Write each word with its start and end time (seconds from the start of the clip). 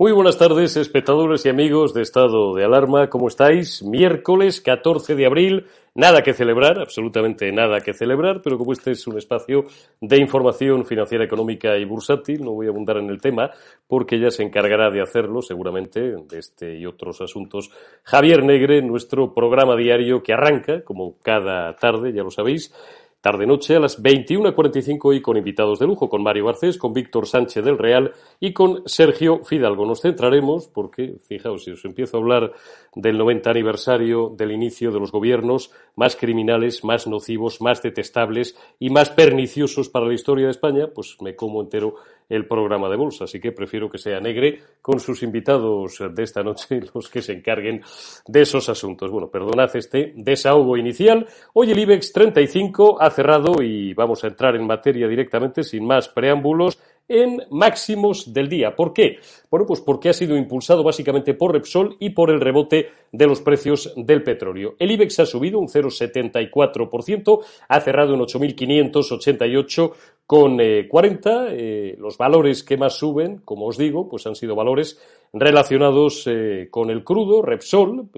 Muy 0.00 0.12
buenas 0.12 0.38
tardes, 0.38 0.78
espectadores 0.78 1.44
y 1.44 1.50
amigos 1.50 1.92
de 1.92 2.00
Estado 2.00 2.54
de 2.54 2.64
Alarma. 2.64 3.10
¿Cómo 3.10 3.28
estáis? 3.28 3.82
Miércoles 3.82 4.62
14 4.62 5.14
de 5.14 5.26
abril. 5.26 5.66
Nada 5.94 6.22
que 6.22 6.32
celebrar, 6.32 6.80
absolutamente 6.80 7.52
nada 7.52 7.82
que 7.82 7.92
celebrar, 7.92 8.40
pero 8.42 8.56
como 8.56 8.72
este 8.72 8.92
es 8.92 9.06
un 9.06 9.18
espacio 9.18 9.66
de 10.00 10.16
información 10.18 10.86
financiera, 10.86 11.22
económica 11.22 11.76
y 11.76 11.84
bursátil, 11.84 12.42
no 12.42 12.52
voy 12.52 12.68
a 12.68 12.70
abundar 12.70 12.96
en 12.96 13.10
el 13.10 13.20
tema 13.20 13.50
porque 13.86 14.18
ya 14.18 14.30
se 14.30 14.42
encargará 14.42 14.88
de 14.88 15.02
hacerlo 15.02 15.42
seguramente 15.42 16.00
de 16.00 16.38
este 16.38 16.78
y 16.78 16.86
otros 16.86 17.20
asuntos 17.20 17.70
Javier 18.02 18.42
Negre, 18.42 18.80
nuestro 18.80 19.34
programa 19.34 19.76
diario 19.76 20.22
que 20.22 20.32
arranca, 20.32 20.82
como 20.82 21.18
cada 21.18 21.76
tarde, 21.76 22.14
ya 22.14 22.22
lo 22.22 22.30
sabéis, 22.30 22.72
tarde-noche 23.20 23.76
a 23.76 23.80
las 23.80 24.02
21.45 24.02 25.16
y 25.16 25.20
con 25.20 25.36
invitados 25.36 25.78
de 25.78 25.86
lujo, 25.86 26.08
con 26.08 26.22
Mario 26.22 26.46
Garcés, 26.46 26.78
con 26.78 26.92
Víctor 26.92 27.26
Sánchez 27.26 27.64
del 27.64 27.78
Real 27.78 28.12
y 28.38 28.52
con 28.52 28.82
Sergio 28.86 29.44
Fidalgo. 29.44 29.84
Nos 29.84 30.00
centraremos 30.00 30.68
porque, 30.68 31.16
fijaos, 31.26 31.64
si 31.64 31.72
os 31.72 31.84
empiezo 31.84 32.16
a 32.16 32.20
hablar 32.20 32.52
del 32.94 33.18
90 33.18 33.50
aniversario 33.50 34.32
del 34.36 34.52
inicio 34.52 34.90
de 34.90 35.00
los 35.00 35.12
gobiernos 35.12 35.70
más 35.96 36.16
criminales, 36.16 36.82
más 36.82 37.06
nocivos, 37.06 37.60
más 37.60 37.82
detestables 37.82 38.56
y 38.78 38.90
más 38.90 39.10
perniciosos 39.10 39.88
para 39.88 40.06
la 40.06 40.14
historia 40.14 40.46
de 40.46 40.52
España, 40.52 40.88
pues 40.94 41.16
me 41.20 41.36
como 41.36 41.60
entero 41.60 41.96
el 42.30 42.46
programa 42.46 42.88
de 42.88 42.96
bolsa. 42.96 43.24
Así 43.24 43.38
que 43.38 43.52
prefiero 43.52 43.90
que 43.90 43.98
sea 43.98 44.20
Negre 44.20 44.60
con 44.80 44.98
sus 45.00 45.22
invitados 45.22 45.98
de 46.10 46.22
esta 46.22 46.42
noche 46.42 46.80
los 46.94 47.10
que 47.10 47.20
se 47.20 47.34
encarguen 47.34 47.82
de 48.26 48.40
esos 48.40 48.68
asuntos. 48.70 49.10
Bueno, 49.10 49.28
perdonad 49.28 49.74
este 49.76 50.14
desahogo 50.16 50.78
inicial. 50.78 51.26
Hoy 51.52 51.72
el 51.72 51.78
IBEX 51.78 52.12
35 52.12 53.02
ha 53.02 53.10
cerrado 53.10 53.62
y 53.62 53.92
vamos 53.92 54.24
a 54.24 54.28
entrar 54.28 54.56
en 54.56 54.66
materia 54.66 55.08
directamente 55.08 55.62
sin 55.62 55.84
más 55.84 56.08
preámbulos 56.08 56.78
en 57.10 57.42
máximos 57.50 58.32
del 58.32 58.48
día. 58.48 58.76
¿Por 58.76 58.92
qué? 58.92 59.18
Bueno, 59.50 59.66
pues 59.66 59.80
porque 59.80 60.08
ha 60.08 60.12
sido 60.12 60.36
impulsado 60.36 60.84
básicamente 60.84 61.34
por 61.34 61.52
Repsol 61.52 61.96
y 61.98 62.10
por 62.10 62.30
el 62.30 62.40
rebote 62.40 62.90
de 63.10 63.26
los 63.26 63.40
precios 63.40 63.92
del 63.96 64.22
petróleo. 64.22 64.76
El 64.78 64.92
IBEX 64.92 65.20
ha 65.20 65.26
subido 65.26 65.58
un 65.58 65.66
0,74%, 65.66 67.40
ha 67.68 67.80
cerrado 67.80 68.14
en 68.14 68.20
8.588 68.20 69.92
con 70.24 70.58
40. 70.88 71.48
Eh, 71.48 71.56
eh, 71.58 71.96
los 71.98 72.16
valores 72.16 72.62
que 72.62 72.76
más 72.76 72.94
suben, 72.94 73.38
como 73.38 73.66
os 73.66 73.76
digo, 73.76 74.08
pues 74.08 74.28
han 74.28 74.36
sido 74.36 74.54
valores 74.54 75.00
relacionados 75.32 76.24
eh, 76.28 76.68
con 76.70 76.90
el 76.90 77.02
crudo. 77.02 77.42
Repsol 77.42 78.08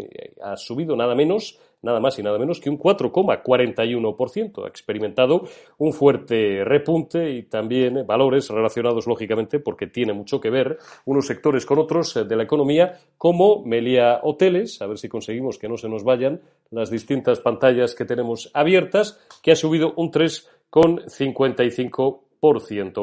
ha 0.42 0.59
subido 0.59 0.94
nada 0.94 1.14
menos 1.14 1.59
nada 1.82 2.00
más 2.00 2.19
y 2.19 2.22
nada 2.22 2.38
menos 2.38 2.59
que 2.60 2.70
un 2.70 2.78
4,41%. 2.78 4.65
Ha 4.65 4.69
experimentado 4.69 5.44
un 5.78 5.93
fuerte 5.93 6.65
repunte 6.65 7.31
y 7.31 7.43
también 7.44 8.06
valores 8.06 8.48
relacionados, 8.48 9.06
lógicamente, 9.06 9.60
porque 9.60 9.88
tiene 9.88 10.12
mucho 10.12 10.41
que 10.41 10.50
ver 10.50 10.78
unos 11.04 11.26
sectores 11.26 11.65
con 11.66 11.78
otros 11.78 12.26
de 12.26 12.37
la 12.37 12.42
economía, 12.44 12.98
como 13.19 13.62
Melia 13.65 14.21
Hoteles, 14.22 14.81
a 14.82 14.87
ver 14.87 14.98
si 14.98 15.09
conseguimos 15.09 15.59
que 15.59 15.69
no 15.69 15.76
se 15.76 15.88
nos 15.88 16.04
vayan 16.04 16.41
las 16.71 16.91
distintas 16.91 17.41
pantallas 17.41 17.94
que 17.94 18.04
tenemos 18.04 18.50
abiertas, 18.54 19.21
que 19.42 19.53
ha 19.53 19.56
subido 19.56 19.94
un 19.97 20.10
3,55%. 20.10 22.31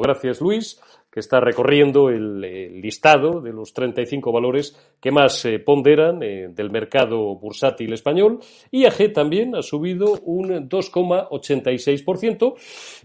Gracias, 0.01 0.41
Luis 0.41 0.79
que 1.11 1.19
está 1.19 1.39
recorriendo 1.39 2.09
el, 2.09 2.39
listado 2.81 3.41
de 3.41 3.51
los 3.51 3.73
35 3.73 4.31
valores 4.31 4.77
que 5.00 5.11
más 5.11 5.44
eh, 5.45 5.59
ponderan 5.59 6.22
eh, 6.22 6.50
del 6.50 6.69
mercado 6.69 7.35
bursátil 7.35 7.94
español. 7.94 8.39
IAG 8.72 9.11
también 9.13 9.55
ha 9.55 9.63
subido 9.63 10.19
un 10.23 10.69
2,86% 10.69 12.53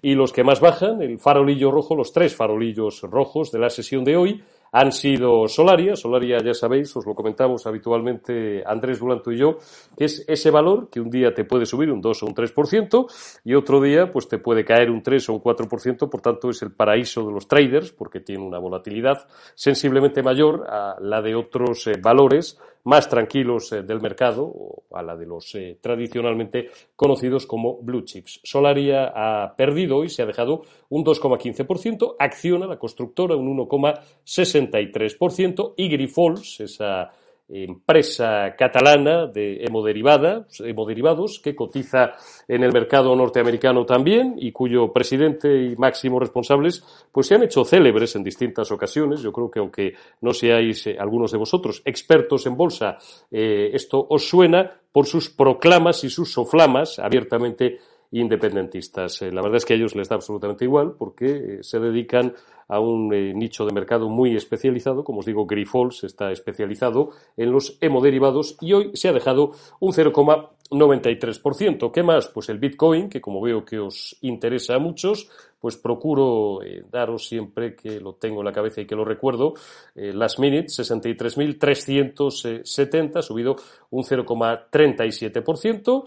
y 0.03 0.15
los 0.15 0.33
que 0.33 0.45
más 0.45 0.61
bajan, 0.61 1.01
el 1.03 1.19
farolillo 1.19 1.71
rojo, 1.71 1.97
los 1.97 2.13
tres 2.13 2.37
farolillos 2.37 3.01
rojos 3.03 3.51
de 3.51 3.59
la 3.59 3.71
sesión 3.71 4.05
de 4.05 4.17
hoy, 4.17 4.43
han 4.75 4.91
sido 4.91 5.47
Solaria. 5.47 5.95
Solaria, 5.95 6.39
ya 6.45 6.53
sabéis, 6.53 6.95
os 6.97 7.07
lo 7.07 7.15
comentamos 7.15 7.65
habitualmente 7.65 8.65
Andrés 8.67 8.99
Bulanto 8.99 9.31
y 9.31 9.39
yo, 9.39 9.59
que 9.97 10.07
es 10.07 10.25
ese 10.27 10.51
valor 10.51 10.91
que 10.91 11.01
un 11.01 11.11
día 11.11 11.33
te 11.33 11.45
puede 11.45 11.65
subir 11.65 11.93
un 11.93 12.01
2 12.01 12.23
o 12.25 12.27
un 12.27 12.35
3% 12.35 13.07
y 13.45 13.55
otro 13.55 13.81
día 13.81 14.11
pues 14.11 14.27
te 14.27 14.39
puede 14.39 14.65
caer 14.65 14.91
un 14.91 15.01
3 15.01 15.29
o 15.29 15.35
un 15.35 15.41
4%, 15.41 16.11
por 16.11 16.21
tanto 16.21 16.51
es 16.51 16.61
el 16.63 16.73
paraíso 16.73 17.25
de 17.25 17.33
los 17.33 17.47
traders 17.47 17.93
porque 17.93 18.19
tiene 18.19 18.43
una 18.43 18.59
volatilidad 18.59 19.29
sensiblemente 19.55 20.25
mayor 20.25 20.67
a 20.69 20.97
la 21.01 21.23
de 21.23 21.37
otros 21.37 21.87
eh, 21.87 21.93
valores 22.03 22.59
más 22.85 23.09
tranquilos 23.09 23.73
eh, 23.73 23.83
del 23.83 24.01
mercado, 24.01 24.45
o 24.45 24.85
a 24.93 25.03
la 25.03 25.17
de 25.17 25.27
los 25.27 25.53
eh, 25.55 25.79
tradicionalmente 25.81 26.71
conocidos 26.95 27.47
como 27.47 27.83
blue 27.83 28.05
chips. 28.05 28.41
Solaria 28.45 29.11
ha 29.15 29.57
perdido 29.57 30.05
y 30.05 30.09
se 30.09 30.23
ha 30.23 30.27
dejado 30.27 30.63
un 30.91 31.05
2,15%, 31.05 32.15
Acciona, 32.19 32.67
la 32.67 32.79
constructora, 32.79 33.35
un 33.37 33.57
1,63%, 33.57 35.75
y 35.77 35.89
Grifols, 35.89 36.61
esa 36.61 37.11
empresa 37.49 38.55
catalana 38.57 39.27
de 39.27 39.65
hemoderivados 39.65 41.41
que 41.41 41.55
cotiza 41.55 42.13
en 42.49 42.63
el 42.63 42.73
mercado 42.73 43.15
norteamericano 43.15 43.85
también 43.85 44.35
y 44.39 44.51
cuyo 44.51 44.93
presidente 44.93 45.49
y 45.63 45.77
máximos 45.77 46.21
responsables 46.21 46.83
pues 47.13 47.27
se 47.27 47.35
han 47.35 47.43
hecho 47.43 47.65
célebres 47.65 48.17
en 48.17 48.25
distintas 48.25 48.73
ocasiones. 48.73 49.21
Yo 49.21 49.33
creo 49.33 49.51
que 49.51 49.59
aunque 49.61 49.95
no 50.23 50.33
seáis 50.33 50.87
eh, 50.87 50.97
algunos 50.99 51.33
de 51.33 51.39
vosotros 51.39 51.83
expertos 51.85 52.47
en 52.47 52.57
bolsa, 52.57 52.99
eh, 53.31 53.71
esto 53.73 54.07
os 54.09 54.27
suena 54.27 54.81
por 54.91 55.07
sus 55.07 55.29
proclamas 55.29 56.05
y 56.05 56.11
sus 56.11 56.33
soflamas 56.33 56.99
abiertamente 56.99 57.79
independentistas. 58.21 59.23
Eh, 59.23 59.33
la 59.33 59.43
verdad 59.43 59.57
es 59.57 59.65
que 59.65 59.75
a 59.75 59.77
ellos 59.77 59.95
les 59.95 60.09
da 60.09 60.17
absolutamente 60.17 60.65
igual 60.65 60.95
porque 60.99 61.59
se 61.63 61.81
dedican 61.81 62.35
a 62.69 62.79
un 62.81 63.13
eh, 63.13 63.35
nicho 63.35 63.67
de 63.67 63.73
mercado 63.73 64.09
muy 64.09 64.37
especializado. 64.37 65.03
Como 65.05 65.19
os 65.21 65.27
digo, 65.27 65.47
Grifols 65.47 66.03
está 66.05 66.33
especializado 66.33 67.11
en 67.37 67.53
los 67.53 67.77
hemoderivados 67.81 68.57
y 68.61 68.73
hoy 68.73 68.91
se 68.95 69.09
ha 69.09 69.13
dejado 69.13 69.53
un 69.81 69.93
0,93%. 69.93 71.93
¿Qué 71.93 72.03
más? 72.03 72.29
Pues 72.29 72.49
el 72.49 72.59
Bitcoin, 72.59 73.09
que 73.09 73.21
como 73.21 73.41
veo 73.41 73.65
que 73.65 73.79
os 73.79 74.17
interesa 74.23 74.75
a 74.77 74.79
muchos, 74.79 75.31
pues 75.61 75.77
procuro 75.79 76.63
eh, 76.63 76.85
daros 76.91 77.27
siempre 77.27 77.75
que 77.75 77.99
lo 78.01 78.17
tengo 78.17 78.41
en 78.41 78.45
la 78.45 78.53
cabeza 78.53 78.83
y 78.83 78.87
que 78.87 78.95
lo 78.95 79.05
recuerdo, 79.05 79.55
eh, 79.95 80.13
las 80.13 80.39
minutes 80.39 80.79
63.370, 80.79 83.17
ha 83.17 83.23
subido 83.23 83.57
un 83.91 84.05
0,37%. 84.05 86.05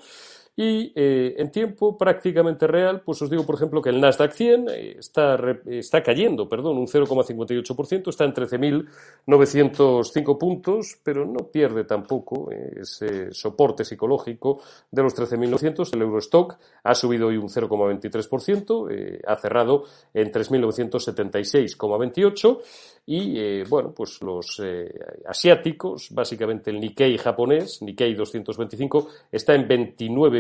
Y 0.60 0.92
eh, 0.96 1.36
en 1.38 1.52
tiempo 1.52 1.96
prácticamente 1.96 2.66
real, 2.66 3.02
pues 3.02 3.22
os 3.22 3.30
digo, 3.30 3.46
por 3.46 3.54
ejemplo, 3.54 3.80
que 3.80 3.92
el 3.92 4.02
Nasdaq 4.02 4.32
100 4.32 4.70
eh, 4.70 4.96
está, 4.98 5.38
está 5.68 6.02
cayendo, 6.02 6.50
perdón, 6.50 6.80
un 6.80 6.88
0,58%, 6.88 8.10
está 8.10 8.26
en 8.26 8.34
13.905 8.34 10.38
puntos, 10.40 10.98
pero 11.04 11.28
no 11.28 11.52
pierde 11.52 11.84
tampoco 11.84 12.52
eh, 12.52 12.80
ese 12.82 13.32
soporte 13.36 13.86
psicológico 13.86 14.60
de 14.90 15.04
los 15.04 15.16
13.900. 15.16 15.94
El 15.94 16.02
Eurostock 16.02 16.58
ha 16.84 16.96
subido 16.96 17.28
hoy 17.28 17.38
un 17.38 17.50
0,23%, 17.50 19.20
ha 19.28 19.36
cerrado 19.36 19.84
en 20.12 20.32
3.976,28 20.32 22.62
y 23.10 23.40
eh, 23.40 23.64
bueno, 23.70 23.94
pues 23.96 24.22
los 24.22 24.62
eh, 24.62 24.94
asiáticos, 25.26 26.10
básicamente 26.12 26.72
el 26.72 26.80
Nikkei 26.82 27.18
japonés, 27.18 27.82
Nikkei 27.82 28.14
225, 28.14 29.08
está 29.32 29.56
en 29.56 29.66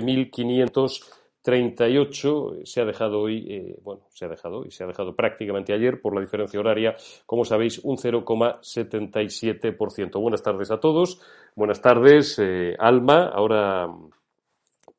29.538. 0.07 2.65
Se 2.65 2.81
ha 2.81 2.85
dejado 2.85 3.19
hoy, 3.19 3.45
eh, 3.49 3.77
bueno, 3.83 4.07
se 4.09 4.25
ha 4.25 4.29
dejado 4.29 4.65
y 4.65 4.71
se 4.71 4.83
ha 4.83 4.87
dejado 4.87 5.15
prácticamente 5.15 5.73
ayer 5.73 6.01
por 6.01 6.15
la 6.15 6.21
diferencia 6.21 6.59
horaria, 6.59 6.95
como 7.25 7.45
sabéis, 7.45 7.79
un 7.83 7.97
0,77%. 7.97 10.19
Buenas 10.19 10.41
tardes 10.41 10.71
a 10.71 10.79
todos. 10.79 11.21
Buenas 11.55 11.81
tardes, 11.81 12.41
Alma. 12.79 13.29
Ahora 13.33 13.87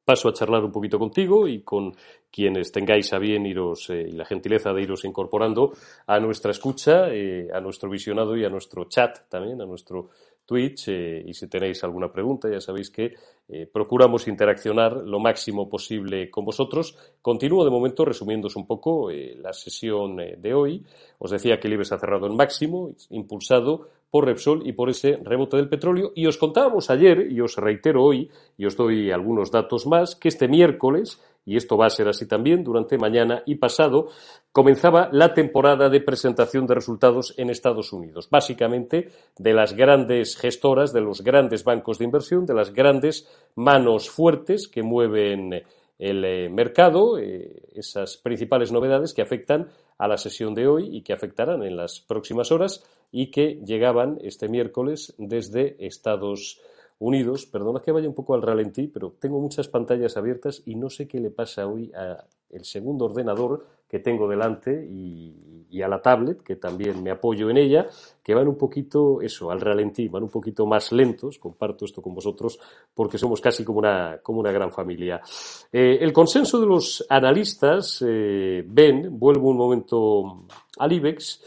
paso 0.09 0.31
a 0.31 0.33
charlar 0.33 0.65
un 0.65 0.73
poquito 0.73 0.99
contigo 0.99 1.47
y 1.47 1.61
con 1.61 1.95
quienes 2.33 2.73
tengáis 2.73 3.13
a 3.13 3.19
bien 3.19 3.45
iros 3.45 3.91
eh, 3.91 4.07
y 4.09 4.13
la 4.13 4.25
gentileza 4.25 4.73
de 4.73 4.81
iros 4.81 5.05
incorporando 5.05 5.75
a 6.07 6.19
nuestra 6.19 6.51
escucha, 6.51 7.11
eh, 7.11 7.49
a 7.53 7.61
nuestro 7.61 7.91
visionado 7.91 8.35
y 8.35 8.43
a 8.43 8.49
nuestro 8.49 8.85
chat 8.85 9.29
también, 9.29 9.61
a 9.61 9.67
nuestro 9.67 10.09
Twitch. 10.49 10.89
Eh, 10.89 11.23
y 11.27 11.35
si 11.35 11.47
tenéis 11.47 11.85
alguna 11.85 12.11
pregunta, 12.11 12.49
ya 12.51 12.61
sabéis 12.61 12.91
que 12.91 13.13
procuramos 13.73 14.29
interaccionar 14.29 14.93
lo 15.07 15.21
máximo 15.21 15.71
posible 15.71 16.31
con 16.31 16.45
vosotros. 16.45 16.95
Continúo 17.23 17.65
de 17.65 17.71
momento 17.71 18.05
resumiéndos 18.05 18.57
un 18.57 18.67
poco 18.67 19.11
la 19.11 19.55
sesión 19.55 20.17
de 20.17 20.53
hoy. 20.53 20.85
Os 21.19 21.31
decía 21.31 21.59
que 21.59 21.67
el 21.67 21.73
IBEX 21.73 21.93
ha 21.93 21.99
cerrado 21.99 22.27
en 22.27 22.37
máximo, 22.37 22.93
impulsado 23.09 23.89
por 24.11 24.27
Repsol 24.27 24.67
y 24.67 24.73
por 24.73 24.91
ese 24.91 25.19
rebote 25.23 25.57
del 25.57 25.69
petróleo. 25.69 26.13
Y 26.15 26.27
os 26.27 26.39
contábamos 26.39 26.91
ayer, 26.91 27.31
y 27.31 27.41
os 27.41 27.57
reitero 27.57 28.05
hoy, 28.05 28.31
y 28.57 28.67
os 28.67 28.77
doy 28.77 29.11
algunos 29.11 29.51
datos 29.51 29.87
más, 29.87 30.17
que 30.17 30.29
este 30.29 30.49
miércoles 30.49 31.23
y 31.49 31.57
esto 31.57 31.79
va 31.79 31.87
a 31.87 31.91
ser 31.91 32.09
así 32.09 32.29
también 32.29 32.63
durante 32.63 32.99
mañana 32.99 33.43
y 33.47 33.55
pasado, 33.55 34.09
comenzaba 34.53 35.09
la 35.13 35.33
temporada 35.33 35.89
de 35.89 36.03
presentación 36.03 36.67
de 36.67 36.75
resultados 36.75 37.33
en 37.39 37.49
Estados 37.49 37.91
Unidos, 37.95 38.29
básicamente 38.31 39.09
de 39.39 39.55
las 39.55 39.73
grandes 39.73 40.37
gestoras, 40.37 40.93
de 40.93 41.01
los 41.01 41.23
grandes 41.23 41.65
bancos 41.65 41.99
de 41.99 42.05
inversión, 42.05 42.45
de 42.45 42.53
las 42.53 42.75
grandes 42.75 43.27
manos 43.55 44.11
fuertes 44.11 44.69
que 44.69 44.83
mueven 44.83 45.65
el 45.99 46.25
eh, 46.27 46.51
mercado, 46.51 47.19
eh, 47.19 47.63
esas 47.73 48.19
principales 48.19 48.71
novedades 48.71 49.15
que 49.15 49.23
afectan 49.23 49.69
a 49.97 50.07
la 50.07 50.19
sesión 50.19 50.55
de 50.55 50.69
hoy 50.69 50.95
y 50.99 51.01
que 51.01 51.15
afectarán 51.15 51.63
en 51.63 51.79
las 51.79 52.01
próximas 52.01 52.53
horas 52.53 52.85
y 53.11 53.31
que 53.31 53.59
llegaban 53.65 54.19
este 54.21 54.49
miércoles 54.51 55.15
desde 55.17 55.77
Estados 55.79 56.59
Unidos 56.59 56.78
unidos. 56.99 57.47
Perdona 57.47 57.81
que 57.81 57.93
vaya 57.93 58.09
un 58.09 58.15
poco 58.15 58.35
al 58.35 58.43
ralentí, 58.43 58.89
pero 58.89 59.15
tengo 59.19 59.41
muchas 59.41 59.69
pantallas 59.69 60.17
abiertas 60.17 60.63
y 60.67 60.75
no 60.75 60.91
sé 60.91 61.07
qué 61.07 61.21
le 61.21 61.31
pasa 61.31 61.67
hoy 61.67 61.93
al 61.95 62.65
segundo 62.65 63.05
ordenador 63.07 63.67
que 63.89 63.99
tengo 64.01 64.29
delante 64.29 64.87
y, 64.91 65.81
a 65.81 65.87
la 65.87 66.03
tablet, 66.03 66.43
que 66.43 66.57
también 66.57 67.01
me 67.05 67.13
apoyo 67.13 67.49
en 67.51 67.57
ella, 67.57 67.87
que 68.23 68.35
van 68.35 68.49
un 68.49 68.59
poquito, 68.59 69.23
eso, 69.23 69.49
al 69.51 69.61
ralentí, 69.61 70.09
van 70.09 70.25
un 70.25 70.29
poquito 70.29 70.67
más 70.67 70.91
lentos, 70.91 71.39
comparto 71.39 71.85
esto 71.85 72.03
con 72.03 72.15
vosotros, 72.15 72.59
porque 72.93 73.17
somos 73.17 73.41
casi 73.41 73.65
como 73.65 73.79
una, 73.79 74.19
como 74.21 74.41
una 74.41 74.51
gran 74.51 74.73
familia. 74.73 75.21
Eh, 75.71 75.99
el 76.01 76.13
consenso 76.13 76.59
de 76.59 76.67
los 76.67 77.07
analistas 77.09 78.05
eh, 78.05 78.65
ven, 78.67 79.19
vuelvo 79.19 79.51
un 79.51 79.57
momento 79.57 80.47
al 80.79 80.93
IBEX, 80.93 81.45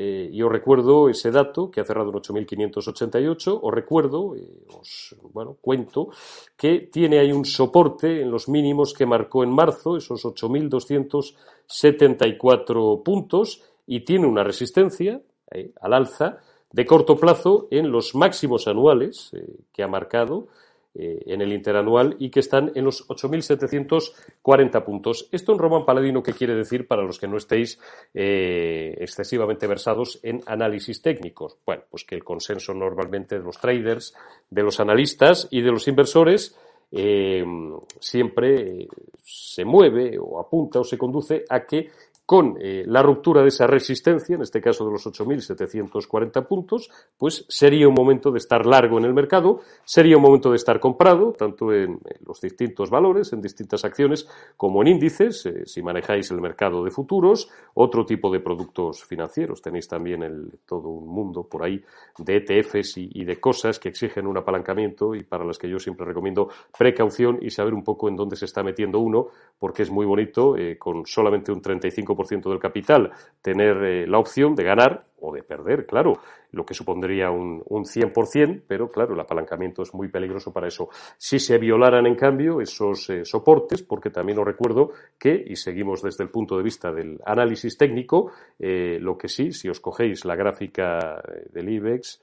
eh, 0.00 0.30
y 0.32 0.42
os 0.42 0.52
recuerdo 0.52 1.08
ese 1.08 1.32
dato 1.32 1.72
que 1.72 1.80
ha 1.80 1.84
cerrado 1.84 2.10
en 2.10 2.16
8.588. 2.18 3.58
Os 3.60 3.74
recuerdo, 3.74 4.36
eh, 4.36 4.48
os 4.78 5.16
bueno, 5.32 5.56
cuento, 5.60 6.10
que 6.56 6.88
tiene 6.92 7.18
ahí 7.18 7.32
un 7.32 7.44
soporte 7.44 8.22
en 8.22 8.30
los 8.30 8.48
mínimos 8.48 8.94
que 8.94 9.06
marcó 9.06 9.42
en 9.42 9.50
marzo, 9.50 9.96
esos 9.96 10.24
8.274 10.24 13.02
puntos, 13.02 13.64
y 13.88 14.04
tiene 14.04 14.28
una 14.28 14.44
resistencia 14.44 15.20
eh, 15.50 15.72
al 15.80 15.92
alza 15.92 16.38
de 16.70 16.86
corto 16.86 17.16
plazo 17.16 17.66
en 17.72 17.90
los 17.90 18.14
máximos 18.14 18.68
anuales 18.68 19.32
que 19.72 19.82
ha 19.82 19.88
marcado 19.88 20.46
eh, 20.98 21.22
en 21.26 21.40
el 21.40 21.52
interanual 21.52 22.16
y 22.18 22.28
que 22.28 22.40
están 22.40 22.72
en 22.74 22.84
los 22.84 23.06
8.740 23.08 24.84
puntos. 24.84 25.28
Esto 25.30 25.52
en 25.52 25.58
Roman 25.58 25.84
Paladino, 25.84 26.22
¿qué 26.24 26.32
quiere 26.32 26.56
decir 26.56 26.88
para 26.88 27.04
los 27.04 27.20
que 27.20 27.28
no 27.28 27.36
estéis 27.36 27.78
eh, 28.12 28.96
excesivamente 28.98 29.68
versados 29.68 30.18
en 30.24 30.40
análisis 30.46 31.00
técnicos? 31.00 31.56
Bueno, 31.64 31.84
pues 31.88 32.04
que 32.04 32.16
el 32.16 32.24
consenso 32.24 32.74
normalmente 32.74 33.38
de 33.38 33.44
los 33.44 33.58
traders, 33.58 34.12
de 34.50 34.62
los 34.64 34.80
analistas 34.80 35.46
y 35.52 35.60
de 35.60 35.70
los 35.70 35.86
inversores 35.86 36.58
eh, 36.90 37.44
siempre 38.00 38.88
se 39.22 39.64
mueve 39.64 40.18
o 40.18 40.40
apunta 40.40 40.80
o 40.80 40.84
se 40.84 40.96
conduce 40.96 41.44
a 41.48 41.64
que 41.64 41.90
con 42.28 42.58
eh, 42.60 42.84
la 42.86 43.00
ruptura 43.02 43.40
de 43.40 43.48
esa 43.48 43.66
resistencia, 43.66 44.34
en 44.34 44.42
este 44.42 44.60
caso 44.60 44.84
de 44.84 44.92
los 44.92 45.06
8.740 45.06 46.46
puntos, 46.46 46.90
pues 47.16 47.46
sería 47.48 47.88
un 47.88 47.94
momento 47.94 48.30
de 48.30 48.36
estar 48.36 48.66
largo 48.66 48.98
en 48.98 49.06
el 49.06 49.14
mercado, 49.14 49.60
sería 49.82 50.18
un 50.18 50.24
momento 50.24 50.50
de 50.50 50.56
estar 50.56 50.78
comprado, 50.78 51.32
tanto 51.32 51.72
en, 51.72 51.98
los 52.26 52.38
distintos 52.38 52.90
valores, 52.90 53.32
en 53.32 53.40
distintas 53.40 53.82
acciones, 53.86 54.28
como 54.58 54.82
en 54.82 54.88
índices, 54.88 55.46
eh, 55.46 55.64
si 55.64 55.80
manejáis 55.80 56.30
el 56.30 56.42
mercado 56.42 56.84
de 56.84 56.90
futuros, 56.90 57.48
otro 57.72 58.04
tipo 58.04 58.30
de 58.30 58.40
productos 58.40 59.02
financieros. 59.06 59.62
Tenéis 59.62 59.88
también 59.88 60.22
el, 60.22 60.58
todo 60.66 60.90
un 60.90 61.08
mundo 61.08 61.44
por 61.44 61.64
ahí 61.64 61.82
de 62.18 62.36
ETFs 62.36 62.98
y, 62.98 63.24
de 63.24 63.40
cosas 63.40 63.78
que 63.78 63.88
exigen 63.88 64.26
un 64.26 64.36
apalancamiento 64.36 65.14
y 65.14 65.22
para 65.22 65.46
las 65.46 65.56
que 65.56 65.70
yo 65.70 65.78
siempre 65.78 66.04
recomiendo 66.04 66.50
precaución 66.76 67.38
y 67.40 67.48
saber 67.48 67.72
un 67.72 67.84
poco 67.84 68.06
en 68.06 68.16
dónde 68.16 68.36
se 68.36 68.44
está 68.44 68.62
metiendo 68.62 68.98
uno, 68.98 69.28
porque 69.58 69.82
es 69.82 69.90
muy 69.90 70.04
bonito, 70.04 70.58
eh, 70.58 70.76
con 70.76 71.06
solamente 71.06 71.52
un 71.52 71.62
35 71.62 72.17
ciento 72.26 72.50
del 72.50 72.58
capital, 72.58 73.12
tener 73.42 73.76
eh, 73.84 74.06
la 74.06 74.18
opción 74.18 74.54
de 74.54 74.64
ganar 74.64 75.04
o 75.20 75.32
de 75.32 75.42
perder, 75.42 75.86
claro, 75.86 76.20
lo 76.52 76.64
que 76.64 76.74
supondría 76.74 77.30
un, 77.30 77.62
un 77.66 77.84
100%, 77.84 78.62
pero 78.66 78.90
claro, 78.90 79.14
el 79.14 79.20
apalancamiento 79.20 79.82
es 79.82 79.92
muy 79.92 80.08
peligroso 80.08 80.52
para 80.52 80.68
eso. 80.68 80.88
Si 81.16 81.38
se 81.38 81.58
violaran, 81.58 82.06
en 82.06 82.14
cambio, 82.14 82.60
esos 82.60 83.10
eh, 83.10 83.24
soportes, 83.24 83.82
porque 83.82 84.10
también 84.10 84.38
os 84.38 84.46
recuerdo 84.46 84.92
que, 85.18 85.44
y 85.46 85.56
seguimos 85.56 86.02
desde 86.02 86.24
el 86.24 86.30
punto 86.30 86.56
de 86.56 86.62
vista 86.62 86.92
del 86.92 87.20
análisis 87.24 87.76
técnico, 87.76 88.30
eh, 88.58 88.98
lo 89.00 89.18
que 89.18 89.28
sí, 89.28 89.52
si 89.52 89.68
os 89.68 89.80
cogéis 89.80 90.24
la 90.24 90.36
gráfica 90.36 91.22
del 91.52 91.68
IBEX, 91.68 92.22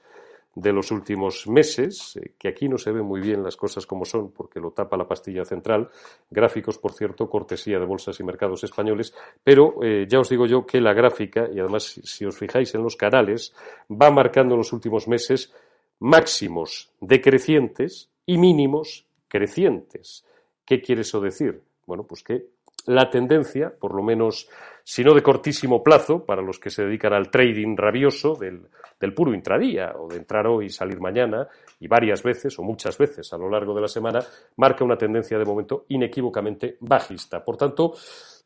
de 0.56 0.72
los 0.72 0.90
últimos 0.90 1.46
meses, 1.46 2.16
eh, 2.16 2.32
que 2.38 2.48
aquí 2.48 2.66
no 2.66 2.78
se 2.78 2.90
ven 2.90 3.04
muy 3.04 3.20
bien 3.20 3.42
las 3.42 3.56
cosas 3.56 3.86
como 3.86 4.06
son 4.06 4.32
porque 4.32 4.58
lo 4.58 4.70
tapa 4.70 4.96
la 4.96 5.06
pastilla 5.06 5.44
central, 5.44 5.90
gráficos, 6.30 6.78
por 6.78 6.94
cierto, 6.94 7.28
cortesía 7.28 7.78
de 7.78 7.84
bolsas 7.84 8.18
y 8.20 8.24
mercados 8.24 8.64
españoles, 8.64 9.14
pero 9.44 9.74
eh, 9.82 10.06
ya 10.08 10.18
os 10.18 10.30
digo 10.30 10.46
yo 10.46 10.64
que 10.64 10.80
la 10.80 10.94
gráfica, 10.94 11.46
y 11.52 11.60
además 11.60 12.00
si, 12.02 12.24
os 12.24 12.38
fijáis 12.38 12.74
en 12.74 12.82
los 12.82 12.96
canales, 12.96 13.54
va 13.90 14.10
marcando 14.10 14.54
en 14.54 14.58
los 14.58 14.72
últimos 14.72 15.06
meses 15.06 15.52
máximos 15.98 16.90
decrecientes 17.00 18.08
y 18.24 18.38
mínimos 18.38 19.06
crecientes. 19.28 20.24
¿Qué 20.64 20.80
quiere 20.80 21.02
eso 21.02 21.20
decir? 21.20 21.60
Bueno, 21.84 22.04
pues 22.04 22.22
que 22.22 22.46
la 22.86 23.10
tendencia, 23.10 23.74
por 23.78 23.94
lo 23.94 24.02
menos, 24.02 24.48
si 24.88 25.02
no 25.02 25.14
de 25.14 25.22
cortísimo 25.22 25.82
plazo, 25.82 26.24
para 26.24 26.40
los 26.40 26.60
que 26.60 26.70
se 26.70 26.84
dedican 26.84 27.12
al 27.12 27.28
trading 27.28 27.76
rabioso 27.76 28.36
del, 28.36 28.68
puro 29.14 29.34
intradía, 29.34 29.92
o 29.98 30.06
de 30.06 30.18
entrar 30.18 30.46
hoy 30.46 30.66
y 30.66 30.70
salir 30.70 31.00
mañana, 31.00 31.48
y 31.80 31.88
varias 31.88 32.22
veces 32.22 32.56
o 32.60 32.62
muchas 32.62 32.96
veces 32.96 33.32
a 33.32 33.36
lo 33.36 33.50
largo 33.50 33.74
de 33.74 33.80
la 33.80 33.88
semana, 33.88 34.20
marca 34.54 34.84
una 34.84 34.96
tendencia 34.96 35.40
de 35.40 35.44
momento 35.44 35.86
inequívocamente 35.88 36.76
bajista. 36.78 37.44
Por 37.44 37.56
tanto, 37.56 37.94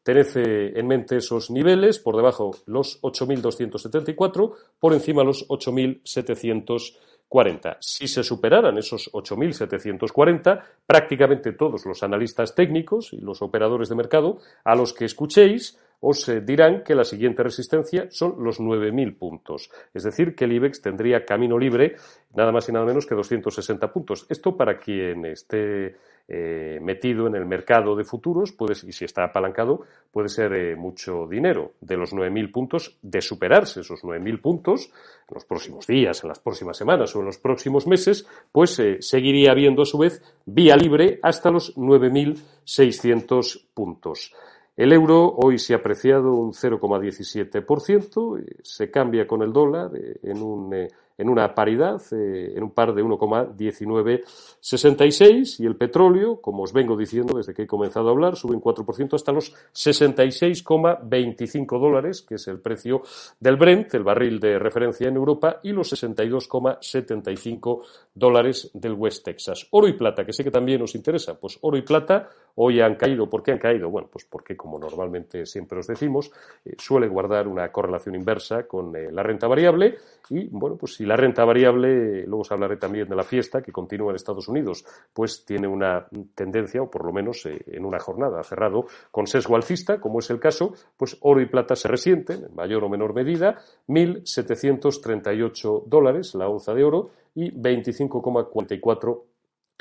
tened 0.02 0.34
eh, 0.36 0.72
en 0.76 0.86
mente 0.86 1.18
esos 1.18 1.50
niveles, 1.50 1.98
por 1.98 2.16
debajo 2.16 2.52
los 2.64 3.02
8.274, 3.02 4.54
por 4.78 4.94
encima 4.94 5.22
los 5.22 5.46
8.700 5.46 6.96
40. 7.28 7.76
Si 7.78 8.08
se 8.08 8.24
superaran 8.24 8.76
esos 8.76 9.08
8.740, 9.12 10.64
prácticamente 10.84 11.52
todos 11.52 11.86
los 11.86 12.02
analistas 12.02 12.56
técnicos 12.56 13.12
y 13.12 13.18
los 13.18 13.40
operadores 13.40 13.88
de 13.88 13.94
mercado 13.94 14.38
a 14.64 14.74
los 14.74 14.92
que 14.92 15.04
escuchéis 15.04 15.78
os 16.00 16.30
dirán 16.44 16.82
que 16.82 16.94
la 16.94 17.04
siguiente 17.04 17.42
resistencia 17.42 18.08
son 18.10 18.42
los 18.42 18.58
9.000 18.60 19.18
puntos. 19.18 19.70
Es 19.92 20.04
decir, 20.04 20.34
que 20.34 20.44
el 20.44 20.52
IBEX 20.52 20.80
tendría 20.80 21.24
camino 21.24 21.58
libre 21.58 21.96
nada 22.34 22.52
más 22.52 22.68
y 22.68 22.72
nada 22.72 22.86
menos 22.86 23.06
que 23.06 23.14
260 23.14 23.92
puntos. 23.92 24.26
Esto 24.28 24.56
para 24.56 24.78
quien 24.78 25.26
esté 25.26 25.96
eh, 26.32 26.78
metido 26.80 27.26
en 27.26 27.34
el 27.34 27.44
mercado 27.44 27.96
de 27.96 28.04
futuros, 28.04 28.52
puede, 28.52 28.74
y 28.86 28.92
si 28.92 29.04
está 29.04 29.24
apalancado, 29.24 29.82
puede 30.12 30.28
ser 30.28 30.52
eh, 30.52 30.76
mucho 30.76 31.26
dinero. 31.26 31.72
De 31.80 31.96
los 31.96 32.14
9.000 32.14 32.52
puntos, 32.52 32.96
de 33.02 33.20
superarse 33.20 33.80
esos 33.80 34.02
9.000 34.02 34.40
puntos 34.40 34.92
en 35.28 35.34
los 35.34 35.44
próximos 35.44 35.88
días, 35.88 36.22
en 36.22 36.28
las 36.28 36.38
próximas 36.38 36.76
semanas 36.76 37.16
o 37.16 37.18
en 37.18 37.26
los 37.26 37.38
próximos 37.38 37.86
meses, 37.88 38.28
pues 38.52 38.78
eh, 38.78 38.98
seguiría 39.00 39.50
habiendo 39.50 39.82
a 39.82 39.86
su 39.86 39.98
vez 39.98 40.22
vía 40.46 40.76
libre 40.76 41.18
hasta 41.22 41.50
los 41.50 41.76
9.600 41.76 43.66
puntos. 43.74 44.32
El 44.80 44.94
euro 44.94 45.34
hoy 45.36 45.58
se 45.58 45.74
ha 45.74 45.76
apreciado 45.76 46.32
un 46.32 46.54
0,17%, 46.54 48.42
se 48.62 48.90
cambia 48.90 49.26
con 49.26 49.42
el 49.42 49.52
dólar 49.52 49.90
en 50.22 50.42
un 50.42 50.88
en 51.20 51.28
una 51.28 51.54
paridad, 51.54 52.02
eh, 52.12 52.54
en 52.56 52.62
un 52.62 52.70
par 52.70 52.94
de 52.94 53.04
1,1966 53.04 55.60
y 55.60 55.66
el 55.66 55.76
petróleo, 55.76 56.40
como 56.40 56.62
os 56.62 56.72
vengo 56.72 56.96
diciendo 56.96 57.36
desde 57.36 57.52
que 57.52 57.64
he 57.64 57.66
comenzado 57.66 58.08
a 58.08 58.12
hablar, 58.12 58.36
sube 58.36 58.54
un 58.54 58.62
4% 58.62 59.14
hasta 59.14 59.30
los 59.30 59.54
66,25 59.74 61.78
dólares, 61.78 62.22
que 62.22 62.36
es 62.36 62.48
el 62.48 62.60
precio 62.60 63.02
del 63.38 63.56
Brent, 63.56 63.92
el 63.94 64.02
barril 64.02 64.40
de 64.40 64.58
referencia 64.58 65.08
en 65.08 65.16
Europa, 65.16 65.60
y 65.62 65.72
los 65.72 65.92
62,75 65.92 67.82
dólares 68.14 68.70
del 68.72 68.94
West 68.94 69.22
Texas. 69.22 69.66
Oro 69.72 69.88
y 69.88 69.92
plata, 69.92 70.24
que 70.24 70.32
sé 70.32 70.42
que 70.42 70.50
también 70.50 70.80
os 70.80 70.94
interesa, 70.94 71.38
pues 71.38 71.58
oro 71.60 71.76
y 71.76 71.82
plata 71.82 72.30
hoy 72.54 72.80
han 72.80 72.94
caído. 72.94 73.28
¿Por 73.28 73.42
qué 73.42 73.52
han 73.52 73.58
caído? 73.58 73.90
Bueno, 73.90 74.08
pues 74.10 74.24
porque, 74.24 74.56
como 74.56 74.78
normalmente 74.78 75.44
siempre 75.44 75.80
os 75.80 75.86
decimos, 75.86 76.30
eh, 76.64 76.76
suele 76.78 77.08
guardar 77.08 77.46
una 77.46 77.70
correlación 77.70 78.14
inversa 78.14 78.66
con 78.66 78.96
eh, 78.96 79.12
la 79.12 79.22
renta 79.22 79.46
variable 79.46 79.98
y, 80.30 80.48
bueno, 80.48 80.76
pues 80.76 80.94
si 80.94 81.09
la 81.10 81.16
renta 81.16 81.44
variable, 81.44 82.24
luego 82.24 82.42
os 82.42 82.52
hablaré 82.52 82.76
también 82.76 83.08
de 83.08 83.16
la 83.16 83.24
fiesta 83.24 83.60
que 83.60 83.72
continúa 83.72 84.10
en 84.10 84.14
Estados 84.14 84.46
Unidos, 84.46 84.84
pues 85.12 85.44
tiene 85.44 85.66
una 85.66 86.06
tendencia, 86.36 86.80
o 86.82 86.88
por 86.88 87.04
lo 87.04 87.12
menos 87.12 87.44
eh, 87.46 87.60
en 87.66 87.84
una 87.84 87.98
jornada 87.98 88.40
cerrado 88.44 88.86
con 89.10 89.26
sesgo 89.26 89.56
alcista, 89.56 90.00
como 90.00 90.20
es 90.20 90.30
el 90.30 90.38
caso, 90.38 90.72
pues 90.96 91.18
oro 91.22 91.40
y 91.40 91.46
plata 91.46 91.74
se 91.74 91.88
resienten, 91.88 92.44
en 92.44 92.54
mayor 92.54 92.84
o 92.84 92.88
menor 92.88 93.12
medida, 93.12 93.56
1.738 93.88 95.82
dólares 95.86 96.36
la 96.36 96.48
onza 96.48 96.74
de 96.74 96.84
oro 96.84 97.10
y 97.34 97.50
25,44 97.50 99.22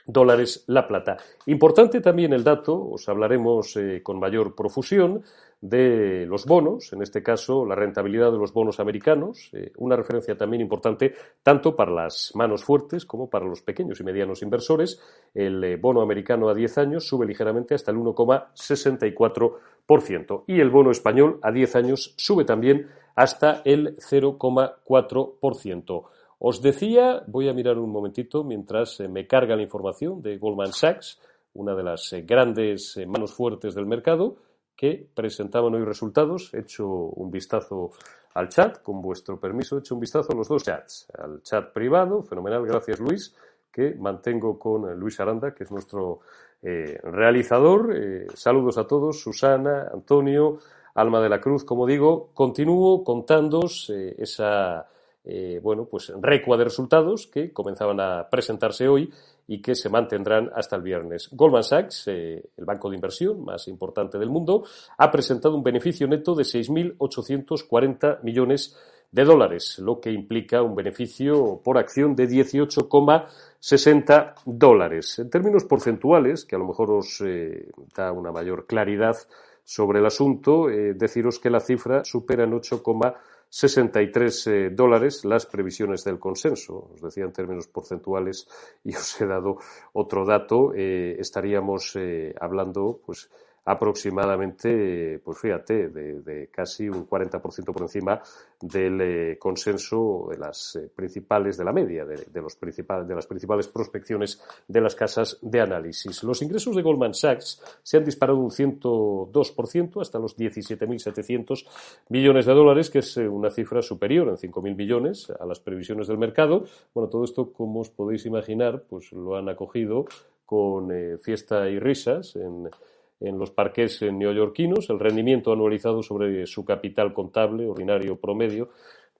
dólares 0.05 0.63
la 0.67 0.87
plata. 0.87 1.17
Importante 1.45 2.01
también 2.01 2.33
el 2.33 2.43
dato, 2.43 2.89
os 2.89 3.07
hablaremos 3.09 3.75
eh, 3.75 4.01
con 4.03 4.19
mayor 4.19 4.55
profusión, 4.55 5.23
de 5.61 6.25
los 6.25 6.45
bonos, 6.45 6.93
en 6.93 7.01
este 7.01 7.21
caso 7.21 7.65
la 7.65 7.75
rentabilidad 7.75 8.31
de 8.31 8.37
los 8.37 8.53
bonos 8.53 8.79
americanos, 8.79 9.49
eh, 9.53 9.73
una 9.77 9.97
referencia 9.97 10.37
también 10.37 10.61
importante 10.61 11.13
tanto 11.43 11.75
para 11.75 11.91
las 11.91 12.31
manos 12.35 12.63
fuertes 12.63 13.05
como 13.05 13.29
para 13.29 13.45
los 13.45 13.61
pequeños 13.61 13.99
y 13.99 14.05
medianos 14.05 14.41
inversores. 14.41 15.01
El 15.33 15.61
eh, 15.63 15.75
bono 15.75 16.01
americano 16.01 16.47
a 16.49 16.53
10 16.53 16.77
años 16.77 17.05
sube 17.07 17.25
ligeramente 17.25 17.73
hasta 17.75 17.91
el 17.91 17.97
1,64% 17.97 20.43
y 20.47 20.61
el 20.61 20.69
bono 20.69 20.91
español 20.91 21.39
a 21.41 21.51
10 21.51 21.75
años 21.75 22.13
sube 22.15 22.45
también 22.45 22.87
hasta 23.15 23.61
el 23.65 23.97
0,4%. 23.97 26.03
Os 26.41 26.61
decía, 26.61 27.21
voy 27.27 27.49
a 27.49 27.53
mirar 27.53 27.77
un 27.77 27.91
momentito 27.91 28.45
mientras 28.45 29.01
eh, 29.01 29.09
me 29.09 29.27
carga 29.27 29.57
la 29.57 29.61
información 29.61 30.21
de 30.21 30.37
Goldman 30.37 30.71
Sachs, 30.71 31.19
una 31.53 31.75
de 31.75 31.83
las 31.83 32.13
eh, 32.13 32.21
grandes 32.21 32.95
eh, 32.95 33.05
manos 33.05 33.33
fuertes 33.33 33.75
del 33.75 33.85
mercado, 33.85 34.37
que 34.73 35.05
presentaban 35.13 35.75
hoy 35.75 35.83
resultados. 35.83 36.53
He 36.53 36.59
hecho 36.59 36.87
un 36.87 37.29
vistazo 37.29 37.91
al 38.35 38.47
chat, 38.47 38.81
con 38.81 39.01
vuestro 39.01 39.37
permiso, 39.37 39.75
he 39.75 39.79
hecho 39.79 39.95
un 39.95 39.99
vistazo 39.99 40.31
a 40.31 40.35
los 40.35 40.47
dos 40.47 40.63
chats. 40.63 41.07
Al 41.17 41.43
chat 41.43 41.73
privado, 41.73 42.21
fenomenal, 42.21 42.65
gracias 42.65 43.01
Luis, 43.01 43.35
que 43.69 43.95
mantengo 43.95 44.57
con 44.57 44.97
Luis 44.97 45.19
Aranda, 45.19 45.53
que 45.53 45.65
es 45.65 45.71
nuestro 45.71 46.21
realizador. 46.61 47.93
saludos 48.33 48.77
a 48.77 48.85
todos, 48.85 49.21
Susana, 49.21 49.89
Antonio, 49.93 50.59
Alma 50.95 51.21
de 51.21 51.29
la 51.29 51.39
Cruz, 51.39 51.63
como 51.63 51.85
digo, 51.85 52.31
continúo 52.33 53.03
contándos 53.03 53.89
esa 53.89 54.87
eh, 55.31 55.59
bueno, 55.61 55.85
pues 55.85 56.11
recua 56.19 56.57
de 56.57 56.63
resultados 56.63 57.27
que 57.27 57.53
comenzaban 57.53 57.99
a 57.99 58.27
presentarse 58.31 58.87
hoy 58.87 59.13
y 59.45 59.61
que 59.61 59.75
se 59.75 59.87
mantendrán 59.87 60.49
hasta 60.55 60.75
el 60.75 60.81
viernes. 60.81 61.29
Goldman 61.31 61.63
Sachs, 61.63 62.07
eh, 62.07 62.49
el 62.57 62.65
banco 62.65 62.89
de 62.89 62.95
inversión 62.95 63.45
más 63.45 63.67
importante 63.67 64.17
del 64.17 64.31
mundo, 64.31 64.63
ha 64.97 65.11
presentado 65.11 65.55
un 65.55 65.61
beneficio 65.61 66.07
neto 66.07 66.33
de 66.33 66.45
6.840 66.45 68.23
millones 68.23 68.75
de 69.11 69.23
dólares, 69.23 69.77
lo 69.77 70.01
que 70.01 70.11
implica 70.11 70.63
un 70.63 70.73
beneficio 70.73 71.61
por 71.63 71.77
acción 71.77 72.15
de 72.15 72.27
18,60 72.27 74.33
dólares. 74.45 75.19
En 75.19 75.29
términos 75.29 75.63
porcentuales, 75.65 76.43
que 76.43 76.55
a 76.55 76.59
lo 76.59 76.65
mejor 76.65 76.89
os 76.89 77.21
eh, 77.23 77.69
da 77.95 78.11
una 78.11 78.31
mayor 78.31 78.65
claridad 78.65 79.15
sobre 79.63 79.99
el 79.99 80.07
asunto, 80.07 80.65
deciros 80.95 81.37
que 81.37 81.51
la 81.51 81.59
cifra 81.59 82.03
supera 82.03 82.45
en 82.45 82.53
8,60 82.53 83.13
63 83.49 84.47
eh, 84.47 84.69
dólares 84.69 85.25
las 85.25 85.45
previsiones 85.45 86.03
del 86.03 86.19
consenso. 86.19 86.91
Os 86.93 87.01
decía 87.01 87.25
en 87.25 87.33
términos 87.33 87.67
porcentuales 87.67 88.47
y 88.83 88.95
os 88.95 89.19
he 89.19 89.25
dado 89.25 89.57
otro 89.93 90.25
dato. 90.25 90.73
Eh, 90.75 91.17
estaríamos 91.19 91.95
eh, 91.95 92.35
hablando, 92.39 93.01
pues, 93.05 93.29
aproximadamente, 93.69 95.21
pues 95.23 95.37
fíjate, 95.37 95.89
de, 95.89 96.49
casi 96.51 96.89
un 96.89 97.07
40% 97.07 97.71
por 97.71 97.83
encima 97.83 98.19
del 98.59 98.99
eh, 98.99 99.37
consenso 99.37 100.27
de 100.31 100.37
las 100.39 100.75
eh, 100.75 100.89
principales, 100.93 101.55
de 101.55 101.63
la 101.65 101.71
media 101.71 102.03
de, 102.03 102.41
los 102.41 102.55
principales, 102.55 103.07
de 103.07 103.13
las 103.13 103.27
principales 103.27 103.67
prospecciones 103.67 104.41
de 104.67 104.81
las 104.81 104.95
casas 104.95 105.37
de 105.43 105.61
análisis. 105.61 106.23
Los 106.23 106.41
ingresos 106.41 106.75
de 106.75 106.81
Goldman 106.81 107.13
Sachs 107.13 107.61
se 107.83 107.97
han 107.97 108.05
disparado 108.05 108.39
un 108.39 108.49
102% 108.49 110.01
hasta 110.01 110.17
los 110.17 110.35
17.700 110.35 111.67
millones 112.09 112.47
de 112.47 112.53
dólares, 112.53 112.89
que 112.89 112.99
es 112.99 113.17
eh, 113.17 113.27
una 113.27 113.51
cifra 113.51 113.83
superior 113.83 114.29
en 114.29 114.37
5.000 114.37 114.75
millones 114.75 115.31
a 115.39 115.45
las 115.45 115.59
previsiones 115.59 116.07
del 116.07 116.17
mercado. 116.17 116.65
Bueno, 116.95 117.07
todo 117.07 117.23
esto, 117.23 117.53
como 117.53 117.81
os 117.81 117.91
podéis 117.91 118.25
imaginar, 118.25 118.81
pues 118.89 119.11
lo 119.11 119.37
han 119.37 119.47
acogido 119.47 120.05
con 120.47 120.89
fiesta 121.19 121.69
y 121.69 121.77
risas 121.77 122.35
en 122.35 122.71
en 123.19 123.37
los 123.37 123.51
parques 123.51 124.01
neoyorquinos, 124.01 124.89
el 124.89 124.99
rendimiento 124.99 125.51
anualizado 125.51 126.01
sobre 126.01 126.45
su 126.45 126.63
capital 126.63 127.13
contable 127.13 127.67
ordinario 127.67 128.15
promedio. 128.15 128.69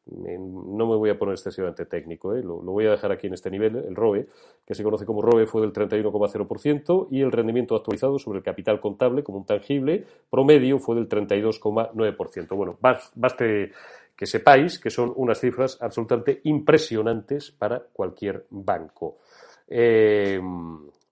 No 0.06 0.88
me 0.88 0.96
voy 0.96 1.12
a 1.12 1.20
poner 1.20 1.34
excesivamente 1.34 1.86
técnico, 1.86 2.34
¿eh? 2.34 2.42
lo, 2.42 2.62
voy 2.62 2.88
a 2.88 2.92
dejar 2.92 3.12
aquí 3.12 3.28
en 3.28 3.34
este 3.34 3.52
nivel. 3.52 3.76
El 3.76 3.96
ROE, 3.96 4.28
que 4.66 4.74
se 4.74 4.84
conoce 4.84 5.06
como 5.06 5.22
ROE, 5.22 5.46
fue 5.46 5.62
del 5.62 5.72
31,0% 5.72 7.08
y 7.12 7.22
el 7.22 7.32
rendimiento 7.32 7.76
actualizado 7.76 8.18
sobre 8.18 8.40
el 8.40 8.44
capital 8.44 8.80
contable 8.80 9.24
como 9.24 9.40
un 9.40 9.46
tangible 9.46 10.04
promedio 10.30 10.80
fue 10.80 10.96
del 10.96 11.08
32,9%. 11.08 12.56
Bueno, 12.56 12.78
baste 12.82 13.72
que 14.16 14.26
sepáis 14.26 14.80
que 14.80 14.90
son 14.90 15.14
unas 15.16 15.40
cifras 15.40 15.78
absolutamente 15.80 16.42
impresionantes 16.44 17.52
para 17.52 17.80
cualquier 17.80 18.46
banco. 18.50 19.20
Eh, 19.68 20.42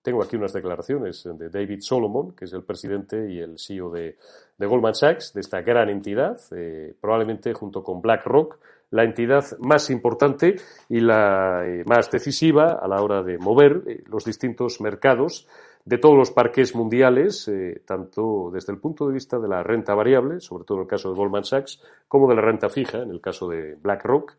tengo 0.08 0.22
aquí 0.22 0.36
unas 0.36 0.54
declaraciones 0.54 1.22
de 1.22 1.50
David 1.50 1.80
Solomon, 1.82 2.32
que 2.34 2.46
es 2.46 2.52
el 2.54 2.62
presidente 2.62 3.30
y 3.30 3.40
el 3.40 3.58
CEO 3.58 3.90
de, 3.90 4.16
Goldman 4.58 4.94
Sachs, 4.94 5.34
de 5.34 5.42
esta 5.42 5.60
gran 5.60 5.90
entidad, 5.90 6.40
eh, 6.52 6.94
probablemente 6.98 7.52
junto 7.52 7.82
con 7.82 8.00
BlackRock, 8.00 8.58
la 8.90 9.04
entidad 9.04 9.44
más 9.58 9.90
importante 9.90 10.56
y 10.88 11.00
la 11.00 11.62
eh, 11.66 11.84
más 11.84 12.10
decisiva 12.10 12.78
a 12.80 12.88
la 12.88 13.02
hora 13.02 13.22
de 13.22 13.36
mover 13.36 13.82
eh, 13.86 14.02
los 14.06 14.24
distintos 14.24 14.80
mercados 14.80 15.46
de 15.84 15.98
todos 15.98 16.16
los 16.16 16.30
parques 16.30 16.74
mundiales, 16.74 17.50
tanto 17.84 18.50
desde 18.50 18.72
el 18.72 18.78
punto 18.78 19.06
de 19.06 19.12
vista 19.12 19.38
de 19.38 19.48
la 19.48 19.62
renta 19.62 19.94
variable, 19.94 20.40
sobre 20.40 20.64
todo 20.64 20.78
en 20.78 20.82
el 20.84 20.88
caso 20.88 21.10
de 21.10 21.16
Goldman 21.16 21.44
Sachs, 21.44 21.82
como 22.08 22.28
de 22.28 22.34
la 22.34 22.42
renta 22.42 22.70
fija, 22.70 23.02
en 23.02 23.10
el 23.10 23.20
caso 23.20 23.46
de 23.48 23.74
BlackRock 23.74 24.34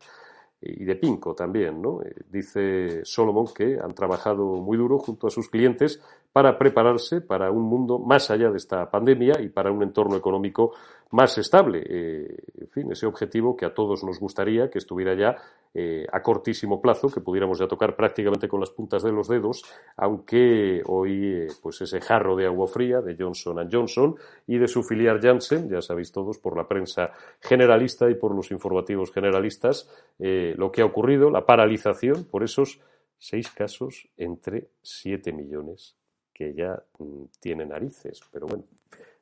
y 0.62 0.84
de 0.84 0.96
Pinco 0.96 1.34
también, 1.34 1.80
¿no? 1.80 2.02
Eh, 2.02 2.14
dice 2.30 3.04
Solomon 3.04 3.46
que 3.54 3.78
han 3.82 3.94
trabajado 3.94 4.44
muy 4.56 4.76
duro 4.76 4.98
junto 4.98 5.26
a 5.26 5.30
sus 5.30 5.48
clientes 5.48 6.00
para 6.32 6.58
prepararse 6.58 7.20
para 7.20 7.50
un 7.50 7.62
mundo 7.62 7.98
más 7.98 8.30
allá 8.30 8.50
de 8.50 8.58
esta 8.58 8.90
pandemia 8.90 9.40
y 9.40 9.48
para 9.48 9.72
un 9.72 9.82
entorno 9.82 10.16
económico 10.16 10.72
más 11.10 11.38
estable. 11.38 11.82
Eh, 11.86 12.36
en 12.60 12.68
fin, 12.68 12.92
ese 12.92 13.06
objetivo 13.06 13.56
que 13.56 13.66
a 13.66 13.74
todos 13.74 14.04
nos 14.04 14.20
gustaría 14.20 14.70
que 14.70 14.78
estuviera 14.78 15.14
ya 15.14 15.36
eh, 15.74 16.06
a 16.12 16.22
cortísimo 16.22 16.80
plazo, 16.80 17.08
que 17.08 17.20
pudiéramos 17.20 17.58
ya 17.58 17.66
tocar 17.66 17.96
prácticamente 17.96 18.48
con 18.48 18.60
las 18.60 18.70
puntas 18.70 19.02
de 19.02 19.12
los 19.12 19.28
dedos, 19.28 19.64
aunque 19.96 20.82
hoy 20.86 21.24
eh, 21.24 21.46
pues 21.62 21.80
ese 21.80 22.00
jarro 22.00 22.36
de 22.36 22.46
agua 22.46 22.68
fría 22.68 23.00
de 23.00 23.16
Johnson 23.18 23.68
Johnson 23.70 24.16
y 24.46 24.58
de 24.58 24.68
su 24.68 24.82
filial 24.82 25.20
Janssen, 25.20 25.68
ya 25.68 25.82
sabéis 25.82 26.12
todos 26.12 26.38
por 26.38 26.56
la 26.56 26.68
prensa 26.68 27.12
generalista 27.40 28.08
y 28.08 28.14
por 28.14 28.34
los 28.34 28.50
informativos 28.50 29.12
generalistas, 29.12 29.88
lo 30.18 30.70
que 30.70 30.82
ha 30.82 30.84
ocurrido, 30.84 31.30
la 31.30 31.46
paralización 31.46 32.24
por 32.24 32.42
esos 32.42 32.80
seis 33.18 33.50
casos 33.50 34.08
entre 34.16 34.68
siete 34.82 35.32
millones 35.32 35.96
que 36.32 36.54
ya 36.54 36.82
mm, 36.98 37.24
tiene 37.38 37.66
narices. 37.66 38.22
Pero 38.32 38.46
bueno, 38.46 38.64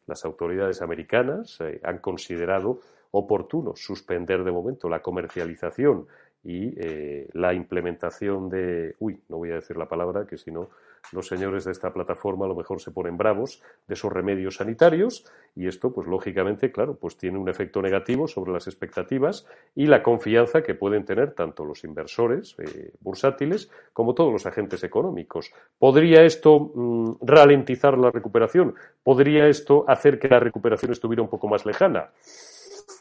las 0.08 0.24
autoridades 0.24 0.82
americanas 0.82 1.60
eh, 1.60 1.80
han 1.84 1.98
considerado 1.98 2.80
oportuno 3.12 3.76
suspender 3.76 4.42
de 4.42 4.50
momento 4.50 4.88
la 4.88 5.00
comercialización 5.00 6.06
y 6.42 6.74
eh, 6.76 7.28
la 7.34 7.54
implementación 7.54 8.48
de, 8.48 8.96
uy, 8.98 9.20
no 9.28 9.36
voy 9.36 9.50
a 9.52 9.56
decir 9.56 9.76
la 9.76 9.88
palabra, 9.88 10.26
que 10.26 10.38
si 10.38 10.50
no 10.50 10.70
los 11.12 11.26
señores 11.26 11.64
de 11.64 11.72
esta 11.72 11.92
plataforma 11.92 12.44
a 12.44 12.48
lo 12.48 12.54
mejor 12.54 12.80
se 12.80 12.90
ponen 12.90 13.16
bravos 13.16 13.62
de 13.86 13.94
esos 13.94 14.12
remedios 14.12 14.56
sanitarios 14.56 15.24
y 15.54 15.66
esto, 15.66 15.92
pues 15.92 16.06
lógicamente, 16.06 16.70
claro, 16.70 16.96
pues 16.96 17.16
tiene 17.16 17.38
un 17.38 17.48
efecto 17.48 17.82
negativo 17.82 18.28
sobre 18.28 18.52
las 18.52 18.66
expectativas 18.66 19.46
y 19.74 19.86
la 19.86 20.02
confianza 20.02 20.62
que 20.62 20.74
pueden 20.74 21.04
tener 21.04 21.32
tanto 21.32 21.64
los 21.64 21.84
inversores 21.84 22.54
eh, 22.58 22.92
bursátiles 23.00 23.70
como 23.92 24.14
todos 24.14 24.32
los 24.32 24.46
agentes 24.46 24.84
económicos. 24.84 25.52
¿Podría 25.78 26.22
esto 26.22 26.72
mm, 26.74 27.12
ralentizar 27.22 27.98
la 27.98 28.10
recuperación? 28.10 28.74
¿Podría 29.02 29.48
esto 29.48 29.84
hacer 29.88 30.18
que 30.18 30.28
la 30.28 30.40
recuperación 30.40 30.92
estuviera 30.92 31.22
un 31.22 31.28
poco 31.28 31.48
más 31.48 31.66
lejana? 31.66 32.10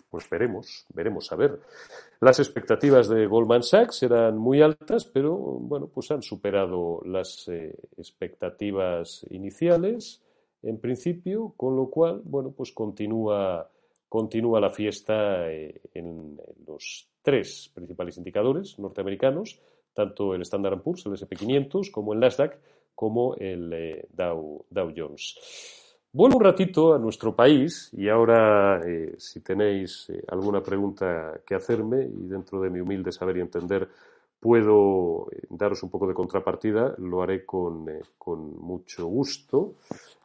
Pues 0.10 0.30
veremos, 0.30 0.86
veremos 0.94 1.32
a 1.32 1.36
ver. 1.36 1.60
Las 2.22 2.40
expectativas 2.40 3.10
de 3.10 3.28
Goldman 3.28 3.64
Sachs 3.64 4.04
eran 4.04 4.38
muy 4.38 4.62
altas, 4.62 5.06
pero 5.06 5.36
bueno, 5.36 5.88
pues 5.88 6.10
han 6.12 6.22
superado 6.22 7.02
las 7.06 7.48
eh, 7.50 7.76
expectativas 7.98 9.26
iniciales 9.30 10.22
en 10.64 10.80
principio, 10.80 11.54
con 11.56 11.76
lo 11.76 11.90
cual, 11.90 12.22
bueno, 12.24 12.52
pues 12.52 12.72
continúa, 12.72 13.70
continúa 14.10 14.60
la 14.60 14.70
fiesta 14.70 15.52
eh, 15.52 15.82
en, 15.94 16.40
los 16.66 17.10
tres 17.22 17.70
principales 17.74 18.18
indicadores 18.18 18.80
norteamericanos, 18.80 19.60
tanto 19.94 20.34
el 20.34 20.42
Standard 20.42 20.82
Poor's, 20.82 21.06
el 21.06 21.14
SP500, 21.14 21.92
como 21.92 22.14
el 22.14 22.20
Nasdaq, 22.20 22.58
como 22.96 23.36
el 23.36 23.72
eh, 23.74 24.08
Dow, 24.12 24.66
Dow 24.70 24.94
Jones. 24.96 25.87
Vuelvo 26.14 26.38
un 26.38 26.44
ratito 26.44 26.94
a 26.94 27.00
nuestro 27.00 27.36
país 27.36 27.90
y 27.94 28.08
ahora, 28.08 28.82
eh, 28.86 29.16
si 29.18 29.42
tenéis 29.42 30.10
eh, 30.10 30.24
alguna 30.30 30.64
pregunta 30.64 31.42
que 31.46 31.54
hacerme 31.54 32.06
y 32.06 32.28
dentro 32.28 32.62
de 32.62 32.70
mi 32.70 32.80
humilde 32.80 33.12
saber 33.12 33.38
y 33.38 33.42
entender 33.42 33.90
puedo 34.40 35.30
eh, 35.32 35.42
daros 35.50 35.84
un 35.84 35.90
poco 35.90 36.08
de 36.08 36.14
contrapartida, 36.14 36.96
lo 37.00 37.22
haré 37.22 37.46
con, 37.46 37.86
con 38.18 38.58
mucho 38.58 39.06
gusto. 39.08 39.76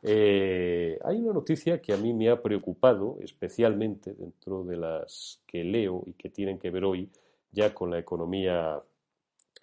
hay 0.05 1.21
una 1.21 1.33
noticia 1.33 1.83
que 1.83 1.93
a 1.93 1.97
mí 1.97 2.15
me 2.15 2.31
ha 2.31 2.41
preocupado 2.41 3.19
especialmente 3.21 4.15
dentro 4.15 4.63
de 4.63 4.77
las 4.77 5.43
que 5.47 5.65
leo 5.65 6.05
y 6.07 6.13
que 6.13 6.31
tienen 6.31 6.59
que 6.59 6.71
ver 6.71 6.85
hoy 6.85 7.11
ya 7.51 7.75
con 7.75 7.91
la 7.91 7.99
economía 7.99 8.81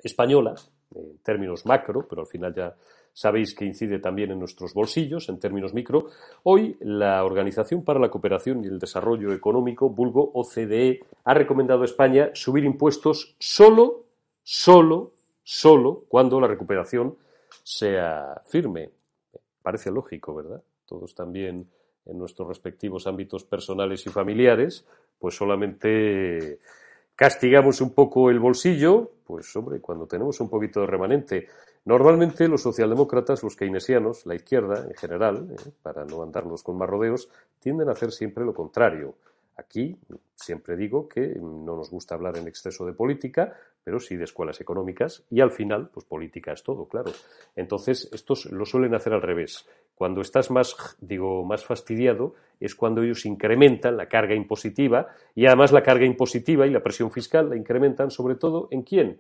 española, 0.04 0.56
en 0.94 1.18
términos 1.20 1.66
macro, 1.66 2.06
pero 2.08 2.22
al 2.22 2.28
final 2.28 2.54
ya 2.54 2.76
sabéis 3.20 3.54
que 3.54 3.66
incide 3.66 4.00
también 4.00 4.32
en 4.32 4.40
nuestros 4.40 4.74
bolsillos 4.74 5.28
en 5.28 5.40
términos 5.40 5.74
micro. 5.74 6.08
Hoy 6.44 6.78
la 6.80 7.26
Organización 7.26 7.84
para 7.84 8.00
la 8.00 8.10
Cooperación 8.10 8.64
y 8.64 8.68
el 8.68 8.80
Desarrollo 8.80 9.34
Económico, 9.34 9.90
vulgo 9.90 10.32
OCDE, 10.34 11.02
ha 11.26 11.34
recomendado 11.34 11.82
a 11.82 11.86
España 11.86 12.30
subir 12.34 12.64
impuestos 12.64 13.36
solo, 13.38 14.06
solo, 14.42 15.12
solo 15.44 16.06
cuando 16.08 16.40
la 16.40 16.48
recuperación 16.48 17.18
sea 17.62 18.42
firme. 18.46 18.90
Parece 19.62 19.92
lógico, 19.92 20.34
¿verdad? 20.34 20.64
Todos 20.86 21.14
también 21.14 21.68
en 22.06 22.18
nuestros 22.18 22.48
respectivos 22.48 23.06
ámbitos 23.06 23.44
personales 23.44 24.06
y 24.08 24.10
familiares, 24.12 24.86
pues 25.20 25.36
solamente 25.36 26.60
castigamos 27.18 27.82
un 27.82 27.94
poco 27.94 28.30
el 28.30 28.40
bolsillo, 28.40 29.12
pues 29.26 29.54
hombre, 29.58 29.82
cuando 29.82 30.08
tenemos 30.08 30.40
un 30.40 30.50
poquito 30.50 30.80
de 30.80 30.88
remanente 30.88 31.48
Normalmente 31.86 32.48
los 32.48 32.62
socialdemócratas, 32.62 33.44
los 33.44 33.56
keynesianos, 33.56 34.26
la 34.26 34.36
izquierda 34.36 34.86
en 34.88 34.96
general, 34.96 35.48
eh, 35.52 35.72
para 35.82 36.06
no 36.06 36.22
andarnos 36.22 36.62
con 36.64 36.78
más 36.78 36.90
rodeos, 36.90 37.30
tienden 37.60 37.90
a 37.90 37.94
hacer 37.94 38.12
siempre 38.12 38.46
lo 38.46 38.54
contrario. 38.54 39.16
Aquí 39.56 39.98
siempre 40.36 40.78
digo 40.78 41.10
que 41.10 41.36
no 41.38 41.76
nos 41.76 41.90
gusta 41.90 42.16
hablar 42.16 42.38
en 42.38 42.48
exceso 42.48 42.86
de 42.86 42.94
política, 42.94 43.58
pero 43.84 44.00
sí 44.00 44.16
de 44.16 44.24
escuelas 44.24 44.62
económicas 44.62 45.24
y 45.30 45.42
al 45.42 45.52
final, 45.52 45.90
pues 45.94 46.06
política 46.06 46.54
es 46.54 46.64
todo, 46.64 46.86
claro. 46.86 47.12
Entonces, 47.56 48.10
estos 48.14 48.46
lo 48.46 48.66
suelen 48.66 48.96
hacer 48.96 49.14
al 49.14 49.22
revés. 49.22 49.66
Cuando 49.96 50.22
estás 50.22 50.50
más, 50.50 50.96
digo, 51.02 51.44
más 51.44 51.66
fastidiado 51.66 52.36
es 52.60 52.74
cuando 52.74 53.02
ellos 53.02 53.26
incrementan 53.26 53.98
la 53.98 54.08
carga 54.08 54.34
impositiva 54.34 55.08
y 55.36 55.46
además 55.46 55.74
la 55.74 55.84
carga 55.84 56.06
impositiva 56.06 56.66
y 56.66 56.72
la 56.72 56.84
presión 56.84 57.12
fiscal 57.12 57.50
la 57.50 57.58
incrementan 57.58 58.12
sobre 58.12 58.36
todo 58.36 58.70
en 58.72 58.84
quién? 58.84 59.20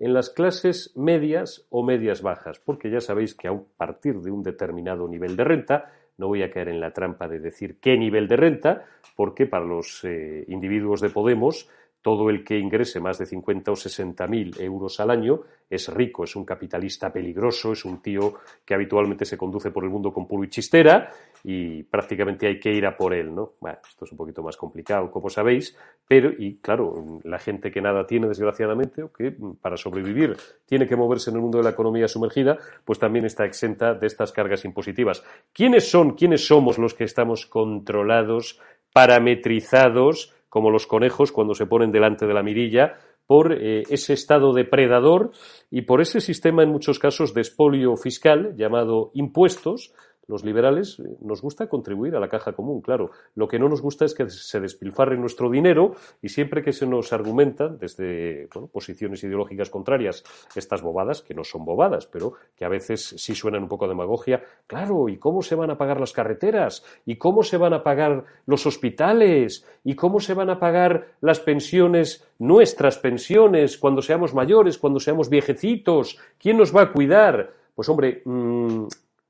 En 0.00 0.14
las 0.14 0.30
clases 0.30 0.92
medias 0.96 1.66
o 1.70 1.82
medias 1.82 2.22
bajas, 2.22 2.60
porque 2.60 2.90
ya 2.90 3.00
sabéis 3.00 3.34
que 3.34 3.48
a 3.48 3.60
partir 3.76 4.20
de 4.20 4.30
un 4.30 4.42
determinado 4.42 5.08
nivel 5.08 5.36
de 5.36 5.44
renta, 5.44 5.92
no 6.16 6.28
voy 6.28 6.42
a 6.42 6.50
caer 6.50 6.68
en 6.68 6.80
la 6.80 6.92
trampa 6.92 7.28
de 7.28 7.40
decir 7.40 7.78
qué 7.80 7.96
nivel 7.96 8.28
de 8.28 8.36
renta, 8.36 8.84
porque 9.16 9.46
para 9.46 9.64
los 9.64 10.04
eh, 10.04 10.44
individuos 10.48 11.00
de 11.00 11.10
Podemos 11.10 11.68
todo 12.02 12.30
el 12.30 12.44
que 12.44 12.58
ingrese 12.58 13.00
más 13.00 13.18
de 13.18 13.26
50 13.26 13.72
o 13.72 13.76
60 13.76 14.26
mil 14.26 14.54
euros 14.60 15.00
al 15.00 15.10
año 15.10 15.40
es 15.68 15.88
rico, 15.92 16.24
es 16.24 16.36
un 16.36 16.44
capitalista 16.44 17.12
peligroso, 17.12 17.72
es 17.72 17.84
un 17.84 18.00
tío 18.00 18.34
que 18.64 18.74
habitualmente 18.74 19.24
se 19.24 19.36
conduce 19.36 19.70
por 19.70 19.84
el 19.84 19.90
mundo 19.90 20.12
con 20.12 20.26
puro 20.26 20.44
y 20.44 20.48
chistera 20.48 21.12
y 21.44 21.82
prácticamente 21.82 22.46
hay 22.46 22.58
que 22.58 22.72
ir 22.72 22.86
a 22.86 22.96
por 22.96 23.14
él, 23.14 23.34
¿no? 23.34 23.54
Bueno, 23.60 23.78
esto 23.86 24.04
es 24.04 24.12
un 24.12 24.18
poquito 24.18 24.42
más 24.42 24.56
complicado, 24.56 25.10
como 25.10 25.28
sabéis, 25.28 25.76
pero, 26.06 26.30
y 26.36 26.56
claro, 26.58 27.20
la 27.24 27.38
gente 27.38 27.70
que 27.70 27.80
nada 27.80 28.06
tiene, 28.06 28.28
desgraciadamente, 28.28 29.02
o 29.02 29.12
que 29.12 29.36
para 29.60 29.76
sobrevivir 29.76 30.36
tiene 30.66 30.86
que 30.86 30.96
moverse 30.96 31.30
en 31.30 31.36
el 31.36 31.42
mundo 31.42 31.58
de 31.58 31.64
la 31.64 31.70
economía 31.70 32.08
sumergida, 32.08 32.58
pues 32.84 32.98
también 32.98 33.24
está 33.24 33.44
exenta 33.44 33.94
de 33.94 34.06
estas 34.06 34.32
cargas 34.32 34.64
impositivas. 34.64 35.22
¿Quiénes 35.52 35.90
son, 35.90 36.12
quiénes 36.14 36.46
somos 36.46 36.78
los 36.78 36.94
que 36.94 37.04
estamos 37.04 37.46
controlados, 37.46 38.60
parametrizados, 38.92 40.34
como 40.48 40.70
los 40.70 40.86
conejos 40.86 41.32
cuando 41.32 41.54
se 41.54 41.66
ponen 41.66 41.92
delante 41.92 42.26
de 42.26 42.34
la 42.34 42.42
mirilla, 42.42 42.94
por 43.26 43.52
eh, 43.52 43.82
ese 43.90 44.14
estado 44.14 44.54
depredador 44.54 45.32
y 45.70 45.82
por 45.82 46.00
ese 46.00 46.20
sistema, 46.20 46.62
en 46.62 46.70
muchos 46.70 46.98
casos, 46.98 47.34
de 47.34 47.42
espolio 47.42 47.96
fiscal 47.96 48.54
llamado 48.56 49.10
impuestos, 49.14 49.92
los 50.28 50.44
liberales 50.44 51.00
eh, 51.00 51.16
nos 51.20 51.42
gusta 51.42 51.68
contribuir 51.68 52.14
a 52.14 52.20
la 52.20 52.28
caja 52.28 52.52
común, 52.52 52.80
claro. 52.80 53.10
Lo 53.34 53.48
que 53.48 53.58
no 53.58 53.68
nos 53.68 53.80
gusta 53.82 54.04
es 54.04 54.14
que 54.14 54.28
se 54.28 54.60
despilfarre 54.60 55.16
nuestro 55.16 55.50
dinero 55.50 55.96
y 56.22 56.28
siempre 56.28 56.62
que 56.62 56.72
se 56.72 56.86
nos 56.86 57.12
argumentan 57.12 57.78
desde 57.78 58.48
posiciones 58.70 59.24
ideológicas 59.24 59.70
contrarias 59.70 60.22
estas 60.54 60.82
bobadas, 60.82 61.22
que 61.22 61.34
no 61.34 61.44
son 61.44 61.64
bobadas, 61.64 62.06
pero 62.06 62.34
que 62.54 62.64
a 62.64 62.68
veces 62.68 63.14
sí 63.16 63.34
suenan 63.34 63.62
un 63.62 63.68
poco 63.68 63.86
a 63.86 63.88
demagogia, 63.88 64.42
claro, 64.66 65.08
¿y 65.08 65.16
cómo 65.16 65.42
se 65.42 65.54
van 65.54 65.70
a 65.70 65.78
pagar 65.78 65.98
las 65.98 66.12
carreteras? 66.12 66.84
¿Y 67.06 67.16
cómo 67.16 67.42
se 67.42 67.56
van 67.56 67.72
a 67.72 67.82
pagar 67.82 68.24
los 68.46 68.66
hospitales? 68.66 69.66
¿Y 69.82 69.94
cómo 69.94 70.20
se 70.20 70.34
van 70.34 70.50
a 70.50 70.60
pagar 70.60 71.08
las 71.20 71.40
pensiones, 71.40 72.28
nuestras 72.38 72.98
pensiones, 72.98 73.78
cuando 73.78 74.02
seamos 74.02 74.34
mayores, 74.34 74.76
cuando 74.76 75.00
seamos 75.00 75.30
viejecitos? 75.30 76.18
¿Quién 76.38 76.58
nos 76.58 76.74
va 76.74 76.82
a 76.82 76.92
cuidar? 76.92 77.50
Pues 77.74 77.88
hombre, 77.88 78.22
mmm, 78.24 78.86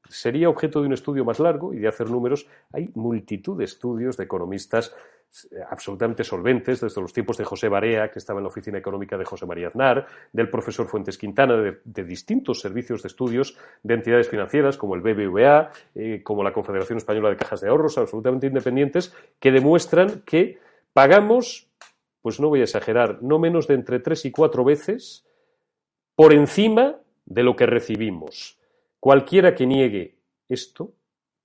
sería 0.08 0.48
objeto 0.48 0.80
de 0.80 0.86
un 0.86 0.92
estudio 0.92 1.24
más 1.24 1.38
largo 1.40 1.74
y 1.74 1.78
de 1.78 1.88
hacer 1.88 2.10
números. 2.10 2.46
Hay 2.72 2.90
multitud 2.94 3.58
de 3.58 3.64
estudios 3.64 4.16
de 4.16 4.24
economistas 4.24 4.94
eh, 5.50 5.56
absolutamente 5.70 6.24
solventes, 6.24 6.80
desde 6.80 7.00
los 7.00 7.12
tiempos 7.12 7.36
de 7.36 7.44
José 7.44 7.68
Barea, 7.68 8.10
que 8.10 8.18
estaba 8.18 8.40
en 8.40 8.44
la 8.44 8.48
oficina 8.48 8.78
económica 8.78 9.18
de 9.18 9.24
José 9.24 9.44
María 9.44 9.68
Aznar, 9.68 10.06
del 10.32 10.48
profesor 10.48 10.88
Fuentes 10.88 11.18
Quintana, 11.18 11.56
de, 11.56 12.04
distintos 12.04 12.60
servicios 12.60 13.02
de 13.02 13.08
estudios 13.08 13.56
de 13.82 13.94
entidades 13.94 14.28
financieras 14.28 14.78
como 14.78 14.94
el 14.94 15.02
BBVA, 15.02 15.70
eh, 15.94 16.22
como 16.24 16.42
la 16.42 16.52
Confederación 16.52 16.96
Española 16.96 17.28
de 17.28 17.36
Cajas 17.36 17.60
de 17.60 17.68
Ahorros, 17.68 17.98
absolutamente 17.98 18.46
independientes, 18.46 19.14
que 19.38 19.52
demuestran 19.52 20.22
que 20.22 20.58
pagamos, 20.94 21.70
pues 22.22 22.40
no 22.40 22.48
voy 22.48 22.60
a 22.60 22.64
exagerar, 22.64 23.22
no 23.22 23.38
menos 23.38 23.68
de 23.68 23.74
entre 23.74 24.00
tres 24.00 24.24
y 24.24 24.30
cuatro 24.30 24.64
veces 24.64 25.26
por 26.16 26.32
encima 26.32 26.96
de 27.26 27.42
lo 27.42 27.54
que 27.54 27.66
recibimos. 27.66 28.57
Cualquiera 29.00 29.54
que 29.54 29.66
niegue 29.66 30.18
esto, 30.48 30.92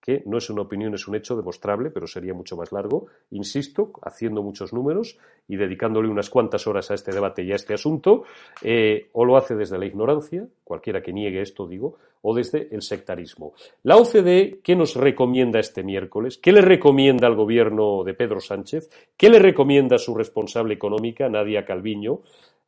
que 0.03 0.21
no 0.25 0.37
es 0.37 0.49
una 0.49 0.63
opinión, 0.63 0.93
es 0.93 1.07
un 1.07 1.15
hecho 1.15 1.37
demostrable, 1.37 1.89
pero 1.89 2.07
sería 2.07 2.33
mucho 2.33 2.57
más 2.57 2.73
largo, 2.73 3.07
insisto, 3.31 3.93
haciendo 4.01 4.43
muchos 4.43 4.73
números 4.73 5.17
y 5.47 5.55
dedicándole 5.55 6.09
unas 6.09 6.29
cuantas 6.29 6.67
horas 6.67 6.91
a 6.91 6.95
este 6.95 7.13
debate 7.13 7.43
y 7.43 7.53
a 7.53 7.55
este 7.55 7.73
asunto, 7.73 8.23
eh, 8.61 9.07
o 9.13 9.23
lo 9.23 9.37
hace 9.37 9.55
desde 9.55 9.77
la 9.77 9.85
ignorancia, 9.85 10.45
cualquiera 10.65 11.01
que 11.01 11.13
niegue 11.13 11.41
esto, 11.41 11.67
digo, 11.67 11.97
o 12.21 12.35
desde 12.35 12.67
el 12.75 12.81
sectarismo. 12.81 13.53
La 13.83 13.95
OCDE, 13.95 14.59
¿qué 14.61 14.75
nos 14.75 14.95
recomienda 14.95 15.59
este 15.59 15.83
miércoles? 15.83 16.37
¿Qué 16.37 16.51
le 16.51 16.61
recomienda 16.61 17.27
al 17.27 17.35
gobierno 17.35 18.03
de 18.03 18.13
Pedro 18.13 18.41
Sánchez? 18.41 18.89
¿Qué 19.15 19.29
le 19.29 19.39
recomienda 19.39 19.95
a 19.95 19.99
su 19.99 20.15
responsable 20.15 20.73
económica, 20.73 21.29
Nadia 21.29 21.63
Calviño? 21.63 22.21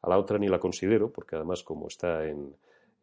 A 0.03 0.09
la 0.09 0.19
otra 0.19 0.37
ni 0.37 0.47
la 0.47 0.59
considero, 0.59 1.11
porque 1.11 1.35
además 1.35 1.63
como 1.63 1.87
está 1.87 2.25
en, 2.25 2.53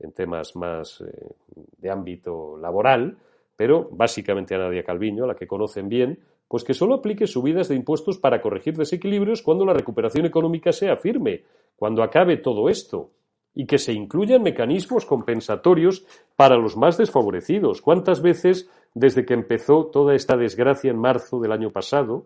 en 0.02 0.12
temas 0.12 0.56
más 0.56 1.00
eh, 1.00 1.34
de 1.78 1.90
ámbito 1.90 2.56
laboral, 2.58 3.16
pero 3.56 3.88
básicamente 3.90 4.54
a 4.54 4.58
Nadia 4.58 4.84
Calviño, 4.84 5.24
a 5.24 5.28
la 5.28 5.36
que 5.36 5.46
conocen 5.46 5.88
bien, 5.88 6.18
pues 6.48 6.64
que 6.64 6.74
solo 6.74 6.96
aplique 6.96 7.26
subidas 7.26 7.68
de 7.68 7.76
impuestos 7.76 8.18
para 8.18 8.42
corregir 8.42 8.76
desequilibrios 8.76 9.42
cuando 9.42 9.64
la 9.64 9.72
recuperación 9.72 10.26
económica 10.26 10.72
sea 10.72 10.96
firme, 10.96 11.44
cuando 11.76 12.02
acabe 12.02 12.36
todo 12.36 12.68
esto. 12.68 13.10
y 13.54 13.66
que 13.66 13.76
se 13.76 13.92
incluyan 13.92 14.42
mecanismos 14.42 15.04
compensatorios 15.04 16.06
para 16.36 16.56
los 16.56 16.74
más 16.74 16.96
desfavorecidos. 16.96 17.82
¿Cuántas 17.82 18.22
veces 18.22 18.70
desde 18.94 19.24
que 19.24 19.34
empezó 19.34 19.86
toda 19.86 20.14
esta 20.14 20.36
desgracia 20.36 20.90
en 20.90 20.98
marzo 20.98 21.40
del 21.40 21.52
año 21.52 21.70
pasado, 21.70 22.24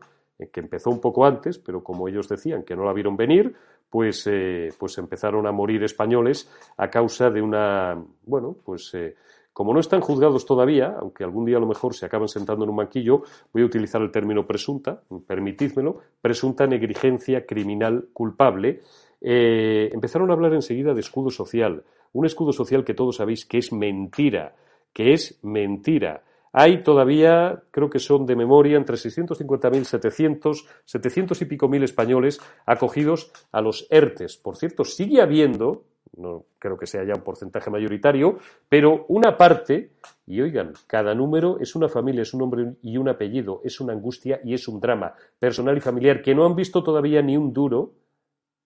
que 0.52 0.60
empezó 0.60 0.90
un 0.90 1.00
poco 1.00 1.24
antes, 1.24 1.58
pero 1.58 1.82
como 1.82 2.08
ellos 2.08 2.28
decían 2.28 2.62
que 2.62 2.76
no 2.76 2.84
la 2.84 2.92
vieron 2.92 3.16
venir, 3.16 3.54
pues, 3.88 4.26
eh, 4.26 4.68
pues 4.78 4.98
empezaron 4.98 5.46
a 5.46 5.52
morir 5.52 5.82
españoles 5.82 6.50
a 6.76 6.90
causa 6.90 7.30
de 7.30 7.40
una, 7.40 7.96
bueno, 8.24 8.56
pues 8.64 8.92
eh, 8.94 9.14
como 9.52 9.72
no 9.72 9.80
están 9.80 10.00
juzgados 10.00 10.44
todavía, 10.44 10.96
aunque 11.00 11.24
algún 11.24 11.46
día 11.46 11.56
a 11.56 11.60
lo 11.60 11.66
mejor 11.66 11.94
se 11.94 12.04
acaban 12.04 12.28
sentando 12.28 12.64
en 12.64 12.70
un 12.70 12.76
banquillo, 12.76 13.22
voy 13.52 13.62
a 13.62 13.66
utilizar 13.66 14.02
el 14.02 14.10
término 14.10 14.46
presunta, 14.46 15.00
permitidmelo, 15.26 16.00
presunta 16.20 16.66
negligencia 16.66 17.46
criminal 17.46 18.08
culpable, 18.12 18.82
empezaron 19.18 20.30
a 20.30 20.34
hablar 20.34 20.52
enseguida 20.52 20.92
de 20.92 21.00
escudo 21.00 21.30
social, 21.30 21.82
un 22.12 22.26
escudo 22.26 22.52
social 22.52 22.84
que 22.84 22.92
todos 22.92 23.16
sabéis 23.16 23.46
que 23.46 23.56
es 23.58 23.72
mentira, 23.72 24.54
que 24.92 25.12
es 25.12 25.38
mentira. 25.42 26.22
Hay 26.58 26.82
todavía, 26.82 27.64
creo 27.70 27.90
que 27.90 27.98
son 27.98 28.24
de 28.24 28.34
memoria, 28.34 28.78
entre 28.78 28.96
650.000 28.96 29.78
y 29.78 29.84
700, 29.84 30.66
700 30.86 31.42
y 31.42 31.44
pico 31.44 31.68
mil 31.68 31.82
españoles 31.82 32.40
acogidos 32.64 33.30
a 33.52 33.60
los 33.60 33.86
ERTES. 33.90 34.38
Por 34.38 34.56
cierto, 34.56 34.82
sigue 34.82 35.20
habiendo, 35.20 35.84
no 36.16 36.46
creo 36.58 36.78
que 36.78 36.86
sea 36.86 37.04
ya 37.04 37.12
un 37.14 37.20
porcentaje 37.20 37.68
mayoritario, 37.68 38.38
pero 38.70 39.04
una 39.08 39.36
parte, 39.36 39.90
y 40.26 40.40
oigan, 40.40 40.72
cada 40.86 41.14
número 41.14 41.58
es 41.60 41.76
una 41.76 41.90
familia, 41.90 42.22
es 42.22 42.32
un 42.32 42.40
nombre 42.40 42.72
y 42.80 42.96
un 42.96 43.10
apellido, 43.10 43.60
es 43.62 43.78
una 43.78 43.92
angustia 43.92 44.40
y 44.42 44.54
es 44.54 44.66
un 44.66 44.80
drama 44.80 45.12
personal 45.38 45.76
y 45.76 45.82
familiar 45.82 46.22
que 46.22 46.34
no 46.34 46.46
han 46.46 46.56
visto 46.56 46.82
todavía 46.82 47.20
ni 47.20 47.36
un 47.36 47.52
duro. 47.52 47.92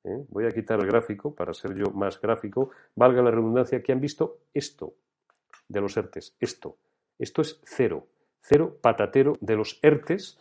¿eh? 0.04 0.26
Voy 0.28 0.44
a 0.46 0.50
quitar 0.50 0.78
el 0.78 0.86
gráfico 0.86 1.34
para 1.34 1.52
ser 1.52 1.74
yo 1.74 1.90
más 1.90 2.20
gráfico, 2.20 2.70
valga 2.94 3.20
la 3.20 3.32
redundancia, 3.32 3.82
que 3.82 3.90
han 3.90 4.00
visto 4.00 4.42
esto 4.54 4.94
de 5.66 5.80
los 5.80 5.96
ERTES, 5.96 6.36
esto 6.38 6.76
esto 7.20 7.42
es 7.42 7.60
cero, 7.64 8.06
cero 8.40 8.78
patatero 8.80 9.34
de 9.40 9.56
los 9.56 9.78
ERTES 9.82 10.38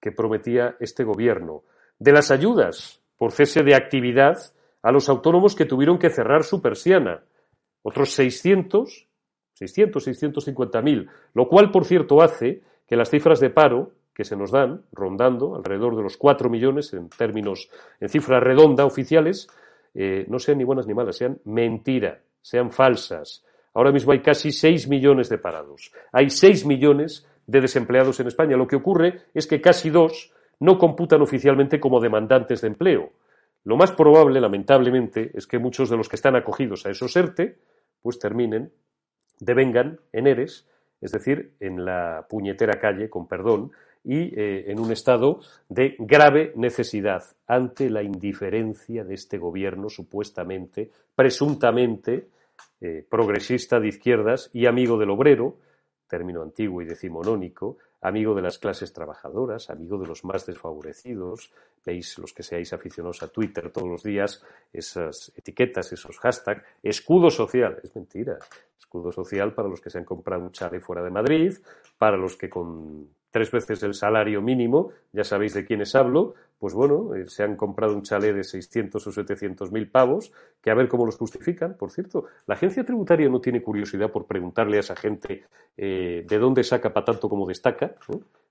que 0.00 0.12
prometía 0.12 0.76
este 0.80 1.04
gobierno. 1.04 1.62
De 1.98 2.12
las 2.12 2.30
ayudas 2.30 3.00
por 3.16 3.32
cese 3.32 3.62
de 3.62 3.74
actividad 3.74 4.38
a 4.82 4.90
los 4.90 5.08
autónomos 5.08 5.54
que 5.54 5.64
tuvieron 5.64 5.98
que 5.98 6.10
cerrar 6.10 6.42
su 6.42 6.60
persiana. 6.60 7.22
Otros 7.82 8.10
600, 8.14 9.06
600, 9.54 10.04
650 10.04 10.82
mil, 10.82 11.08
lo 11.34 11.48
cual, 11.48 11.70
por 11.70 11.84
cierto, 11.84 12.20
hace 12.20 12.62
que 12.86 12.96
las 12.96 13.10
cifras 13.10 13.38
de 13.38 13.50
paro 13.50 13.92
que 14.14 14.24
se 14.24 14.36
nos 14.36 14.50
dan, 14.50 14.84
rondando 14.92 15.54
alrededor 15.54 15.96
de 15.96 16.02
los 16.02 16.16
4 16.16 16.50
millones 16.50 16.92
en 16.92 17.08
términos, 17.08 17.70
en 18.00 18.08
cifra 18.08 18.40
redonda 18.40 18.84
oficiales, 18.84 19.48
eh, 19.94 20.26
no 20.28 20.38
sean 20.38 20.58
ni 20.58 20.64
buenas 20.64 20.86
ni 20.86 20.94
malas, 20.94 21.16
sean 21.16 21.38
mentira, 21.44 22.20
sean 22.40 22.70
falsas, 22.70 23.44
Ahora 23.74 23.92
mismo 23.92 24.12
hay 24.12 24.20
casi 24.20 24.52
6 24.52 24.88
millones 24.88 25.28
de 25.28 25.38
parados. 25.38 25.92
Hay 26.12 26.30
6 26.30 26.66
millones 26.66 27.26
de 27.46 27.60
desempleados 27.60 28.20
en 28.20 28.28
España. 28.28 28.56
Lo 28.56 28.66
que 28.66 28.76
ocurre 28.76 29.22
es 29.34 29.46
que 29.46 29.60
casi 29.60 29.90
dos 29.90 30.32
no 30.60 30.78
computan 30.78 31.22
oficialmente 31.22 31.80
como 31.80 32.00
demandantes 32.00 32.60
de 32.60 32.68
empleo. 32.68 33.12
Lo 33.64 33.76
más 33.76 33.92
probable, 33.92 34.40
lamentablemente, 34.40 35.30
es 35.34 35.46
que 35.46 35.58
muchos 35.58 35.88
de 35.90 35.96
los 35.96 36.08
que 36.08 36.16
están 36.16 36.36
acogidos 36.36 36.84
a 36.84 36.90
esos 36.90 37.16
ERTE, 37.16 37.58
pues 38.00 38.18
terminen, 38.18 38.72
devengan 39.38 40.00
en 40.12 40.26
ERES, 40.26 40.68
es 41.00 41.12
decir, 41.12 41.54
en 41.60 41.84
la 41.84 42.26
puñetera 42.28 42.78
calle, 42.80 43.08
con 43.08 43.26
perdón, 43.26 43.72
y 44.04 44.38
eh, 44.38 44.70
en 44.70 44.80
un 44.80 44.90
estado 44.90 45.40
de 45.68 45.94
grave 45.98 46.52
necesidad 46.56 47.24
ante 47.46 47.88
la 47.88 48.02
indiferencia 48.02 49.04
de 49.04 49.14
este 49.14 49.38
gobierno 49.38 49.88
supuestamente, 49.88 50.90
presuntamente, 51.14 52.28
eh, 52.80 53.06
progresista 53.08 53.80
de 53.80 53.88
izquierdas 53.88 54.50
y 54.52 54.66
amigo 54.66 54.98
del 54.98 55.10
obrero, 55.10 55.58
término 56.08 56.42
antiguo 56.42 56.82
y 56.82 56.84
decimonónico, 56.84 57.78
amigo 58.02 58.34
de 58.34 58.42
las 58.42 58.58
clases 58.58 58.92
trabajadoras, 58.92 59.70
amigo 59.70 59.96
de 59.98 60.06
los 60.06 60.24
más 60.24 60.44
desfavorecidos. 60.44 61.52
Veis 61.86 62.18
los 62.18 62.32
que 62.32 62.42
seáis 62.42 62.72
aficionados 62.72 63.22
a 63.22 63.28
Twitter 63.28 63.70
todos 63.70 63.88
los 63.88 64.02
días, 64.02 64.44
esas 64.72 65.32
etiquetas, 65.36 65.92
esos 65.92 66.18
hashtags, 66.18 66.62
escudo 66.82 67.30
social. 67.30 67.78
Es 67.82 67.94
mentira. 67.96 68.38
Escudo 68.78 69.10
social 69.10 69.54
para 69.54 69.68
los 69.68 69.80
que 69.80 69.90
se 69.90 69.98
han 69.98 70.04
comprado 70.04 70.42
un 70.42 70.52
chale 70.52 70.80
fuera 70.80 71.02
de 71.02 71.10
Madrid, 71.10 71.56
para 71.96 72.16
los 72.16 72.36
que 72.36 72.50
con 72.50 73.08
tres 73.32 73.50
veces 73.50 73.82
el 73.82 73.94
salario 73.94 74.40
mínimo, 74.42 74.90
ya 75.12 75.24
sabéis 75.24 75.54
de 75.54 75.64
quiénes 75.64 75.96
hablo, 75.96 76.34
pues 76.58 76.74
bueno, 76.74 77.14
eh, 77.16 77.28
se 77.28 77.42
han 77.42 77.56
comprado 77.56 77.94
un 77.96 78.02
chalet 78.02 78.36
de 78.36 78.44
600 78.44 79.04
o 79.04 79.10
700 79.10 79.72
mil 79.72 79.88
pavos, 79.88 80.32
que 80.60 80.70
a 80.70 80.74
ver 80.74 80.86
cómo 80.86 81.06
los 81.06 81.16
justifican. 81.16 81.74
Por 81.76 81.90
cierto, 81.90 82.26
la 82.46 82.54
agencia 82.54 82.84
tributaria 82.84 83.28
no 83.28 83.40
tiene 83.40 83.62
curiosidad 83.62 84.12
por 84.12 84.26
preguntarle 84.26 84.76
a 84.76 84.80
esa 84.80 84.94
gente 84.94 85.44
eh, 85.76 86.24
de 86.28 86.38
dónde 86.38 86.62
saca 86.62 86.92
para 86.92 87.06
tanto 87.06 87.28
como 87.28 87.48
destaca, 87.48 87.96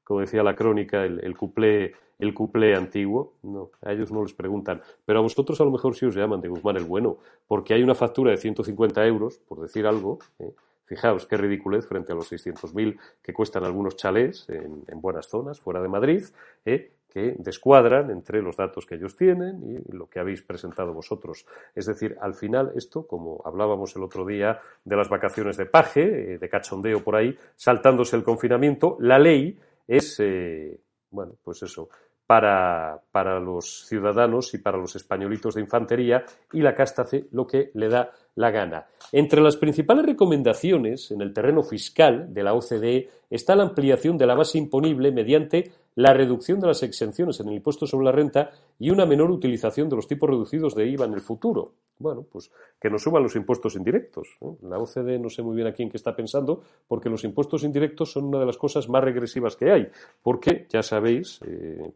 como 0.03 0.19
decía 0.19 0.43
la 0.43 0.55
crónica, 0.55 1.05
el, 1.05 1.23
el, 1.23 1.37
cuplé, 1.37 1.93
el 2.19 2.33
cuplé 2.33 2.75
antiguo. 2.75 3.35
No, 3.43 3.69
a 3.81 3.93
ellos 3.93 4.11
no 4.11 4.23
les 4.23 4.33
preguntan. 4.33 4.81
Pero 5.05 5.19
a 5.19 5.21
vosotros 5.21 5.61
a 5.61 5.63
lo 5.63 5.71
mejor 5.71 5.95
sí 5.95 6.05
os 6.05 6.15
llaman 6.15 6.41
de 6.41 6.49
Guzmán 6.49 6.75
el 6.75 6.85
Bueno, 6.85 7.19
porque 7.47 7.75
hay 7.75 7.83
una 7.83 7.95
factura 7.95 8.31
de 8.31 8.37
150 8.37 9.05
euros, 9.05 9.37
por 9.47 9.61
decir 9.61 9.85
algo, 9.85 10.19
¿eh? 10.39 10.51
Fijaos 10.91 11.25
qué 11.25 11.37
ridiculez 11.37 11.87
frente 11.87 12.11
a 12.11 12.15
los 12.15 12.29
600.000 12.29 12.99
que 13.23 13.31
cuestan 13.31 13.63
algunos 13.63 13.95
chalés 13.95 14.45
en, 14.49 14.99
buenas 14.99 15.25
zonas, 15.25 15.61
fuera 15.61 15.81
de 15.81 15.87
Madrid, 15.87 16.25
¿eh? 16.65 16.91
que 17.07 17.33
descuadran 17.39 18.11
entre 18.11 18.41
los 18.41 18.57
datos 18.57 18.85
que 18.85 18.95
ellos 18.95 19.15
tienen 19.15 19.63
y 19.63 19.95
lo 19.95 20.09
que 20.09 20.19
habéis 20.19 20.41
presentado 20.41 20.93
vosotros. 20.93 21.45
Es 21.73 21.85
decir, 21.85 22.17
al 22.19 22.33
final 22.33 22.73
esto, 22.75 23.07
como 23.07 23.41
hablábamos 23.45 23.95
el 23.95 24.03
otro 24.03 24.25
día 24.25 24.59
de 24.83 24.97
las 24.97 25.07
vacaciones 25.07 25.55
de 25.55 25.65
paje, 25.65 26.33
eh, 26.33 26.37
de 26.37 26.49
cachondeo 26.49 27.01
por 27.01 27.15
ahí, 27.15 27.39
saltándose 27.55 28.17
el 28.17 28.25
confinamiento, 28.25 28.97
la 28.99 29.17
ley 29.17 29.57
es, 29.87 30.19
eh, 30.19 30.77
bueno, 31.09 31.35
pues 31.41 31.63
eso, 31.63 31.87
para, 32.31 33.01
para, 33.11 33.41
los 33.41 33.85
ciudadanos 33.89 34.53
y 34.53 34.59
para 34.59 34.77
los 34.77 34.95
españolitos 34.95 35.55
de 35.55 35.59
infantería 35.59 36.23
y 36.53 36.61
la 36.61 36.73
casta 36.73 37.01
hace 37.01 37.25
lo 37.31 37.45
que 37.45 37.71
le 37.73 37.89
da 37.89 38.09
la 38.35 38.51
gana. 38.51 38.85
Entre 39.11 39.41
las 39.41 39.57
principales 39.57 40.05
recomendaciones 40.05 41.11
en 41.11 41.19
el 41.19 41.33
terreno 41.33 41.61
fiscal 41.61 42.33
de 42.33 42.43
la 42.43 42.53
OCDE 42.53 43.09
está 43.29 43.53
la 43.57 43.63
ampliación 43.63 44.17
de 44.17 44.27
la 44.27 44.35
base 44.35 44.57
imponible 44.57 45.11
mediante 45.11 45.73
la 45.95 46.13
reducción 46.13 46.61
de 46.61 46.67
las 46.67 46.83
exenciones 46.83 47.41
en 47.41 47.49
el 47.49 47.55
impuesto 47.55 47.85
sobre 47.85 48.05
la 48.05 48.13
renta 48.13 48.51
y 48.79 48.91
una 48.91 49.05
menor 49.05 49.29
utilización 49.29 49.89
de 49.89 49.97
los 49.97 50.07
tipos 50.07 50.29
reducidos 50.29 50.73
de 50.73 50.87
IVA 50.87 51.07
en 51.07 51.13
el 51.13 51.19
futuro. 51.19 51.73
Bueno, 51.99 52.25
pues 52.31 52.49
que 52.79 52.89
nos 52.89 53.03
suban 53.03 53.23
los 53.23 53.35
impuestos 53.35 53.75
indirectos. 53.75 54.37
La 54.61 54.77
OCDE 54.77 55.19
no 55.19 55.29
sé 55.29 55.43
muy 55.43 55.57
bien 55.57 55.67
a 55.67 55.73
quién 55.73 55.89
que 55.89 55.97
está 55.97 56.15
pensando, 56.15 56.63
porque 56.87 57.09
los 57.09 57.25
impuestos 57.25 57.63
indirectos 57.63 58.13
son 58.13 58.23
una 58.23 58.39
de 58.39 58.45
las 58.45 58.57
cosas 58.57 58.87
más 58.87 59.03
regresivas 59.03 59.57
que 59.57 59.69
hay. 59.69 59.89
Porque, 60.23 60.65
ya 60.69 60.81
sabéis, 60.81 61.41
eh, 61.45 61.91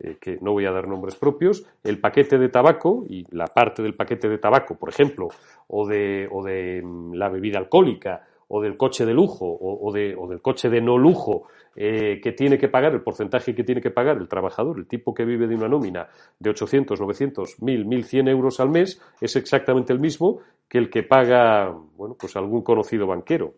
eh, 0.00 0.16
que 0.20 0.38
no 0.40 0.52
voy 0.52 0.64
a 0.64 0.72
dar 0.72 0.88
nombres 0.88 1.14
propios, 1.16 1.64
el 1.84 2.00
paquete 2.00 2.38
de 2.38 2.48
tabaco 2.48 3.04
y 3.08 3.26
la 3.30 3.46
parte 3.46 3.82
del 3.82 3.94
paquete 3.94 4.28
de 4.28 4.38
tabaco, 4.38 4.76
por 4.76 4.88
ejemplo, 4.88 5.28
o 5.68 5.86
de, 5.86 6.26
o 6.30 6.42
de 6.42 6.82
mm, 6.82 7.12
la 7.14 7.28
bebida 7.28 7.58
alcohólica, 7.58 8.26
o 8.52 8.60
del 8.60 8.76
coche 8.76 9.06
de 9.06 9.14
lujo, 9.14 9.46
o, 9.46 9.92
de, 9.92 10.16
o 10.18 10.26
del 10.26 10.40
coche 10.40 10.68
de 10.68 10.80
no 10.80 10.98
lujo, 10.98 11.44
eh, 11.76 12.18
que 12.20 12.32
tiene 12.32 12.58
que 12.58 12.68
pagar, 12.68 12.92
el 12.94 13.02
porcentaje 13.02 13.54
que 13.54 13.62
tiene 13.62 13.80
que 13.80 13.92
pagar 13.92 14.16
el 14.16 14.26
trabajador, 14.26 14.78
el 14.78 14.88
tipo 14.88 15.14
que 15.14 15.24
vive 15.24 15.46
de 15.46 15.54
una 15.54 15.68
nómina 15.68 16.08
de 16.38 16.50
800, 16.50 16.98
900, 16.98 17.62
1000, 17.62 17.84
1100 17.86 18.28
euros 18.28 18.58
al 18.58 18.70
mes, 18.70 19.00
es 19.20 19.36
exactamente 19.36 19.92
el 19.92 20.00
mismo 20.00 20.40
que 20.68 20.78
el 20.78 20.90
que 20.90 21.04
paga, 21.04 21.70
bueno, 21.96 22.16
pues 22.18 22.34
algún 22.34 22.62
conocido 22.62 23.06
banquero. 23.06 23.54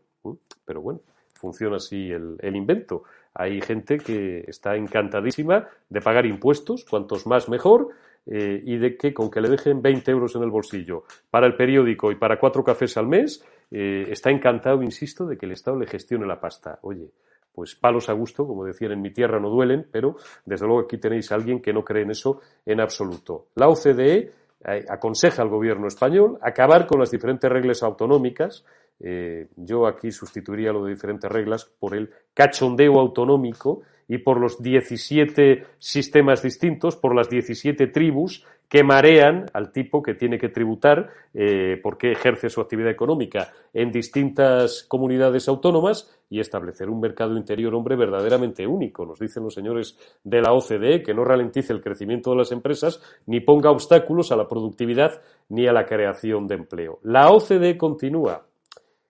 Pero 0.65 0.83
bueno, 0.83 1.01
funciona 1.43 1.77
así 1.77 2.11
el, 2.13 2.57
invento. 2.57 3.03
Hay 3.35 3.61
gente 3.61 3.99
que 3.99 4.45
está 4.47 4.77
encantadísima 4.77 5.69
de 5.91 6.01
pagar 6.01 6.25
impuestos, 6.25 6.85
cuantos 6.89 7.27
más 7.27 7.49
mejor, 7.49 7.89
eh, 8.25 8.63
y 8.65 8.77
de 8.77 8.97
que 8.97 9.13
con 9.13 9.29
que 9.29 9.41
le 9.41 9.49
dejen 9.49 9.83
20 9.83 10.09
euros 10.13 10.37
en 10.37 10.45
el 10.45 10.51
bolsillo 10.51 11.03
para 11.29 11.49
el 11.49 11.57
periódico 11.57 12.13
y 12.13 12.15
para 12.15 12.39
cuatro 12.39 12.63
cafés 12.63 12.97
al 12.97 13.09
mes, 13.09 13.45
eh, 13.73 14.07
está 14.09 14.31
encantado, 14.31 14.81
insisto, 14.85 15.27
de 15.27 15.37
que 15.37 15.47
el 15.47 15.53
Estado 15.53 15.77
le 15.77 15.89
gestione 15.89 16.25
la 16.25 16.41
pasta. 16.41 16.79
Oye, 16.83 17.11
pues 17.53 17.75
palos 17.75 18.09
a 18.09 18.13
gusto, 18.13 18.47
como 18.47 18.65
decían 18.65 18.93
en 18.93 19.03
mi 19.03 19.11
tierra 19.11 19.41
no 19.41 19.51
duelen, 19.51 19.89
pero 19.91 20.15
desde 20.47 20.65
luego 20.67 20.83
aquí 20.83 20.99
tenéis 20.99 21.33
a 21.33 21.35
alguien 21.35 21.61
que 21.61 21.73
no 21.73 21.83
cree 21.83 22.05
en 22.05 22.13
eso 22.13 22.41
en 22.65 22.81
absoluto. 22.81 23.47
La 23.57 23.69
OCDE 23.69 24.33
eh, 24.65 24.87
aconseja 24.89 25.43
al 25.43 25.49
gobierno 25.49 25.89
español 25.89 26.39
acabar 26.41 26.87
con 26.87 27.01
las 27.01 27.11
diferentes 27.11 27.51
reglas 27.51 27.83
autonómicas 27.83 28.65
eh, 29.03 29.49
yo 29.57 29.87
aquí 29.87 30.13
sustituiría 30.13 30.73
lo 30.73 30.85
de 30.85 30.93
diferentes 30.93 31.31
reglas 31.31 31.65
por 31.65 31.97
el 31.97 32.11
cachondeo 32.35 33.01
autonómico 33.01 33.83
y 34.09 34.19
por 34.19 34.39
los 34.39 34.63
17 34.63 35.65
sistemas 35.79 36.43
distintos, 36.43 36.97
por 36.97 37.15
las 37.15 37.29
17 37.29 37.87
tribus 37.89 38.45
que 38.69 38.83
marean 38.83 39.51
al 39.53 39.71
tipo 39.71 40.03
que 40.03 40.15
tiene 40.15 40.39
que 40.39 40.49
tributar 40.49 41.11
eh, 41.35 41.79
porque 41.83 42.13
ejerce 42.13 42.49
su 42.49 42.61
actividad 42.61 42.91
económica 42.91 43.53
en 43.75 43.93
distintas 43.93 44.85
comunidades 44.85 45.47
autónomas 45.49 46.11
y 46.31 46.41
establecer 46.41 46.89
un 46.89 47.01
mercado 47.01 47.37
interior, 47.37 47.75
hombre, 47.75 47.97
verdaderamente 47.97 48.67
único. 48.67 49.05
Nos 49.05 49.19
dicen 49.19 49.43
los 49.43 49.53
señores 49.53 49.99
de 50.25 50.41
la 50.41 50.55
OCDE 50.55 51.03
que 51.03 51.13
no 51.13 51.25
ralentice 51.25 51.75
el 51.75 51.83
crecimiento 51.83 52.31
de 52.31 52.37
las 52.37 52.53
empresas 52.53 53.03
ni 53.27 53.41
ponga 53.41 53.71
obstáculos 53.71 54.33
a 54.33 54.37
la 54.37 54.49
productividad 54.49 55.21
ni 55.51 55.67
a 55.67 55.73
la 55.73 55.85
creación 55.85 56.47
de 56.47 56.55
empleo. 56.55 56.99
La 57.03 57.31
OCDE 57.31 57.77
continúa. 57.77 58.47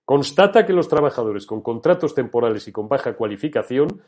Constata 0.05 0.67
que 0.67 0.73
los 0.73 0.89
trabajadores 0.89 1.47
con 1.47 1.63
contratos 1.63 2.15
temporales 2.15 2.67
y 2.67 2.73
con 2.73 2.89
baja 2.89 3.15
cualificación 3.15 4.03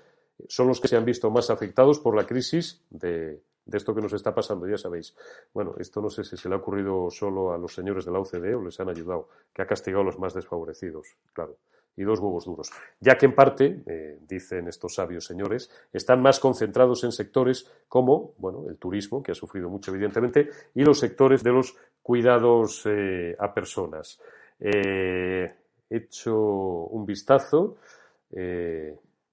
son 0.48 0.68
los 0.68 0.80
que 0.80 0.88
se 0.88 0.96
han 0.96 1.04
visto 1.04 1.30
más 1.30 1.50
afectados 1.50 2.00
por 2.00 2.16
la 2.16 2.26
crisis 2.26 2.83
de, 2.90 3.40
esto 3.72 3.94
que 3.94 4.00
nos 4.00 4.12
está 4.12 4.35
pasando, 4.35 4.66
ya 4.66 4.76
sabéis. 4.76 5.14
Bueno, 5.52 5.74
esto 5.78 6.00
no 6.00 6.11
sé 6.11 6.24
si 6.24 6.37
se 6.37 6.48
le 6.48 6.57
ha 6.57 6.59
ocurrido 6.59 7.11
solo 7.11 7.52
a 7.52 7.59
los 7.59 7.74
señores 7.74 8.04
de 8.04 8.12
la 8.12 8.18
OCDE 8.18 8.54
o 8.54 8.64
les 8.64 8.78
han 8.80 8.88
ayudado, 8.88 9.28
que 9.52 9.62
ha 9.62 9.66
castigado 9.66 10.02
a 10.02 10.07
los 10.07 10.18
más 10.18 10.35
desfavorecidos, 10.35 11.16
claro. 11.33 11.57
Y 11.96 12.02
dos 12.02 12.18
huevos 12.18 12.44
duros. 12.44 12.72
Ya 12.98 13.16
que 13.16 13.26
en 13.26 13.37
parte, 13.37 13.85
eh, 13.87 14.18
dicen 14.26 14.66
estos 14.66 14.96
sabios 14.96 15.26
señores, 15.26 15.70
están 15.92 16.20
más 16.20 16.40
concentrados 16.40 17.04
en 17.04 17.12
sectores 17.12 17.70
como, 17.87 18.35
bueno, 18.38 18.64
el 18.68 18.78
turismo, 18.78 19.22
que 19.22 19.30
ha 19.30 19.37
sufrido 19.37 19.68
mucho 19.68 19.92
evidentemente, 19.92 20.50
y 20.74 20.83
los 20.83 20.98
sectores 20.98 21.44
de 21.44 21.52
los 21.52 21.76
cuidados 22.02 22.83
eh, 22.87 23.37
a 23.38 23.54
personas. 23.54 24.20
Eh, 24.59 25.54
hecho 25.96 26.37
un 26.37 27.04
vistazo. 27.07 27.76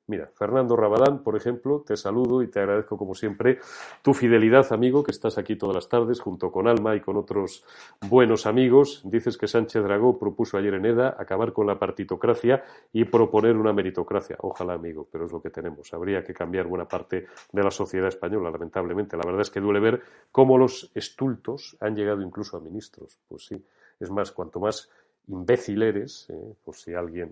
Mira, 0.07 0.29
Fernando 0.33 0.75
Rabadán, 0.75 1.23
por 1.23 1.37
ejemplo, 1.37 1.85
te 1.87 1.95
saludo 1.95 2.41
y 2.41 2.49
te 2.49 2.59
agradezco 2.59 2.97
como 2.97 3.15
siempre 3.15 3.59
tu 4.01 4.13
fidelidad, 4.13 4.73
amigo, 4.73 5.03
que 5.03 5.11
estás 5.11 5.37
aquí 5.37 5.55
todas 5.55 5.75
las 5.75 5.87
tardes 5.87 6.19
junto 6.19 6.51
con 6.51 6.67
Alma 6.67 6.97
y 6.97 6.99
con 6.99 7.15
otros 7.15 7.63
buenos 8.09 8.45
amigos. 8.45 9.03
Dices 9.05 9.37
que 9.37 9.47
Sánchez 9.47 9.81
Dragó 9.83 10.19
propuso 10.19 10.57
ayer 10.57 10.73
en 10.73 10.85
EDA 10.85 11.15
acabar 11.17 11.53
con 11.53 11.65
la 11.65 11.79
partitocracia 11.79 12.61
y 12.91 13.05
proponer 13.05 13.55
una 13.55 13.71
meritocracia. 13.71 14.35
Ojalá, 14.41 14.73
amigo, 14.73 15.07
pero 15.09 15.27
es 15.27 15.31
lo 15.31 15.41
que 15.41 15.49
tenemos. 15.49 15.93
Habría 15.93 16.25
que 16.25 16.33
cambiar 16.33 16.67
buena 16.67 16.89
parte 16.89 17.27
de 17.49 17.63
la 17.63 17.71
sociedad 17.71 18.09
española, 18.09 18.51
lamentablemente. 18.51 19.15
La 19.15 19.23
verdad 19.23 19.43
es 19.43 19.49
que 19.49 19.61
duele 19.61 19.79
ver 19.79 20.01
cómo 20.29 20.57
los 20.57 20.91
estultos 20.93 21.77
han 21.79 21.95
llegado 21.95 22.21
incluso 22.21 22.57
a 22.57 22.59
ministros. 22.59 23.17
Pues 23.29 23.45
sí, 23.45 23.63
es 23.97 24.11
más, 24.11 24.31
cuanto 24.31 24.59
más 24.59 24.89
imbécil 25.27 25.81
eres, 25.83 26.29
eh, 26.29 26.53
por 26.63 26.75
si 26.75 26.93
alguien, 26.93 27.31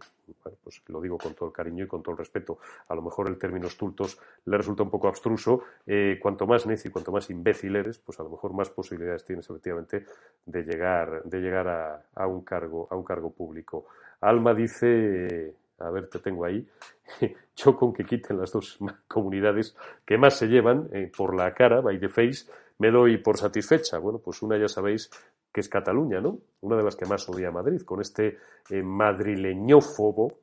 pues 0.63 0.81
lo 0.87 1.01
digo 1.01 1.17
con 1.17 1.33
todo 1.33 1.49
el 1.49 1.53
cariño 1.53 1.85
y 1.85 1.87
con 1.87 2.01
todo 2.01 2.13
el 2.13 2.17
respeto, 2.17 2.59
a 2.87 2.95
lo 2.95 3.01
mejor 3.01 3.27
el 3.27 3.37
término 3.37 3.67
estultos 3.67 4.19
le 4.45 4.57
resulta 4.57 4.83
un 4.83 4.89
poco 4.89 5.07
abstruso, 5.07 5.63
eh, 5.85 6.17
cuanto 6.21 6.45
más 6.47 6.65
necio 6.65 6.89
y 6.89 6.91
cuanto 6.91 7.11
más 7.11 7.29
imbécil 7.29 7.75
eres, 7.75 7.97
pues 7.99 8.19
a 8.19 8.23
lo 8.23 8.29
mejor 8.29 8.53
más 8.53 8.69
posibilidades 8.69 9.25
tienes 9.25 9.49
efectivamente 9.49 10.05
de 10.45 10.63
llegar, 10.63 11.23
de 11.23 11.39
llegar 11.39 12.03
a, 12.15 12.27
un 12.27 12.41
cargo, 12.43 12.87
a 12.89 12.95
un 12.95 13.03
cargo 13.03 13.31
público. 13.31 13.87
Alma 14.21 14.53
dice, 14.53 15.55
a 15.79 15.89
ver, 15.89 16.09
te 16.09 16.19
tengo 16.19 16.45
ahí, 16.45 16.67
yo 17.55 17.75
con 17.75 17.93
que 17.93 18.05
quiten 18.05 18.37
las 18.37 18.51
dos 18.51 18.77
comunidades 19.07 19.75
que 20.05 20.17
más 20.17 20.37
se 20.37 20.47
llevan 20.47 20.89
eh, 20.93 21.11
por 21.15 21.35
la 21.35 21.53
cara, 21.53 21.81
by 21.81 21.99
the 21.99 22.09
face, 22.09 22.45
me 22.77 22.91
doy 22.91 23.17
por 23.17 23.37
satisfecha. 23.37 23.97
Bueno, 23.97 24.19
pues 24.19 24.41
una 24.41 24.57
ya 24.57 24.67
sabéis 24.67 25.09
que 25.51 25.61
es 25.61 25.69
Cataluña, 25.69 26.21
¿no? 26.21 26.39
Una 26.61 26.77
de 26.77 26.83
las 26.83 26.95
que 26.95 27.05
más 27.05 27.27
odia 27.29 27.49
a 27.49 27.51
Madrid, 27.51 27.81
con 27.81 28.01
este 28.01 28.37
eh, 28.69 28.83
madrileñófobo. 28.83 30.39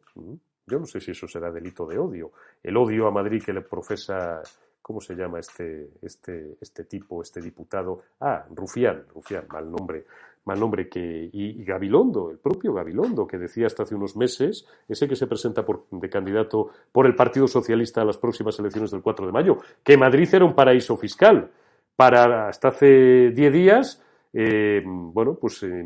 Yo 0.66 0.79
no 0.79 0.87
sé 0.87 1.01
si 1.01 1.12
eso 1.12 1.29
será 1.29 1.51
delito 1.51 1.87
de 1.87 1.99
odio. 1.99 2.33
El 2.62 2.77
odio 2.77 3.07
a 3.07 3.11
Madrid 3.11 3.42
que 3.45 3.53
le 3.53 3.61
profesa, 3.61 4.42
¿cómo 4.83 5.01
se 5.01 5.14
llama 5.14 5.38
este, 5.38 5.90
este, 6.03 6.57
este 6.61 6.85
tipo, 6.85 7.23
este 7.23 7.40
diputado? 7.40 8.03
Ah, 8.21 8.45
Rufián, 8.53 9.05
Rufián, 9.14 9.47
mal 9.49 9.71
nombre. 9.71 10.07
Mal 10.47 10.61
nombre 10.61 10.88
que. 10.88 11.29
Y, 11.33 11.64
Gabilondo, 11.64 12.31
el 12.31 12.38
propio 12.38 12.73
Gabilondo, 12.73 13.27
que 13.27 13.37
decía 13.37 13.66
hasta 13.66 13.83
hace 13.83 13.97
unos 13.97 14.16
meses, 14.16 14.64
ese 14.88 15.09
que 15.09 15.16
se 15.16 15.27
presenta 15.27 15.64
por, 15.64 15.87
de 15.90 16.09
candidato 16.09 16.71
por 16.92 17.07
el 17.07 17.16
Partido 17.16 17.49
Socialista 17.49 18.03
a 18.03 18.05
las 18.05 18.16
próximas 18.16 18.59
elecciones 18.59 18.92
del 18.92 19.03
4 19.03 19.27
de 19.27 19.33
mayo, 19.33 19.59
que 19.83 19.97
Madrid 19.97 20.29
era 20.33 20.45
un 20.45 20.55
paraíso 20.55 20.97
fiscal. 20.97 21.51
Para 21.97 22.49
hasta 22.49 22.69
hace 22.69 23.31
10 23.31 23.53
días 23.53 24.06
eh, 24.38 24.83
bueno, 24.85 25.38
pues 25.40 25.62
eh, 25.62 25.83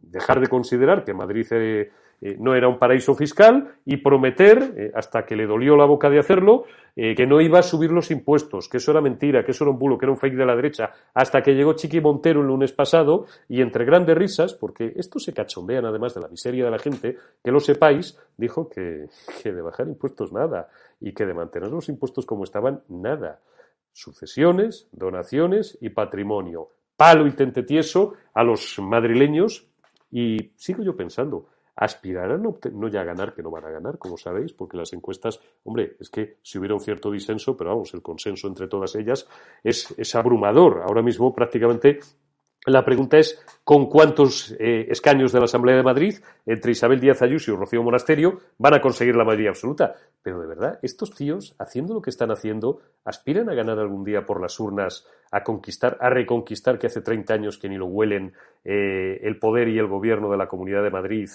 dejar 0.00 0.40
de 0.40 0.46
considerar 0.46 1.04
que 1.04 1.12
Madrid 1.12 1.44
eh, 1.50 1.90
no 2.38 2.54
era 2.54 2.68
un 2.68 2.78
paraíso 2.78 3.16
fiscal 3.16 3.78
y 3.84 3.96
prometer, 3.96 4.92
hasta 4.94 5.26
que 5.26 5.34
le 5.34 5.44
dolió 5.44 5.76
la 5.76 5.84
boca 5.84 6.08
de 6.08 6.20
hacerlo, 6.20 6.64
que 6.94 7.26
no 7.26 7.40
iba 7.40 7.58
a 7.58 7.62
subir 7.62 7.90
los 7.90 8.12
impuestos, 8.12 8.68
que 8.68 8.76
eso 8.76 8.92
era 8.92 9.00
mentira, 9.00 9.44
que 9.44 9.50
eso 9.50 9.64
era 9.64 9.72
un 9.72 9.78
bulo, 9.80 9.98
que 9.98 10.06
era 10.06 10.12
un 10.12 10.18
fake 10.18 10.36
de 10.36 10.46
la 10.46 10.54
derecha, 10.54 10.92
hasta 11.12 11.42
que 11.42 11.52
llegó 11.52 11.72
Chiqui 11.72 12.00
Montero 12.00 12.40
el 12.40 12.46
lunes 12.46 12.72
pasado 12.72 13.26
y 13.48 13.60
entre 13.60 13.84
grandes 13.84 14.16
risas, 14.16 14.54
porque 14.54 14.92
esto 14.94 15.18
se 15.18 15.34
cachondean 15.34 15.84
además 15.84 16.14
de 16.14 16.20
la 16.20 16.28
miseria 16.28 16.64
de 16.64 16.70
la 16.70 16.78
gente, 16.78 17.16
que 17.42 17.50
lo 17.50 17.58
sepáis, 17.58 18.16
dijo 18.38 18.68
que, 18.68 19.06
que 19.42 19.52
de 19.52 19.60
bajar 19.60 19.88
impuestos 19.88 20.32
nada 20.32 20.68
y 21.00 21.12
que 21.12 21.26
de 21.26 21.34
mantener 21.34 21.70
los 21.70 21.88
impuestos 21.88 22.24
como 22.24 22.44
estaban 22.44 22.82
nada. 22.88 23.40
Sucesiones, 23.92 24.88
donaciones 24.92 25.76
y 25.80 25.90
patrimonio 25.90 26.68
palo 26.96 27.26
y 27.26 27.32
tente 27.32 27.62
tieso 27.62 28.14
a 28.34 28.42
los 28.42 28.78
madrileños 28.78 29.68
y 30.10 30.52
sigo 30.56 30.82
yo 30.82 30.96
pensando, 30.96 31.48
aspirarán 31.76 32.42
no 32.42 32.88
ya 32.88 33.00
a 33.00 33.04
ganar, 33.04 33.34
que 33.34 33.42
no 33.42 33.50
van 33.50 33.64
a 33.64 33.70
ganar, 33.70 33.98
como 33.98 34.16
sabéis, 34.16 34.52
porque 34.52 34.76
las 34.76 34.92
encuestas, 34.92 35.40
hombre, 35.64 35.96
es 35.98 36.08
que 36.08 36.38
si 36.42 36.58
hubiera 36.58 36.74
un 36.74 36.80
cierto 36.80 37.10
disenso, 37.10 37.56
pero 37.56 37.70
vamos, 37.70 37.92
el 37.94 38.02
consenso 38.02 38.46
entre 38.46 38.68
todas 38.68 38.94
ellas 38.94 39.26
es, 39.62 39.92
es 39.98 40.14
abrumador. 40.14 40.82
Ahora 40.86 41.02
mismo 41.02 41.34
prácticamente 41.34 41.98
la 42.66 42.84
pregunta 42.84 43.18
es 43.18 43.42
con 43.62 43.86
cuántos 43.86 44.54
eh, 44.58 44.86
escaños 44.90 45.32
de 45.32 45.38
la 45.38 45.44
Asamblea 45.44 45.76
de 45.76 45.82
Madrid, 45.82 46.14
entre 46.46 46.72
Isabel 46.72 47.00
Díaz 47.00 47.20
Ayuso 47.22 47.52
y 47.52 47.56
Rocío 47.56 47.82
Monasterio, 47.82 48.40
van 48.58 48.74
a 48.74 48.80
conseguir 48.80 49.16
la 49.16 49.24
mayoría 49.24 49.50
absoluta. 49.50 49.94
Pero 50.22 50.40
de 50.40 50.46
verdad, 50.46 50.78
estos 50.82 51.14
tíos, 51.14 51.54
haciendo 51.58 51.94
lo 51.94 52.00
que 52.00 52.10
están 52.10 52.30
haciendo, 52.30 52.80
aspiran 53.04 53.50
a 53.50 53.54
ganar 53.54 53.78
algún 53.78 54.04
día 54.04 54.24
por 54.24 54.40
las 54.40 54.58
urnas, 54.60 55.06
a 55.30 55.42
conquistar, 55.42 55.98
a 56.00 56.08
reconquistar, 56.08 56.78
que 56.78 56.86
hace 56.86 57.02
30 57.02 57.34
años 57.34 57.58
que 57.58 57.68
ni 57.68 57.76
lo 57.76 57.86
huelen, 57.86 58.32
eh, 58.64 59.20
el 59.22 59.38
poder 59.38 59.68
y 59.68 59.78
el 59.78 59.86
gobierno 59.86 60.30
de 60.30 60.38
la 60.38 60.48
Comunidad 60.48 60.82
de 60.82 60.90
Madrid. 60.90 61.28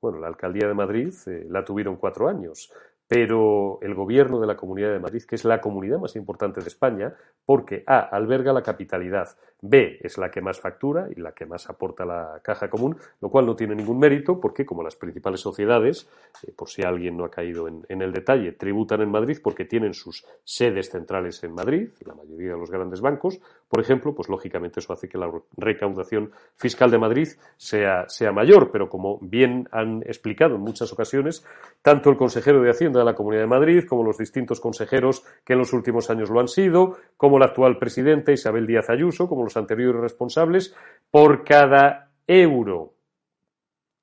Bueno, 0.00 0.18
la 0.18 0.28
alcaldía 0.28 0.68
de 0.68 0.74
Madrid 0.74 1.14
eh, 1.26 1.46
la 1.48 1.64
tuvieron 1.64 1.96
cuatro 1.96 2.28
años 2.28 2.72
pero 3.12 3.78
el 3.82 3.94
gobierno 3.94 4.40
de 4.40 4.46
la 4.46 4.56
Comunidad 4.56 4.90
de 4.90 4.98
Madrid, 4.98 5.22
que 5.28 5.34
es 5.34 5.44
la 5.44 5.60
comunidad 5.60 5.98
más 5.98 6.16
importante 6.16 6.62
de 6.62 6.68
España, 6.68 7.12
porque 7.44 7.84
A, 7.86 7.98
alberga 7.98 8.54
la 8.54 8.62
capitalidad, 8.62 9.28
B, 9.62 9.98
es 10.02 10.18
la 10.18 10.28
que 10.30 10.40
más 10.40 10.60
factura 10.60 11.08
y 11.08 11.20
la 11.20 11.32
que 11.32 11.46
más 11.46 11.70
aporta 11.70 12.04
la 12.04 12.40
caja 12.42 12.68
común, 12.68 12.96
lo 13.20 13.28
cual 13.28 13.46
no 13.46 13.54
tiene 13.54 13.76
ningún 13.76 13.98
mérito 13.98 14.40
porque, 14.40 14.66
como 14.66 14.82
las 14.82 14.96
principales 14.96 15.40
sociedades, 15.40 16.08
eh, 16.42 16.52
por 16.54 16.68
si 16.68 16.82
alguien 16.82 17.16
no 17.16 17.24
ha 17.24 17.30
caído 17.30 17.68
en, 17.68 17.86
en, 17.88 18.02
el 18.02 18.12
detalle, 18.12 18.52
tributan 18.52 19.02
en 19.02 19.10
Madrid 19.10 19.38
porque 19.42 19.64
tienen 19.64 19.94
sus 19.94 20.26
sedes 20.42 20.90
centrales 20.90 21.42
en 21.44 21.54
Madrid, 21.54 21.90
la 22.04 22.14
mayoría 22.14 22.54
de 22.54 22.58
los 22.58 22.70
grandes 22.70 23.00
bancos, 23.00 23.40
por 23.72 23.80
ejemplo, 23.80 24.14
pues 24.14 24.28
lógicamente 24.28 24.80
eso 24.80 24.92
hace 24.92 25.08
que 25.08 25.16
la 25.16 25.30
recaudación 25.56 26.32
fiscal 26.56 26.90
de 26.90 26.98
Madrid 26.98 27.28
sea, 27.56 28.06
sea 28.06 28.30
mayor, 28.30 28.70
pero 28.70 28.90
como 28.90 29.18
bien 29.22 29.66
han 29.70 30.02
explicado 30.02 30.56
en 30.56 30.60
muchas 30.60 30.92
ocasiones, 30.92 31.42
tanto 31.80 32.10
el 32.10 32.18
consejero 32.18 32.60
de 32.60 32.68
Hacienda 32.68 32.98
de 32.98 33.06
la 33.06 33.14
Comunidad 33.14 33.42
de 33.42 33.46
Madrid, 33.46 33.84
como 33.88 34.02
los 34.02 34.18
distintos 34.18 34.60
consejeros 34.60 35.24
que 35.44 35.54
en 35.54 35.60
los 35.60 35.72
últimos 35.72 36.10
años 36.10 36.28
lo 36.28 36.40
han 36.40 36.48
sido, 36.48 36.98
como 37.16 37.38
la 37.38 37.46
actual 37.46 37.78
presidenta 37.78 38.32
Isabel 38.32 38.66
Díaz 38.66 38.90
Ayuso, 38.90 39.26
como 39.26 39.44
los 39.44 39.51
anteriores 39.56 40.00
responsables, 40.00 40.74
por 41.10 41.44
cada 41.44 42.10
euro 42.26 42.94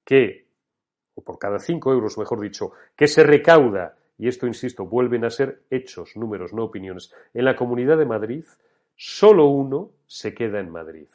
que, 0.05 0.45
o 1.15 1.21
por 1.21 1.38
cada 1.38 1.59
cinco 1.59 1.91
euros, 1.91 2.17
mejor 2.17 2.39
dicho, 2.39 2.71
que 2.95 3.07
se 3.07 3.23
recauda, 3.23 3.95
y 4.17 4.27
esto, 4.27 4.47
insisto, 4.47 4.85
vuelven 4.85 5.25
a 5.25 5.29
ser 5.29 5.63
hechos, 5.69 6.15
números, 6.15 6.53
no 6.53 6.63
opiniones, 6.63 7.13
en 7.33 7.45
la 7.45 7.55
Comunidad 7.55 7.97
de 7.97 8.05
Madrid, 8.05 8.45
solo 8.95 9.45
uno 9.45 9.91
se 10.05 10.33
queda 10.33 10.59
en 10.59 10.71
Madrid. 10.71 11.07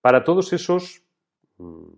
Para 0.00 0.24
todos 0.24 0.52
esos 0.52 1.02
mm, 1.58 1.92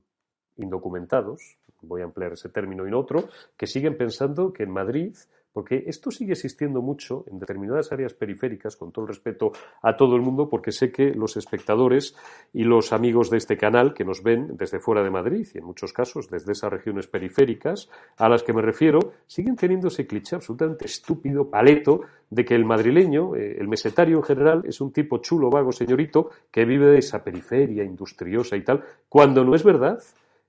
indocumentados, 0.58 1.56
voy 1.82 2.02
a 2.02 2.04
emplear 2.04 2.32
ese 2.32 2.48
término 2.48 2.84
no 2.84 2.98
otro, 2.98 3.28
que 3.56 3.66
siguen 3.66 3.96
pensando 3.96 4.52
que 4.52 4.64
en 4.64 4.70
Madrid 4.70 5.16
porque 5.52 5.84
esto 5.86 6.10
sigue 6.10 6.32
existiendo 6.32 6.80
mucho 6.80 7.24
en 7.30 7.38
determinadas 7.38 7.92
áreas 7.92 8.14
periféricas, 8.14 8.76
con 8.76 8.92
todo 8.92 9.04
el 9.04 9.08
respeto 9.08 9.52
a 9.82 9.96
todo 9.96 10.16
el 10.16 10.22
mundo, 10.22 10.48
porque 10.48 10.72
sé 10.72 10.92
que 10.92 11.14
los 11.14 11.36
espectadores 11.36 12.14
y 12.52 12.64
los 12.64 12.92
amigos 12.92 13.30
de 13.30 13.38
este 13.38 13.56
canal 13.56 13.94
que 13.94 14.04
nos 14.04 14.22
ven 14.22 14.56
desde 14.56 14.80
fuera 14.80 15.02
de 15.02 15.10
Madrid 15.10 15.46
y 15.54 15.58
en 15.58 15.64
muchos 15.64 15.92
casos 15.92 16.28
desde 16.30 16.52
esas 16.52 16.70
regiones 16.70 17.06
periféricas 17.06 17.88
a 18.16 18.28
las 18.28 18.42
que 18.42 18.52
me 18.52 18.62
refiero, 18.62 19.12
siguen 19.26 19.56
teniendo 19.56 19.88
ese 19.88 20.06
cliché 20.06 20.36
absolutamente 20.36 20.86
estúpido, 20.86 21.48
paleto, 21.50 22.02
de 22.30 22.44
que 22.44 22.54
el 22.54 22.64
madrileño, 22.64 23.34
eh, 23.34 23.56
el 23.58 23.68
mesetario 23.68 24.18
en 24.18 24.22
general, 24.22 24.62
es 24.64 24.80
un 24.80 24.92
tipo 24.92 25.18
chulo, 25.18 25.50
vago, 25.50 25.72
señorito, 25.72 26.30
que 26.50 26.64
vive 26.64 26.86
de 26.86 26.98
esa 26.98 27.24
periferia 27.24 27.82
industriosa 27.82 28.56
y 28.56 28.62
tal, 28.62 28.84
cuando 29.08 29.44
no 29.44 29.54
es 29.54 29.64
verdad, 29.64 30.00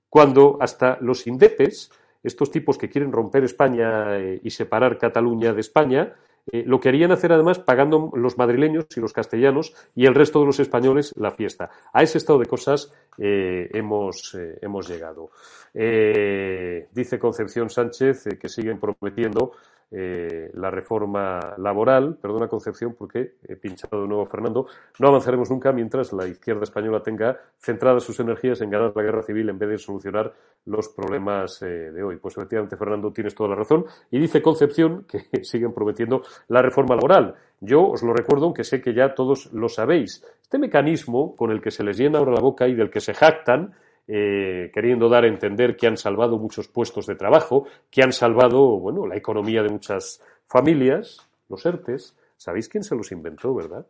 cuando 0.08 0.58
hasta 0.60 0.98
los 1.00 1.26
indepes 1.26 1.90
estos 2.22 2.50
tipos 2.50 2.78
que 2.78 2.88
quieren 2.88 3.12
romper 3.12 3.44
España 3.44 4.18
eh, 4.18 4.40
y 4.42 4.50
separar 4.50 4.98
Cataluña 4.98 5.52
de 5.52 5.60
España, 5.60 6.14
eh, 6.50 6.64
lo 6.66 6.80
querían 6.80 7.12
hacer 7.12 7.32
además 7.32 7.60
pagando 7.60 8.10
los 8.14 8.36
madrileños 8.36 8.86
y 8.96 9.00
los 9.00 9.12
castellanos 9.12 9.74
y 9.94 10.06
el 10.06 10.14
resto 10.14 10.40
de 10.40 10.46
los 10.46 10.58
españoles 10.60 11.14
la 11.16 11.30
fiesta. 11.30 11.70
A 11.92 12.02
ese 12.02 12.18
estado 12.18 12.38
de 12.38 12.46
cosas 12.46 12.92
eh, 13.18 13.68
hemos, 13.72 14.36
hemos 14.60 14.88
llegado. 14.88 15.30
dice 15.72 17.18
Concepción 17.18 17.70
Sánchez 17.70 18.24
que 18.40 18.48
siguen 18.48 18.78
prometiendo 18.78 19.52
eh, 19.94 20.50
la 20.54 20.70
reforma 20.70 21.54
laboral, 21.58 22.16
perdona 22.16 22.48
Concepción 22.48 22.94
porque 22.98 23.34
he 23.46 23.56
pinchado 23.56 24.00
de 24.00 24.08
nuevo 24.08 24.24
Fernando, 24.24 24.66
no 24.98 25.08
avanzaremos 25.08 25.50
nunca 25.50 25.70
mientras 25.70 26.14
la 26.14 26.26
izquierda 26.26 26.62
española 26.62 27.02
tenga 27.02 27.38
centradas 27.58 28.02
sus 28.02 28.18
energías 28.18 28.62
en 28.62 28.70
ganar 28.70 28.92
la 28.96 29.02
guerra 29.02 29.22
civil 29.22 29.50
en 29.50 29.58
vez 29.58 29.68
de 29.68 29.78
solucionar 29.78 30.32
los 30.64 30.88
problemas 30.88 31.60
eh, 31.60 31.90
de 31.92 32.02
hoy. 32.02 32.16
Pues 32.16 32.36
efectivamente, 32.38 32.78
Fernando, 32.78 33.12
tienes 33.12 33.34
toda 33.34 33.50
la 33.50 33.56
razón. 33.56 33.84
Y 34.10 34.18
dice 34.18 34.40
Concepción 34.40 35.04
que 35.06 35.26
siguen 35.44 35.74
prometiendo 35.74 36.22
la 36.48 36.62
reforma 36.62 36.94
laboral. 36.94 37.34
Yo 37.60 37.86
os 37.86 38.02
lo 38.02 38.14
recuerdo, 38.14 38.46
aunque 38.46 38.64
sé 38.64 38.80
que 38.80 38.94
ya 38.94 39.14
todos 39.14 39.52
lo 39.52 39.68
sabéis. 39.68 40.24
Este 40.40 40.58
mecanismo 40.58 41.36
con 41.36 41.50
el 41.50 41.60
que 41.60 41.70
se 41.70 41.84
les 41.84 41.98
llena 41.98 42.18
ahora 42.18 42.32
la 42.32 42.40
boca 42.40 42.66
y 42.66 42.74
del 42.74 42.90
que 42.90 43.00
se 43.00 43.12
jactan 43.12 43.74
eh, 44.08 44.70
queriendo 44.72 45.08
dar 45.08 45.24
a 45.24 45.28
entender 45.28 45.76
que 45.76 45.86
han 45.86 45.96
salvado 45.96 46.38
muchos 46.38 46.68
puestos 46.68 47.06
de 47.06 47.14
trabajo, 47.14 47.66
que 47.90 48.02
han 48.02 48.12
salvado, 48.12 48.78
bueno, 48.78 49.06
la 49.06 49.16
economía 49.16 49.62
de 49.62 49.68
muchas 49.68 50.22
familias, 50.46 51.28
los 51.48 51.64
ERTES. 51.64 52.16
¿Sabéis 52.36 52.68
quién 52.68 52.82
se 52.82 52.96
los 52.96 53.12
inventó, 53.12 53.54
verdad? 53.54 53.86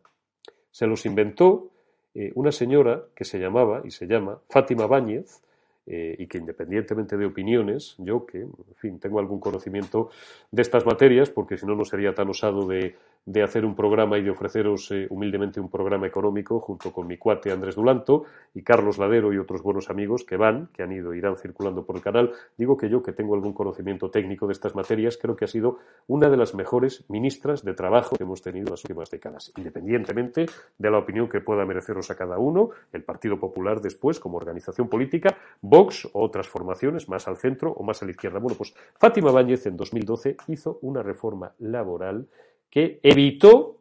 Se 0.70 0.87
los 0.87 1.07
inventó 1.07 1.70
eh, 2.14 2.31
una 2.35 2.53
señora 2.53 3.05
que 3.14 3.25
se 3.25 3.38
llamaba 3.38 3.83
y 3.85 3.90
se 3.90 4.07
llama 4.07 4.38
Fátima 4.48 4.87
Báñez, 4.87 5.42
eh, 5.85 6.14
y 6.16 6.29
que 6.29 6.38
independientemente 6.38 7.16
de 7.16 7.27
opiniones, 7.27 7.96
yo 7.98 8.25
que, 8.25 8.38
en 8.38 8.75
fin, 8.77 9.01
tengo 9.01 9.18
algún 9.18 9.40
conocimiento 9.40 10.11
de 10.53 10.62
estas 10.62 10.87
materias, 10.87 11.31
porque 11.31 11.57
si 11.57 11.66
no, 11.66 11.75
no 11.75 11.85
sería 11.85 12.14
tan 12.14 12.29
osado 12.29 12.68
de 12.68 12.94
de 13.24 13.42
hacer 13.42 13.64
un 13.64 13.76
programa 13.76 14.18
y 14.18 14.22
de 14.22 14.30
ofreceros 14.30 14.90
eh, 14.90 15.06
humildemente 15.11 15.61
un 15.61 15.70
programa 15.70 16.06
económico 16.06 16.58
junto 16.61 16.92
con 16.92 17.06
mi 17.06 17.18
cuate 17.18 17.52
Andrés 17.52 17.76
Dulanto 17.76 18.24
y 18.54 18.62
Carlos 18.62 18.98
Ladero 18.98 19.32
y 19.32 19.38
otros 19.38 19.62
buenos 19.62 19.90
amigos 19.90 20.24
que 20.24 20.37
van, 20.37 20.68
que 20.72 20.82
han 20.82 20.90
ido, 20.90 21.14
irán 21.14 21.37
circulando 21.37 21.85
por 21.87 21.96
el 21.96 22.02
canal. 22.02 22.32
Digo 22.56 22.76
que 22.76 22.88
yo, 22.88 23.02
que 23.02 23.12
tengo 23.12 23.35
algún 23.35 23.52
conocimiento 23.52 24.11
técnico 24.11 24.46
de 24.46 24.54
estas 24.54 24.74
materias, 24.74 25.18
creo 25.20 25.37
que 25.37 25.44
ha 25.44 25.48
sido 25.48 25.78
una 26.08 26.28
de 26.28 26.37
las 26.37 26.54
mejores 26.54 27.04
ministras 27.08 27.64
de 27.64 27.74
trabajo 27.74 28.16
que 28.16 28.24
hemos 28.24 28.42
tenido 28.42 28.66
en 28.66 28.72
las 28.72 28.85
últimas 28.85 29.11
décadas, 29.11 29.52
independientemente 29.56 30.46
de 30.78 30.90
la 30.90 30.98
opinión 30.98 31.28
que 31.28 31.40
pueda 31.40 31.64
mereceros 31.64 32.11
a 32.11 32.16
cada 32.16 32.38
uno, 32.38 32.70
el 32.92 33.04
Partido 33.04 33.38
Popular 33.38 33.80
después 33.80 34.18
como 34.18 34.37
organización 34.37 34.88
política, 34.88 35.37
Vox 35.61 36.08
o 36.12 36.22
otras 36.24 36.48
formaciones 36.48 37.08
más 37.08 37.28
al 37.28 37.37
centro 37.37 37.72
o 37.72 37.85
más 37.85 38.02
a 38.02 38.04
la 38.04 38.11
izquierda. 38.11 38.40
Bueno, 38.40 38.56
pues 38.56 38.74
Fátima 38.98 39.30
Báñez 39.30 39.66
en 39.66 39.76
2012 39.76 40.37
hizo 40.48 40.78
una 40.82 41.02
reforma 41.02 41.52
laboral 41.58 42.26
que 42.72 42.98
evitó 43.02 43.76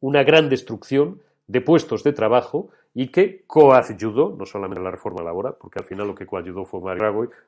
una 0.00 0.24
gran 0.24 0.48
destrucción 0.48 1.20
de 1.46 1.60
puestos 1.60 2.02
de 2.02 2.14
trabajo 2.14 2.70
y 2.94 3.08
que 3.08 3.44
coayudó, 3.46 4.34
no 4.36 4.46
solamente 4.46 4.82
la 4.82 4.90
reforma 4.90 5.22
laboral, 5.22 5.54
porque 5.60 5.78
al 5.78 5.84
final 5.84 6.08
lo 6.08 6.14
que 6.14 6.26
coayudó 6.26 6.64
fue 6.64 6.80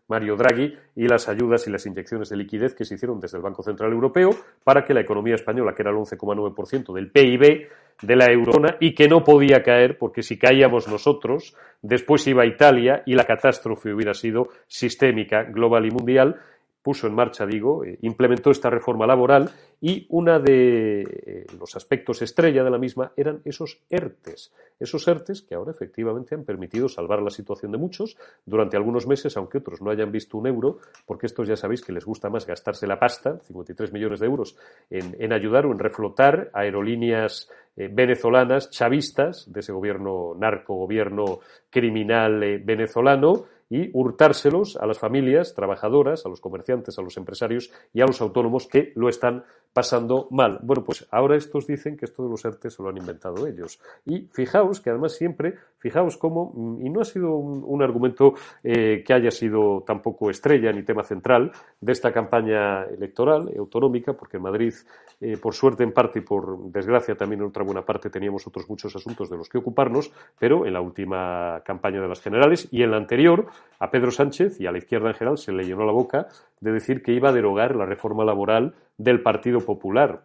Mario 0.07 0.37
Draghi, 0.37 0.75
y 0.95 1.09
las 1.09 1.29
ayudas 1.29 1.67
y 1.67 1.71
las 1.71 1.87
inyecciones 1.87 2.29
de 2.29 2.37
liquidez 2.37 2.75
que 2.75 2.85
se 2.85 2.95
hicieron 2.95 3.19
desde 3.19 3.38
el 3.38 3.43
Banco 3.43 3.62
Central 3.62 3.93
Europeo 3.93 4.31
para 4.62 4.85
que 4.85 4.95
la 4.95 5.01
economía 5.01 5.35
española, 5.35 5.73
que 5.75 5.83
era 5.83 5.91
el 5.91 5.97
11,9% 5.97 6.93
del 6.93 7.11
PIB 7.11 7.69
de 8.03 8.17
la 8.17 8.27
eurozona 8.27 8.77
y 8.79 8.95
que 8.95 9.09
no 9.09 9.25
podía 9.25 9.62
caer, 9.62 9.99
porque 9.99 10.23
si 10.23 10.38
caíamos 10.38 10.87
nosotros, 10.87 11.57
después 11.81 12.27
iba 12.27 12.47
Italia 12.47 13.03
y 13.07 13.15
la 13.15 13.25
catástrofe 13.25 13.93
hubiera 13.93 14.15
sido 14.15 14.49
sistémica, 14.69 15.45
global 15.45 15.87
y 15.87 15.91
mundial, 15.91 16.41
puso 16.83 17.07
en 17.07 17.14
marcha, 17.14 17.47
digo, 17.47 17.85
eh, 17.85 17.99
implementó 18.03 18.51
esta 18.51 18.68
reforma 18.68 19.07
laboral 19.07 19.51
y 19.81 20.07
uno 20.11 20.40
de 20.40 21.03
eh, 21.03 21.47
los 21.59 21.77
aspectos 21.77 22.23
estrella 22.23 22.64
de 22.64 22.71
la 22.71 22.79
misma 22.79 23.12
eran 23.16 23.40
esos 23.45 23.81
ERTES. 23.88 24.53
Esos 24.79 25.07
ERTES 25.07 25.42
que 25.42 25.55
ahora 25.55 25.71
efectivamente 25.71 26.35
han 26.35 26.45
permitido 26.45 26.88
salvar 26.88 27.23
la 27.23 27.31
situación 27.31 27.73
de 27.73 27.79
muchos 27.79 28.16
durante 28.45 28.77
algunos 28.77 29.07
meses, 29.07 29.37
aunque 29.37 29.59
otros 29.59 29.81
no 29.81 29.90
hayan 29.90 30.11
visto 30.11 30.38
un 30.38 30.47
euro, 30.47 30.79
porque 31.07 31.27
estos 31.27 31.47
ya 31.47 31.57
sabéis 31.57 31.83
que 31.83 31.92
les 31.92 32.05
gusta 32.05 32.29
más 32.31 32.47
gastarse 32.47 32.87
la 32.87 32.99
pasta, 32.99 33.38
53 33.38 33.92
millones 33.92 34.21
de 34.21 34.27
euros, 34.27 34.57
en, 34.90 35.33
ayudar 35.33 35.66
o 35.66 35.73
en 35.73 35.79
reflotar 35.79 36.51
aerolíneas 36.53 37.49
eh, 37.77 37.88
venezolanas 37.90 38.71
chavistas 38.71 39.51
de 39.51 39.61
ese 39.61 39.73
gobierno 39.73 40.35
narco, 40.37 40.75
gobierno 40.75 41.40
criminal 41.71 42.61
venezolano, 42.64 43.47
y 43.73 43.89
hurtárselos 43.95 44.77
a 44.77 44.85
las 44.85 44.99
familias 44.99 45.55
trabajadoras, 45.55 46.27
a 46.27 46.29
los 46.29 46.43
comerciantes, 46.43 46.99
a 46.99 47.03
los 47.03 47.17
empresarios 47.17 47.73
y 47.95 48.03
a 48.03 48.07
los 48.07 48.21
autónomos 48.21 48.67
que 48.67 48.93
lo 48.97 49.09
están 49.09 49.45
pasando 49.73 50.29
mal. 50.31 50.59
Bueno, 50.63 50.85
pues 50.85 51.07
ahora 51.11 51.37
estos 51.37 51.67
dicen 51.67 51.97
que 51.97 52.05
esto 52.05 52.23
de 52.23 52.29
los 52.29 52.45
ERTE 52.45 52.69
se 52.69 52.83
lo 52.83 52.91
han 52.91 52.99
inventado 52.99 53.47
ellos. 53.47 53.81
Y 54.05 54.29
fijaos 54.31 54.81
que 54.81 54.91
además 54.91 55.13
siempre, 55.15 55.55
fijaos 55.79 56.19
cómo, 56.19 56.53
mm, 56.55 56.87
y 56.87 56.91
no 56.91 57.01
ha 57.01 57.05
sido 57.05 57.35
un, 57.35 57.83
argumento 57.83 58.35
eh, 58.63 59.03
que 59.05 59.15
haya 59.15 59.31
sido 59.31 59.83
tampoco 59.87 60.29
estrella 60.31 60.71
ni 60.73 60.83
tema 60.83 61.03
central 61.03 61.51
de 61.81 61.93
esta 61.93 62.13
campaña 62.13 62.85
electoral 62.85 63.51
autonómica, 63.59 64.13
porque 64.13 64.37
en 64.37 64.43
Madrid, 64.43 64.75
eh, 65.21 65.37
por 65.39 65.55
suerte 65.55 65.83
en 65.83 65.93
parte 65.93 66.19
y 66.19 66.23
por 66.23 66.71
desgracia 66.71 67.17
también 67.17 67.41
en 67.41 67.49
otra 67.49 67.65
buena 67.65 67.83
parte, 67.83 68.11
teníamos 68.11 68.47
otros 68.47 68.69
muchos 68.69 68.95
asuntos 68.95 69.31
de 69.31 69.37
los 69.39 69.49
que 69.49 69.59
ocuparnos, 69.59 70.13
pero 70.39 70.67
en 70.67 70.75
la 70.75 70.81
última 70.81 71.63
campaña 71.65 72.01
de 72.01 72.09
las 72.09 72.21
generales 72.21 72.69
y 72.71 72.83
en 72.83 72.91
la 72.91 72.99
anterior, 72.99 73.47
a 73.79 73.90
Pedro 73.90 74.11
Sánchez 74.11 74.61
y 74.61 74.66
a 74.66 74.72
la 74.72 74.79
izquierda 74.79 75.09
en 75.09 75.14
general 75.14 75.38
se 75.38 75.53
le 75.53 75.64
llenó 75.64 75.85
la 75.85 75.92
boca 75.92 76.29
de 76.61 76.72
decir 76.72 77.03
que 77.03 77.12
iba 77.12 77.31
a 77.31 77.33
derogar 77.33 77.75
la 77.75 77.87
reforma 77.87 78.25
laboral 78.25 78.75
del 78.96 79.22
Partido 79.22 79.61
Popular. 79.61 80.25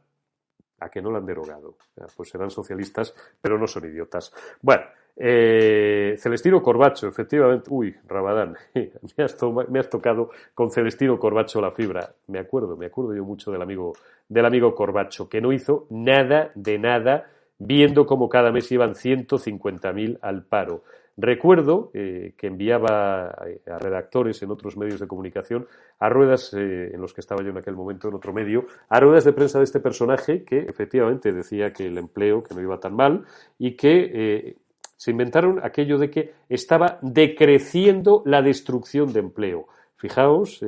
¿A 0.80 0.90
que 0.90 1.02
no 1.02 1.12
la 1.12 1.18
han 1.18 1.26
derogado? 1.26 1.76
Pues 2.16 2.30
serán 2.30 2.52
socialistas, 2.52 3.16
pero 3.42 3.58
no 3.58 3.66
son 3.66 3.86
idiotas. 3.86 4.32
Bueno, 4.62 4.84
eh, 5.20 6.16
Celestino 6.20 6.62
Corbacho, 6.62 7.08
efectivamente. 7.08 7.68
Uy, 7.72 7.96
Rabadán, 8.08 8.56
me 8.76 9.24
has, 9.24 9.36
me 9.70 9.80
has, 9.80 9.90
tocado 9.90 10.30
con 10.54 10.70
Celestino 10.70 11.18
Corbacho 11.18 11.60
la 11.60 11.72
fibra. 11.72 12.14
Me 12.28 12.38
acuerdo, 12.38 12.78
me 12.78 12.86
acuerdo 12.86 13.16
yo 13.16 13.26
mucho 13.26 13.52
del 13.52 13.64
amigo, 13.64 13.94
del 14.30 14.46
amigo 14.46 14.76
Corbacho, 14.76 15.28
que 15.28 15.42
no 15.42 15.52
hizo 15.52 15.88
nada 15.90 16.52
de 16.54 16.78
nada, 16.78 17.32
viendo 17.58 18.06
cómo 18.06 18.30
cada 18.30 18.52
mes 18.52 18.72
iban 18.72 18.94
150.000 18.94 20.20
al 20.22 20.44
paro. 20.44 20.84
Recuerdo 21.20 21.90
eh, 21.96 22.36
que 22.38 22.46
enviaba 22.46 23.30
a 23.30 23.80
redactores 23.80 24.40
en 24.44 24.52
otros 24.52 24.78
medios 24.78 25.00
de 25.00 25.08
comunicación 25.08 25.66
a 25.98 26.10
ruedas 26.10 26.54
eh, 26.54 26.92
en 26.94 27.02
los 27.02 27.12
que 27.12 27.22
estaba 27.22 27.42
yo 27.42 27.50
en 27.50 27.58
aquel 27.58 27.76
momento 27.76 28.08
en 28.08 28.14
otro 28.14 28.34
medio, 28.34 28.68
a 28.88 29.00
ruedas 29.00 29.26
de 29.26 29.34
prensa 29.34 29.58
de 29.58 29.64
este 29.64 29.80
personaje 29.80 30.44
que 30.44 30.60
efectivamente 30.60 31.32
decía 31.32 31.74
que 31.74 31.88
el 31.88 31.98
empleo 31.98 32.44
que 32.44 32.54
no 32.54 32.62
iba 32.62 32.80
tan 32.80 32.96
mal 32.96 33.26
y 33.58 33.76
que 33.76 34.12
eh, 34.14 34.58
se 34.96 35.10
inventaron 35.10 35.60
aquello 35.64 35.98
de 35.98 36.12
que 36.12 36.34
estaba 36.50 37.00
decreciendo 37.02 38.22
la 38.26 38.44
destrucción 38.44 39.12
de 39.12 39.20
empleo. 39.20 39.66
Fijaos, 39.96 40.60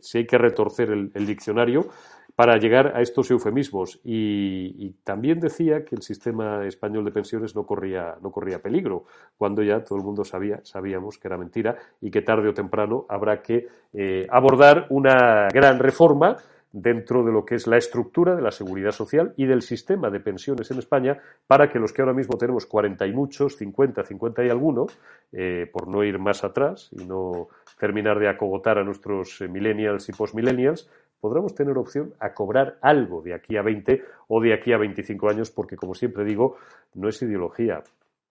si 0.00 0.18
hay 0.18 0.26
que 0.26 0.38
retorcer 0.38 0.90
el 0.92 1.26
diccionario, 1.26 1.88
para 2.36 2.58
llegar 2.58 2.92
a 2.94 3.00
estos 3.00 3.30
eufemismos. 3.30 3.98
Y, 4.04 4.94
también 5.02 5.40
decía 5.40 5.84
que 5.84 5.94
el 5.94 6.02
sistema 6.02 6.66
español 6.66 7.04
de 7.04 7.10
pensiones 7.10 7.54
no 7.56 7.64
corría, 7.64 8.16
no 8.22 8.30
corría 8.30 8.60
peligro, 8.60 9.04
cuando 9.38 9.62
ya 9.62 9.82
todo 9.82 9.98
el 9.98 10.04
mundo 10.04 10.24
sabía, 10.24 10.60
sabíamos 10.64 11.18
que 11.18 11.28
era 11.28 11.38
mentira 11.38 11.76
y 12.00 12.10
que 12.10 12.22
tarde 12.22 12.48
o 12.48 12.54
temprano 12.54 13.06
habrá 13.08 13.40
que 13.40 13.68
eh, 13.92 14.26
abordar 14.30 14.86
una 14.90 15.48
gran 15.48 15.78
reforma 15.78 16.36
dentro 16.72 17.24
de 17.24 17.32
lo 17.32 17.46
que 17.46 17.54
es 17.54 17.66
la 17.66 17.78
estructura 17.78 18.36
de 18.36 18.42
la 18.42 18.50
seguridad 18.50 18.92
social 18.92 19.32
y 19.38 19.46
del 19.46 19.62
sistema 19.62 20.10
de 20.10 20.20
pensiones 20.20 20.70
en 20.70 20.78
España 20.78 21.18
para 21.46 21.70
que 21.70 21.78
los 21.78 21.92
que 21.92 22.02
ahora 22.02 22.12
mismo 22.12 22.36
tenemos 22.36 22.66
40 22.66 23.06
y 23.06 23.12
muchos, 23.12 23.56
50, 23.56 24.04
50 24.04 24.44
y 24.44 24.50
alguno, 24.50 24.86
eh, 25.32 25.70
por 25.72 25.88
no 25.88 26.04
ir 26.04 26.18
más 26.18 26.44
atrás 26.44 26.90
y 26.92 27.06
no 27.06 27.48
terminar 27.78 28.18
de 28.18 28.28
acogotar 28.28 28.78
a 28.78 28.84
nuestros 28.84 29.40
eh, 29.40 29.48
millennials 29.48 30.08
y 30.10 30.12
postmillennials, 30.12 30.90
podremos 31.20 31.54
tener 31.54 31.76
opción 31.78 32.14
a 32.20 32.34
cobrar 32.34 32.78
algo 32.80 33.22
de 33.22 33.34
aquí 33.34 33.56
a 33.56 33.62
20 33.62 34.02
o 34.28 34.40
de 34.40 34.54
aquí 34.54 34.72
a 34.72 34.78
25 34.78 35.28
años, 35.28 35.50
porque 35.50 35.76
como 35.76 35.94
siempre 35.94 36.24
digo, 36.24 36.56
no 36.94 37.08
es 37.08 37.20
ideología, 37.22 37.82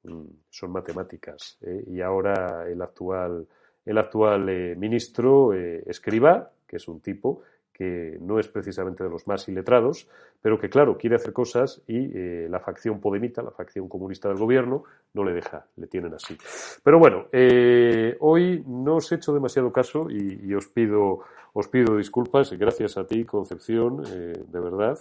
mm, 0.03 0.23
son 0.49 0.71
matemáticas. 0.71 1.57
¿eh? 1.61 1.83
Y 1.87 2.01
ahora 2.01 2.65
el 2.67 2.81
actual, 2.81 3.47
el 3.85 3.97
actual 3.97 4.49
eh, 4.49 4.75
ministro 4.75 5.53
eh, 5.53 5.83
Escriba, 5.85 6.51
que 6.67 6.77
es 6.77 6.87
un 6.87 7.01
tipo 7.01 7.41
que 7.77 8.17
no 8.21 8.39
es 8.39 8.47
precisamente 8.47 9.03
de 9.03 9.09
los 9.09 9.27
más 9.27 9.49
iletrados, 9.49 10.07
pero 10.41 10.57
que, 10.57 10.69
claro, 10.69 10.97
quiere 10.97 11.17
hacer 11.17 11.33
cosas 11.33 11.81
y 11.87 12.09
eh, 12.17 12.47
la 12.49 12.61
facción 12.61 13.01
podemita, 13.01 13.41
la 13.41 13.51
facción 13.51 13.89
comunista 13.89 14.29
del 14.29 14.37
gobierno, 14.37 14.85
no 15.13 15.25
le 15.25 15.33
deja, 15.33 15.65
le 15.75 15.87
tienen 15.87 16.13
así. 16.13 16.37
Pero 16.83 16.99
bueno, 16.99 17.25
eh, 17.33 18.15
hoy 18.21 18.63
no 18.65 18.95
os 18.95 19.11
he 19.11 19.15
hecho 19.15 19.33
demasiado 19.33 19.73
caso 19.73 20.07
y, 20.09 20.53
os, 20.53 20.67
pido, 20.67 21.19
os 21.51 21.67
pido 21.67 21.97
disculpas. 21.97 22.53
Gracias 22.53 22.97
a 22.97 23.05
ti, 23.05 23.25
Concepción, 23.25 24.03
eh, 24.07 24.41
de 24.47 24.59
verdad. 24.61 24.97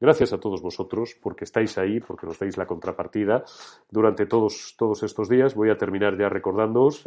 Gracias 0.00 0.32
a 0.32 0.38
todos 0.38 0.60
vosotros 0.60 1.16
porque 1.22 1.44
estáis 1.44 1.78
ahí, 1.78 2.00
porque 2.00 2.26
nos 2.26 2.38
dais 2.40 2.56
la 2.58 2.66
contrapartida 2.66 3.44
durante 3.88 4.26
todos, 4.26 4.74
todos 4.76 5.04
estos 5.04 5.28
días. 5.28 5.54
Voy 5.54 5.70
a 5.70 5.78
terminar 5.78 6.18
ya 6.18 6.28
recordándoos 6.28 7.04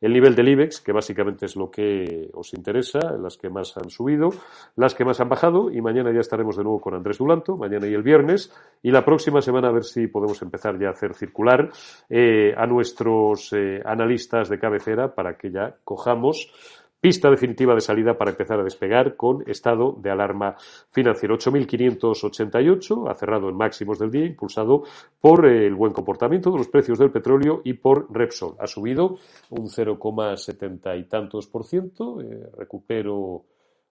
el 0.00 0.12
nivel 0.12 0.34
del 0.34 0.48
IBEX, 0.48 0.80
que 0.80 0.92
básicamente 0.92 1.46
es 1.46 1.56
lo 1.56 1.70
que 1.70 2.30
os 2.32 2.54
interesa, 2.54 3.16
las 3.20 3.36
que 3.36 3.50
más 3.50 3.76
han 3.76 3.90
subido, 3.90 4.30
las 4.76 4.94
que 4.94 5.04
más 5.04 5.20
han 5.20 5.28
bajado, 5.28 5.70
y 5.70 5.80
mañana 5.80 6.12
ya 6.12 6.20
estaremos 6.20 6.56
de 6.56 6.62
nuevo 6.62 6.80
con 6.80 6.94
Andrés 6.94 7.18
Dulanto, 7.18 7.56
mañana 7.56 7.86
y 7.86 7.94
el 7.94 8.02
viernes, 8.02 8.52
y 8.82 8.90
la 8.90 9.04
próxima 9.04 9.42
semana 9.42 9.68
a 9.68 9.72
ver 9.72 9.84
si 9.84 10.06
podemos 10.06 10.40
empezar 10.42 10.78
ya 10.78 10.88
a 10.88 10.92
hacer 10.92 11.14
circular 11.14 11.70
eh, 12.08 12.54
a 12.56 12.66
nuestros 12.66 13.52
eh, 13.52 13.82
analistas 13.84 14.48
de 14.48 14.58
cabecera 14.58 15.14
para 15.14 15.36
que 15.36 15.50
ya 15.50 15.76
cojamos 15.84 16.52
Pista 17.00 17.30
definitiva 17.30 17.76
de 17.76 17.80
salida 17.80 18.18
para 18.18 18.32
empezar 18.32 18.58
a 18.58 18.64
despegar 18.64 19.14
con 19.14 19.48
estado 19.48 19.96
de 20.00 20.10
alarma 20.10 20.56
financiero. 20.90 21.38
8.588 21.38 23.08
ha 23.08 23.14
cerrado 23.14 23.48
en 23.48 23.56
máximos 23.56 24.00
del 24.00 24.10
día, 24.10 24.26
impulsado 24.26 24.82
por 25.20 25.46
el 25.46 25.76
buen 25.76 25.92
comportamiento 25.92 26.50
de 26.50 26.58
los 26.58 26.66
precios 26.66 26.98
del 26.98 27.12
petróleo 27.12 27.60
y 27.62 27.74
por 27.74 28.12
Repsol. 28.12 28.56
Ha 28.58 28.66
subido 28.66 29.16
un 29.50 29.68
0,70 29.68 30.98
y 30.98 31.04
tantos 31.04 31.46
por 31.46 31.64
ciento. 31.64 32.20
Eh, 32.20 32.50
recupero, 32.56 33.44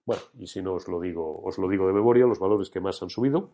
bueno, 0.06 0.24
y 0.38 0.48
si 0.48 0.62
no 0.62 0.74
os 0.74 0.90
lo 0.90 1.00
digo, 1.00 1.42
os 1.42 1.58
lo 1.58 1.70
digo 1.70 1.88
de 1.88 1.94
memoria, 1.94 2.26
los 2.26 2.40
valores 2.40 2.70
que 2.70 2.82
más 2.82 3.02
han 3.02 3.10
subido. 3.10 3.52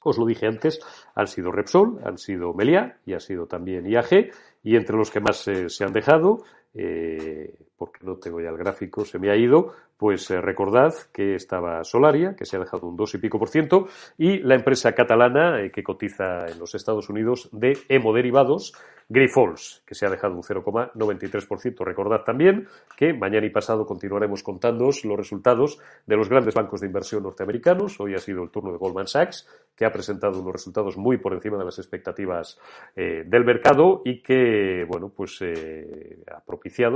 Os 0.00 0.16
lo 0.16 0.24
dije 0.24 0.46
antes, 0.46 0.80
han 1.14 1.26
sido 1.26 1.52
Repsol, 1.52 1.98
han 2.04 2.16
sido 2.16 2.54
Meliá 2.54 3.00
y 3.04 3.12
ha 3.12 3.20
sido 3.20 3.46
también 3.46 3.84
IAG, 3.86 4.30
y 4.62 4.76
entre 4.76 4.96
los 4.96 5.10
que 5.10 5.20
más 5.20 5.46
eh, 5.48 5.68
se 5.68 5.84
han 5.84 5.92
dejado, 5.92 6.44
eh, 6.80 7.52
porque 7.76 8.04
no 8.04 8.16
tengo 8.16 8.40
ya 8.40 8.50
el 8.50 8.56
gráfico, 8.56 9.04
se 9.04 9.18
me 9.18 9.30
ha 9.30 9.36
ido, 9.36 9.72
pues 9.96 10.30
eh, 10.30 10.40
recordad 10.40 10.94
que 11.12 11.34
estaba 11.34 11.82
Solaria, 11.82 12.34
que 12.36 12.44
se 12.44 12.56
ha 12.56 12.60
dejado 12.60 12.86
un 12.86 12.96
dos 12.96 13.14
y 13.14 13.18
pico 13.18 13.38
por 13.38 13.48
ciento, 13.48 13.88
y 14.16 14.38
la 14.38 14.54
empresa 14.54 14.92
catalana 14.92 15.60
eh, 15.60 15.70
que 15.72 15.82
cotiza 15.82 16.46
en 16.46 16.58
los 16.58 16.74
Estados 16.74 17.08
Unidos 17.08 17.48
de 17.52 17.76
hemoderivados, 17.88 18.74
Grifols, 19.08 19.82
que 19.86 19.94
se 19.94 20.04
ha 20.04 20.10
dejado 20.10 20.34
un 20.34 20.42
0,93%. 20.42 21.82
Recordad 21.82 22.24
también 22.24 22.68
que 22.94 23.14
mañana 23.14 23.46
y 23.46 23.50
pasado 23.50 23.86
continuaremos 23.86 24.42
contándoos 24.42 25.04
los 25.04 25.16
resultados 25.16 25.78
de 26.06 26.16
los 26.16 26.28
grandes 26.28 26.54
bancos 26.54 26.82
de 26.82 26.88
inversión 26.88 27.22
norteamericanos. 27.22 27.98
Hoy 28.00 28.14
ha 28.14 28.18
sido 28.18 28.42
el 28.42 28.50
turno 28.50 28.70
de 28.70 28.76
Goldman 28.76 29.06
Sachs, 29.06 29.48
que 29.74 29.86
ha 29.86 29.92
presentado 29.92 30.38
unos 30.38 30.52
resultados 30.52 30.98
muy 30.98 31.16
por 31.16 31.32
encima 31.32 31.56
de 31.56 31.64
las 31.64 31.78
expectativas 31.78 32.58
del 32.94 33.44
mercado 33.46 34.02
y 34.04 34.20
que, 34.20 34.84
bueno, 34.86 35.08
pues 35.08 35.40
ha 35.42 36.40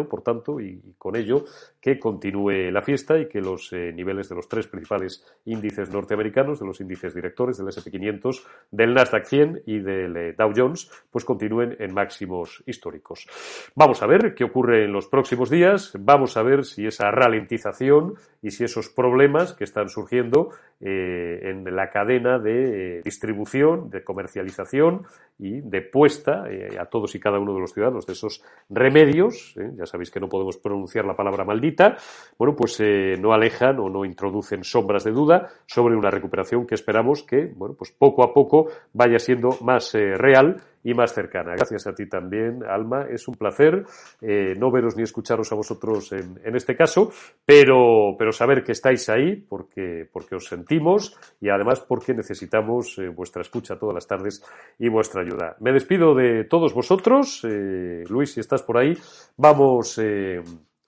por 0.09 0.23
tanto, 0.23 0.61
y, 0.61 0.95
con 0.99 1.17
ello, 1.17 1.45
que 1.81 1.99
continúe 1.99 2.71
la 2.71 2.83
fiesta 2.83 3.19
y 3.19 3.29
que 3.29 3.41
los 3.41 3.73
eh, 3.73 3.93
niveles 3.93 4.29
de 4.29 4.35
los 4.35 4.49
tres 4.49 4.67
principales 4.67 5.25
índices 5.45 5.91
norteamericanos, 5.91 6.61
de 6.61 6.67
los 6.67 6.81
índices 6.81 7.15
directores 7.15 7.59
del 7.59 7.69
S&P500, 7.69 8.45
del 8.71 8.95
Nasdaq 8.95 9.27
100 9.27 9.63
y 9.67 9.79
del 9.81 10.35
Dow 10.37 10.53
Jones, 10.55 10.91
pues 11.11 11.25
continúen 11.25 11.77
en 11.79 11.93
máximos 11.95 12.63
históricos. 12.67 13.27
Vamos 13.75 14.03
a 14.03 14.07
ver 14.07 14.35
qué 14.35 14.45
ocurre 14.45 14.85
en 14.85 14.93
los 14.93 15.07
próximos 15.07 15.51
días, 15.51 15.93
vamos 15.99 16.37
a 16.37 16.43
ver 16.43 16.65
si 16.65 16.87
esa 16.87 17.11
ralentización 17.11 18.15
y 18.43 18.51
si 18.51 18.65
esos 18.65 18.89
problemas 18.89 19.55
que 19.55 19.65
están 19.65 19.89
surgiendo 19.89 20.51
eh, 20.81 21.39
en 21.45 21.65
la 21.77 21.91
cadena 21.91 22.41
de 22.41 22.99
eh, 22.99 23.03
distribución, 23.05 23.89
de 23.89 24.03
comercialización 24.03 25.07
y 25.39 25.61
de 25.61 25.81
puesta 25.81 26.51
eh, 26.51 26.77
a 26.79 26.87
todos 26.87 27.15
y 27.15 27.21
cada 27.21 27.39
uno 27.39 27.55
de 27.55 27.61
los 27.61 27.73
ciudadanos 27.73 28.05
de 28.05 28.15
esos 28.15 28.43
remedios, 28.69 29.52
ya 29.55 29.87
sabéis 29.87 30.11
que 30.11 30.21
no 30.21 30.29
podemos 30.29 30.57
pronunciar 30.57 31.05
la 31.05 31.17
palabra 31.17 31.45
maldita, 31.45 31.97
bueno, 32.39 32.55
pues 32.57 32.83
no 33.21 33.33
alejan 33.33 33.79
o 33.79 33.89
no 33.89 34.05
introducen 34.05 34.65
sombras 34.65 35.05
de 35.05 35.13
duda 35.13 35.49
sobre 35.67 35.97
una 35.97 36.11
recuperación 36.11 36.67
que 36.67 36.75
esperamos 36.75 37.23
que, 37.23 37.53
bueno, 37.57 37.75
pues 37.77 37.93
poco 37.93 38.25
a 38.25 38.33
poco 38.33 38.69
vaya 38.93 39.19
siendo 39.19 39.51
más 39.63 39.93
real 39.93 40.63
y 40.85 40.95
más 40.95 41.13
cercana. 41.13 41.55
Gracias 41.55 41.87
a 41.87 41.95
ti 41.95 42.07
también, 42.07 42.65
Alma. 42.65 43.07
Es 43.09 43.29
un 43.29 43.35
placer 43.35 43.85
eh, 44.21 44.55
no 44.59 44.71
veros 44.71 44.97
ni 44.97 45.03
escucharos 45.03 45.53
a 45.53 45.55
vosotros 45.55 46.13
en, 46.13 46.41
en, 46.45 46.57
este 46.57 46.77
caso, 46.77 47.11
pero, 47.45 48.17
pero 48.19 48.33
saber 48.33 48.65
que 48.65 48.73
estáis 48.73 49.09
ahí 49.09 49.37
porque, 49.37 50.09
porque 50.13 50.35
os 50.35 50.47
sentimos 50.47 51.17
y 51.41 51.49
además 51.49 51.81
porque 51.81 52.15
necesitamos 52.15 52.99
eh, 52.99 53.09
vuestra 53.09 53.43
escucha 53.43 53.79
todas 53.79 53.95
las 53.95 54.07
tardes 54.07 54.45
y 54.79 54.89
vuestra 54.89 55.23
ayuda. 55.23 55.57
Me 55.61 55.73
despido 55.73 56.15
de 56.15 56.45
todos 56.45 56.75
vosotros. 56.75 57.43
Eh, 57.45 58.05
Luis, 58.09 58.33
si 58.33 58.41
estás 58.41 58.63
por 58.63 58.79
ahí, 58.79 58.97
vamos 59.37 60.01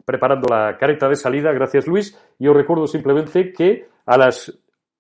preparando 0.05 0.47
la 0.49 0.77
careta 0.79 1.09
de 1.09 1.17
salida. 1.17 1.53
Gracias, 1.53 1.87
Luis. 1.87 2.19
Y 2.39 2.49
os 2.49 2.57
recuerdo 2.57 2.87
simplemente 2.87 3.53
que 3.53 3.89
a 4.07 4.19
las 4.19 4.53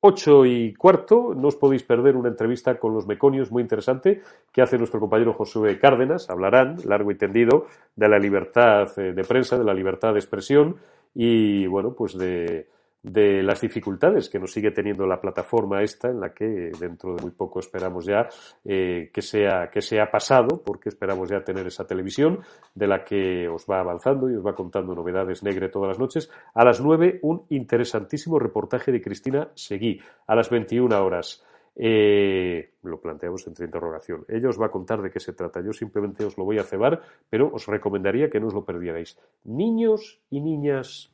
Ocho 0.07 0.45
y 0.45 0.75
cuarto, 0.75 1.33
no 1.35 1.49
os 1.49 1.57
podéis 1.57 1.83
perder 1.83 2.15
una 2.15 2.29
entrevista 2.29 2.79
con 2.79 2.93
los 2.93 3.07
meconios 3.07 3.51
muy 3.51 3.63
interesante 3.63 4.21
que 4.53 4.61
hace 4.61 4.77
nuestro 4.77 5.01
compañero 5.01 5.33
Josué 5.33 5.79
Cárdenas. 5.79 6.29
Hablarán 6.29 6.77
largo 6.85 7.11
y 7.11 7.15
tendido 7.15 7.69
de 7.97 8.11
la 8.11 8.19
libertad 8.19 8.87
eh, 8.99 9.15
de 9.15 9.25
prensa, 9.25 9.57
de 9.57 9.65
la 9.65 9.73
libertad 9.73 10.13
de 10.13 10.19
expresión 10.19 10.77
y, 11.15 11.67
bueno, 11.69 11.95
pues 11.95 12.19
de, 12.19 12.67
de 13.05 13.43
las 13.43 13.61
dificultades 13.61 14.31
que 14.31 14.39
nos 14.39 14.51
sigue 14.51 14.71
teniendo 14.71 15.07
la 15.07 15.21
plataforma 15.21 15.83
esta, 15.83 16.09
en 16.09 16.21
la 16.21 16.33
que 16.33 16.73
dentro 16.81 17.15
de 17.15 17.23
muy 17.23 17.33
poco 17.33 17.61
esperamos 17.61 18.07
ya 18.07 18.29
eh, 18.65 19.11
que, 19.13 19.21
sea, 19.21 19.69
que 19.71 19.83
sea 19.83 20.11
pasado, 20.11 20.63
porque 20.65 20.89
esperamos 20.89 21.29
ya 21.29 21.45
tener 21.45 21.67
esa 21.67 21.87
televisión 21.87 22.41
de 22.75 22.87
la 22.87 23.05
que 23.05 23.47
os 23.47 23.67
va 23.71 23.81
avanzando 23.81 24.31
y 24.31 24.37
os 24.37 24.45
va 24.45 24.55
contando 24.55 24.95
novedades 24.95 25.43
negre 25.43 25.69
todas 25.69 25.89
las 25.89 25.99
noches. 25.99 26.31
A 26.55 26.65
las 26.65 26.81
nueve, 26.81 27.19
un 27.23 27.45
interesantísimo 27.51 28.39
reportaje 28.39 28.91
de 28.91 29.03
Cristina 29.03 29.51
Seguí. 29.55 30.01
A 30.27 30.35
las 30.35 30.49
21 30.49 31.05
horas. 31.05 31.45
Eh, 31.77 32.71
lo 32.85 33.01
planteamos 33.01 33.47
entre 33.47 33.67
interrogación. 33.67 34.25
Ella 34.29 34.49
os 34.49 34.59
va 34.59 34.67
a 34.67 34.71
contar 34.71 35.03
de 35.03 35.11
qué 35.11 35.21
se 35.21 35.35
trata. 35.35 35.61
Yo 35.61 35.73
simplemente 35.75 36.25
os 36.25 36.39
lo 36.39 36.45
voy 36.45 36.59
a 36.59 36.63
cebar, 36.63 37.03
pero 37.29 37.51
os 37.53 37.67
recomendaría 37.67 38.31
que 38.31 38.41
no 38.41 38.47
os 38.47 38.55
lo 38.55 38.65
perdierais. 38.65 39.19
Niños 39.45 40.23
y 40.31 40.41
niñas 40.41 41.13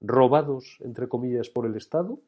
robados, 0.00 0.78
entre 0.80 1.08
comillas, 1.08 1.48
por 1.48 1.66
el 1.66 1.76
Estado, 1.76 2.20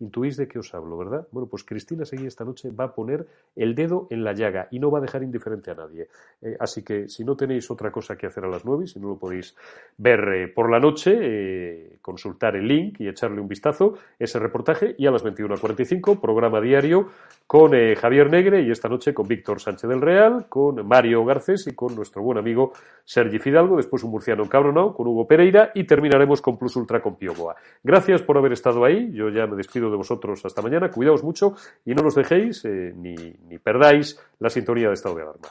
Intuís 0.00 0.36
de 0.36 0.48
qué 0.48 0.58
os 0.58 0.74
hablo, 0.74 0.98
¿verdad? 0.98 1.26
Bueno, 1.30 1.48
pues 1.48 1.62
Cristina 1.62 2.04
Seguí 2.04 2.26
esta 2.26 2.44
noche 2.44 2.70
va 2.70 2.84
a 2.84 2.94
poner 2.94 3.26
el 3.54 3.76
dedo 3.76 4.08
en 4.10 4.24
la 4.24 4.32
llaga 4.32 4.66
y 4.72 4.80
no 4.80 4.90
va 4.90 4.98
a 4.98 5.00
dejar 5.00 5.22
indiferente 5.22 5.70
a 5.70 5.74
nadie. 5.74 6.08
Eh, 6.42 6.56
así 6.58 6.82
que 6.82 7.08
si 7.08 7.24
no 7.24 7.36
tenéis 7.36 7.70
otra 7.70 7.92
cosa 7.92 8.16
que 8.16 8.26
hacer 8.26 8.44
a 8.44 8.48
las 8.48 8.64
nueve, 8.64 8.88
si 8.88 8.98
no 8.98 9.08
lo 9.08 9.16
podéis 9.16 9.56
ver 9.96 10.20
eh, 10.34 10.48
por 10.48 10.68
la 10.68 10.80
noche, 10.80 11.16
eh, 11.20 11.98
consultar 12.02 12.56
el 12.56 12.66
link 12.66 13.00
y 13.00 13.08
echarle 13.08 13.40
un 13.40 13.46
vistazo, 13.46 13.94
ese 14.18 14.38
reportaje 14.40 14.96
y 14.98 15.06
a 15.06 15.12
las 15.12 15.24
21.45, 15.24 16.20
programa 16.20 16.60
diario 16.60 17.08
con 17.46 17.72
Javier 17.72 18.30
Negre 18.30 18.62
y 18.62 18.70
esta 18.70 18.88
noche 18.88 19.12
con 19.12 19.28
Víctor 19.28 19.60
Sánchez 19.60 19.88
del 19.88 20.00
Real, 20.00 20.46
con 20.48 20.86
Mario 20.86 21.24
Garcés 21.24 21.66
y 21.66 21.74
con 21.74 21.94
nuestro 21.94 22.22
buen 22.22 22.38
amigo 22.38 22.72
Sergi 23.04 23.38
Fidalgo, 23.38 23.76
después 23.76 24.02
un 24.02 24.10
murciano 24.10 24.48
cabronao 24.48 24.94
con 24.94 25.06
Hugo 25.06 25.26
Pereira 25.26 25.70
y 25.74 25.84
terminaremos 25.84 26.40
con 26.40 26.58
Plus 26.58 26.74
Ultra 26.76 27.02
con 27.02 27.16
Pioboa. 27.16 27.54
Gracias 27.82 28.22
por 28.22 28.38
haber 28.38 28.52
estado 28.52 28.84
ahí, 28.84 29.12
yo 29.12 29.28
ya 29.28 29.46
me 29.46 29.56
despido 29.56 29.83
de 29.90 29.96
vosotros 29.96 30.44
hasta 30.44 30.62
mañana. 30.62 30.90
Cuidaos 30.90 31.22
mucho 31.22 31.54
y 31.84 31.94
no 31.94 32.02
nos 32.02 32.14
dejéis 32.14 32.64
eh, 32.64 32.92
ni, 32.96 33.14
ni 33.14 33.58
perdáis 33.58 34.18
la 34.38 34.50
sintonía 34.50 34.88
de 34.88 34.94
estado 34.94 35.16
de 35.16 35.22
alarma. 35.22 35.48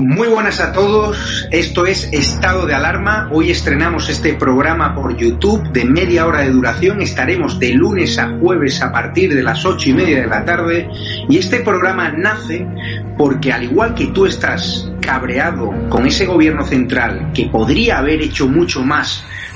Muy 0.00 0.28
buenas 0.28 0.60
a 0.60 0.72
todos, 0.72 1.48
esto 1.50 1.84
es 1.84 2.08
Estado 2.12 2.66
de 2.66 2.72
Alarma. 2.72 3.30
Hoy 3.32 3.50
estrenamos 3.50 4.08
este 4.08 4.34
programa 4.34 4.94
por 4.94 5.16
YouTube 5.16 5.72
de 5.72 5.84
media 5.84 6.24
hora 6.24 6.42
de 6.42 6.50
duración. 6.50 7.02
Estaremos 7.02 7.58
de 7.58 7.72
lunes 7.72 8.16
a 8.16 8.38
jueves 8.38 8.80
a 8.80 8.92
partir 8.92 9.34
de 9.34 9.42
las 9.42 9.64
ocho 9.64 9.90
y 9.90 9.94
media 9.94 10.20
de 10.20 10.28
la 10.28 10.44
tarde. 10.44 10.88
Y 11.28 11.38
este 11.38 11.64
programa 11.64 12.12
nace 12.12 12.64
porque 13.16 13.52
al 13.52 13.64
igual 13.64 13.96
que 13.96 14.06
tú 14.06 14.26
estás 14.26 14.88
cabreado 15.00 15.72
con 15.88 16.06
ese 16.06 16.26
gobierno 16.26 16.64
central 16.64 17.32
que 17.34 17.46
podría 17.46 17.98
haber 17.98 18.22
hecho 18.22 18.46
mucho 18.46 18.82
más 18.84 19.24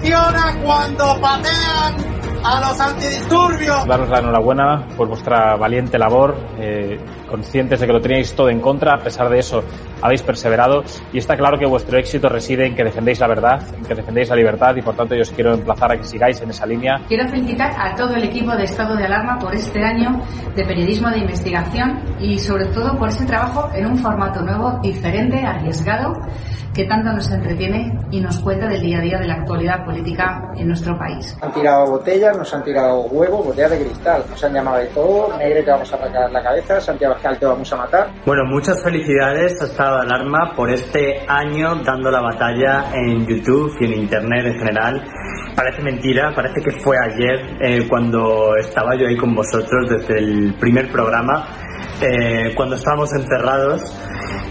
Emociona 0.00 0.58
cuando 0.62 1.20
patean 1.20 1.94
a 2.42 2.60
los 2.60 2.80
antidisturbios. 2.80 3.86
Daros 3.86 4.08
la 4.08 4.18
enhorabuena 4.20 4.86
por 4.96 5.08
vuestra 5.08 5.56
valiente 5.56 5.98
labor, 5.98 6.34
eh, 6.58 6.98
conscientes 7.28 7.80
de 7.80 7.86
que 7.86 7.92
lo 7.92 8.00
teníais 8.00 8.34
todo 8.34 8.48
en 8.48 8.60
contra, 8.60 8.94
a 8.94 8.98
pesar 8.98 9.28
de 9.28 9.38
eso 9.38 9.62
habéis 10.00 10.22
perseverado 10.22 10.82
y 11.12 11.18
está 11.18 11.36
claro 11.36 11.58
que 11.58 11.66
vuestro 11.66 11.98
éxito 11.98 12.30
reside 12.30 12.66
en 12.66 12.74
que 12.74 12.82
defendéis 12.82 13.20
la 13.20 13.28
verdad, 13.28 13.62
en 13.76 13.84
que 13.84 13.94
defendéis 13.94 14.30
la 14.30 14.36
libertad 14.36 14.74
y 14.74 14.80
por 14.80 14.96
tanto 14.96 15.14
yo 15.14 15.20
os 15.20 15.30
quiero 15.30 15.52
emplazar 15.52 15.92
a 15.92 15.96
que 15.98 16.04
sigáis 16.04 16.40
en 16.40 16.48
esa 16.48 16.64
línea. 16.64 17.02
Quiero 17.06 17.28
felicitar 17.28 17.74
a 17.78 17.94
todo 17.94 18.14
el 18.14 18.24
equipo 18.24 18.56
de 18.56 18.64
Estado 18.64 18.96
de 18.96 19.04
Alarma 19.04 19.38
por 19.38 19.54
este 19.54 19.84
año 19.84 20.22
de 20.56 20.64
periodismo 20.64 21.10
de 21.10 21.18
investigación 21.18 22.00
y 22.18 22.38
sobre 22.38 22.66
todo 22.66 22.96
por 22.96 23.10
ese 23.10 23.26
trabajo 23.26 23.68
en 23.74 23.84
un 23.84 23.98
formato 23.98 24.40
nuevo, 24.40 24.78
diferente, 24.82 25.44
arriesgado 25.44 26.22
que 26.74 26.84
tanto 26.84 27.12
nos 27.12 27.30
entretiene 27.30 27.98
y 28.10 28.20
nos 28.20 28.38
cuenta 28.38 28.68
del 28.68 28.80
día 28.80 28.98
a 28.98 29.02
día 29.02 29.18
de 29.18 29.26
la 29.26 29.34
actualidad 29.34 29.84
política 29.84 30.52
en 30.56 30.68
nuestro 30.68 30.96
país. 30.98 31.36
Han 31.40 31.52
tirado 31.52 31.90
botellas, 31.90 32.36
nos 32.36 32.52
han 32.54 32.62
tirado 32.62 33.02
huevos, 33.02 33.46
botellas 33.46 33.70
de 33.72 33.84
cristal, 33.84 34.24
nos 34.28 34.44
han 34.44 34.54
llamado 34.54 34.78
de 34.78 34.86
todo, 34.86 35.36
Negre 35.36 35.62
te 35.62 35.70
vamos 35.70 35.92
a 35.92 35.96
arrancar 35.96 36.30
la 36.30 36.42
cabeza, 36.42 36.80
Santiago 36.80 37.14
Escal 37.16 37.38
te 37.38 37.46
vamos 37.46 37.72
a 37.72 37.76
matar. 37.76 38.10
Bueno, 38.24 38.44
muchas 38.46 38.82
felicidades 38.82 39.60
a 39.60 39.64
Estado 39.64 39.96
de 39.96 40.02
Alarma 40.02 40.52
por 40.54 40.70
este 40.70 41.24
año 41.26 41.74
dando 41.84 42.10
la 42.10 42.20
batalla 42.20 42.84
en 42.94 43.26
YouTube 43.26 43.76
y 43.80 43.84
en 43.86 43.92
Internet 44.02 44.46
en 44.46 44.58
general. 44.58 45.04
Parece 45.56 45.82
mentira, 45.82 46.32
parece 46.34 46.60
que 46.62 46.80
fue 46.80 46.96
ayer 46.98 47.56
eh, 47.60 47.88
cuando 47.88 48.56
estaba 48.56 48.96
yo 48.96 49.06
ahí 49.08 49.16
con 49.16 49.34
vosotros 49.34 49.90
desde 49.90 50.18
el 50.18 50.54
primer 50.58 50.90
programa, 50.90 51.46
eh, 52.00 52.54
cuando 52.54 52.76
estábamos 52.76 53.12
encerrados 53.12 53.82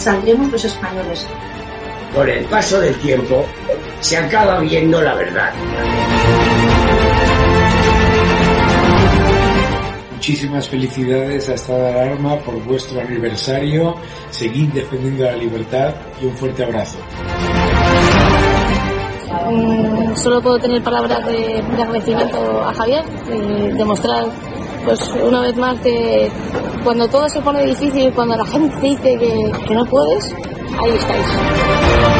Saldremos 0.00 0.50
los 0.50 0.64
españoles. 0.64 1.26
Con 2.14 2.26
el 2.26 2.42
paso 2.46 2.80
del 2.80 2.94
tiempo 3.00 3.44
se 4.00 4.16
acaba 4.16 4.58
viendo 4.60 4.98
la 5.02 5.14
verdad. 5.14 5.52
Muchísimas 10.14 10.66
felicidades 10.70 11.50
a 11.50 11.54
Estado 11.54 11.82
de 11.82 11.90
Alarma 11.90 12.38
por 12.38 12.54
vuestro 12.64 12.98
aniversario. 13.02 13.94
Seguid 14.30 14.70
defendiendo 14.70 15.24
la 15.24 15.36
libertad 15.36 15.94
y 16.22 16.24
un 16.24 16.34
fuerte 16.34 16.64
abrazo. 16.64 16.96
Mm, 19.50 20.16
solo 20.16 20.40
puedo 20.40 20.58
tener 20.58 20.82
palabras 20.82 21.26
de, 21.26 21.62
de 21.62 21.82
agradecimiento 21.82 22.64
a 22.64 22.72
Javier, 22.72 23.04
eh, 23.28 23.74
demostrar 23.76 24.24
pues 24.82 24.98
una 25.22 25.42
vez 25.42 25.56
más 25.56 25.78
que 25.80 26.30
cuando 26.84 27.08
todo 27.08 27.28
se 27.28 27.40
pone 27.40 27.64
difícil, 27.64 28.12
cuando 28.12 28.36
la 28.36 28.44
gente 28.46 28.76
dice 28.80 29.18
que 29.18 29.74
no 29.74 29.84
puedes, 29.86 30.34
ahí 30.78 30.90
estáis. 30.90 32.19